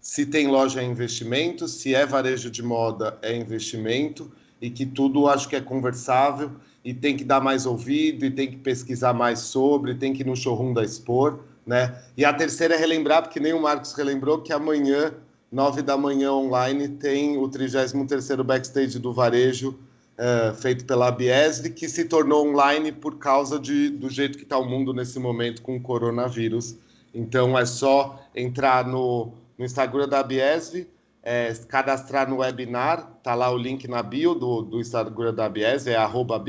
se 0.00 0.24
tem 0.24 0.46
loja 0.46 0.80
é 0.80 0.84
investimento, 0.84 1.66
se 1.66 1.94
é 1.94 2.06
varejo 2.06 2.50
de 2.50 2.62
moda 2.62 3.18
é 3.20 3.36
investimento 3.36 4.30
e 4.60 4.70
que 4.70 4.86
tudo 4.86 5.28
acho 5.28 5.48
que 5.48 5.56
é 5.56 5.60
conversável 5.60 6.52
e 6.84 6.94
tem 6.94 7.16
que 7.16 7.24
dar 7.24 7.40
mais 7.40 7.66
ouvido 7.66 8.24
e 8.24 8.30
tem 8.30 8.50
que 8.50 8.56
pesquisar 8.56 9.12
mais 9.12 9.40
sobre, 9.40 9.94
tem 9.94 10.12
que 10.12 10.22
ir 10.22 10.26
no 10.26 10.36
showroom 10.36 10.72
da 10.72 10.82
Expor, 10.82 11.40
né? 11.66 12.00
E 12.16 12.24
a 12.24 12.32
terceira 12.32 12.74
é 12.74 12.78
relembrar, 12.78 13.22
porque 13.22 13.40
nem 13.40 13.52
o 13.52 13.60
Marcos 13.60 13.92
relembrou, 13.92 14.40
que 14.40 14.52
amanhã, 14.52 15.12
nove 15.50 15.82
da 15.82 15.96
manhã 15.96 16.32
online, 16.32 16.88
tem 16.88 17.36
o 17.36 17.48
33º 17.48 18.42
Backstage 18.42 18.98
do 18.98 19.12
Varejo, 19.12 19.78
uh, 20.18 20.54
feito 20.54 20.84
pela 20.84 21.10
Biesd, 21.10 21.70
que 21.70 21.88
se 21.88 22.04
tornou 22.04 22.46
online 22.48 22.92
por 22.92 23.18
causa 23.18 23.58
de, 23.58 23.88
do 23.88 24.10
jeito 24.10 24.36
que 24.36 24.44
está 24.44 24.58
o 24.58 24.64
mundo 24.64 24.92
nesse 24.92 25.18
momento 25.18 25.62
com 25.62 25.76
o 25.76 25.80
coronavírus. 25.80 26.76
Então 27.14 27.56
é 27.58 27.64
só 27.64 28.20
entrar 28.34 28.86
no, 28.86 29.32
no 29.56 29.64
Instagram 29.64 30.08
da 30.08 30.22
Biesd, 30.22 30.86
é, 31.22 31.52
cadastrar 31.68 32.28
no 32.28 32.38
webinar, 32.38 33.06
tá 33.22 33.34
lá 33.34 33.50
o 33.50 33.56
link 33.56 33.86
na 33.88 34.02
bio 34.02 34.34
do, 34.34 34.62
do 34.62 34.80
Instagram 34.80 35.34
da 35.34 35.48
Biese, 35.48 35.90
é 35.90 35.96
arroba 35.96 36.42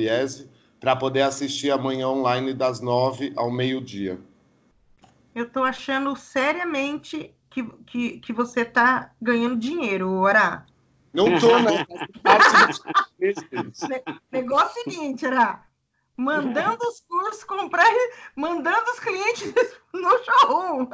para 0.80 0.96
poder 0.96 1.24
assistir 1.24 1.72
amanhã 1.72 2.08
online 2.08 2.54
das 2.54 2.80
nove 2.80 3.34
ao 3.36 3.52
meio-dia. 3.52 4.20
Eu 5.36 5.46
estou 5.46 5.64
achando 5.64 6.16
seriamente 6.16 7.34
que, 7.50 7.64
que, 7.86 8.20
que 8.20 8.32
você 8.34 8.62
está 8.62 9.12
ganhando 9.22 9.58
dinheiro, 9.58 10.12
Ora. 10.14 10.66
Não 11.14 11.40
tô, 11.40 11.58
né? 11.60 11.86
Negócio 14.32 14.84
seguinte, 14.84 15.26
Ora. 15.26 15.70
Mandando 16.20 16.86
os 16.86 17.00
cursos, 17.08 17.46
comprar, 17.46 17.88
mandando 18.36 18.92
os 18.92 19.00
clientes 19.00 19.54
no 19.94 20.10
showroom. 20.26 20.88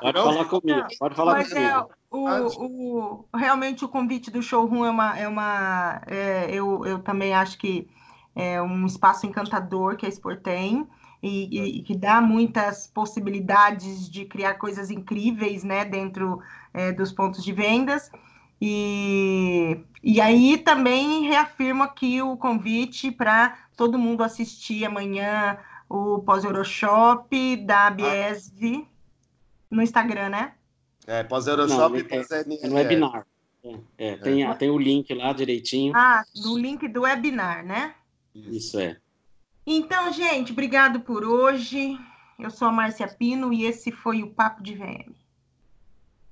Pode 0.00 0.18
falar 0.18 0.44
comigo, 0.46 0.86
pode 0.98 1.14
falar 1.14 1.32
Mas 1.34 1.48
comigo. 1.48 1.68
É, 1.68 1.86
o, 2.10 2.46
o, 2.56 3.28
realmente 3.32 3.84
o 3.84 3.88
convite 3.88 4.32
do 4.32 4.42
showroom 4.42 4.84
é 4.84 4.90
uma. 4.90 5.16
É 5.16 5.28
uma 5.28 6.02
é, 6.08 6.48
eu, 6.50 6.84
eu 6.84 6.98
também 6.98 7.32
acho 7.32 7.56
que 7.56 7.88
é 8.34 8.60
um 8.60 8.84
espaço 8.84 9.26
encantador 9.26 9.96
que 9.96 10.06
a 10.06 10.08
Expor 10.08 10.40
tem. 10.40 10.88
E, 11.22 11.78
e, 11.78 11.82
que 11.82 11.96
dá 11.96 12.20
muitas 12.20 12.86
possibilidades 12.86 14.10
de 14.10 14.26
criar 14.26 14.54
coisas 14.54 14.90
incríveis 14.90 15.64
né, 15.64 15.82
dentro 15.82 16.38
é, 16.74 16.92
dos 16.92 17.12
pontos 17.12 17.42
de 17.42 17.50
vendas. 17.50 18.10
E, 18.60 19.78
e 20.02 20.20
aí 20.20 20.58
também 20.58 21.28
reafirmo 21.28 21.82
aqui 21.82 22.22
o 22.22 22.36
convite 22.36 23.10
para 23.10 23.58
todo 23.76 23.98
mundo 23.98 24.22
assistir 24.22 24.84
amanhã 24.84 25.58
o 25.88 26.20
pós-Euroshop 26.20 27.56
da 27.56 27.90
Biesv 27.90 28.86
no 29.70 29.82
Instagram, 29.82 30.30
né? 30.30 30.54
É, 31.06 31.22
pós-Euroshop 31.22 31.98
e 31.98 32.04
pós-NRR. 32.04 32.64
É, 32.64 32.68
no 32.68 32.74
webinar. 32.76 33.26
É, 33.64 34.08
é, 34.08 34.16
tem, 34.16 34.44
é. 34.44 34.54
tem 34.54 34.70
o 34.70 34.78
link 34.78 35.12
lá 35.14 35.32
direitinho. 35.32 35.92
Ah, 35.94 36.24
do 36.42 36.58
link 36.58 36.86
do 36.88 37.02
webinar, 37.02 37.64
né? 37.64 37.94
Isso 38.34 38.78
é. 38.78 38.96
Então, 39.66 40.12
gente, 40.12 40.52
obrigado 40.52 41.00
por 41.00 41.24
hoje. 41.24 41.98
Eu 42.38 42.50
sou 42.50 42.68
a 42.68 42.72
Márcia 42.72 43.08
Pino 43.08 43.52
e 43.52 43.64
esse 43.64 43.90
foi 43.90 44.22
o 44.22 44.30
Papo 44.30 44.62
de 44.62 44.74
VM. 44.74 45.23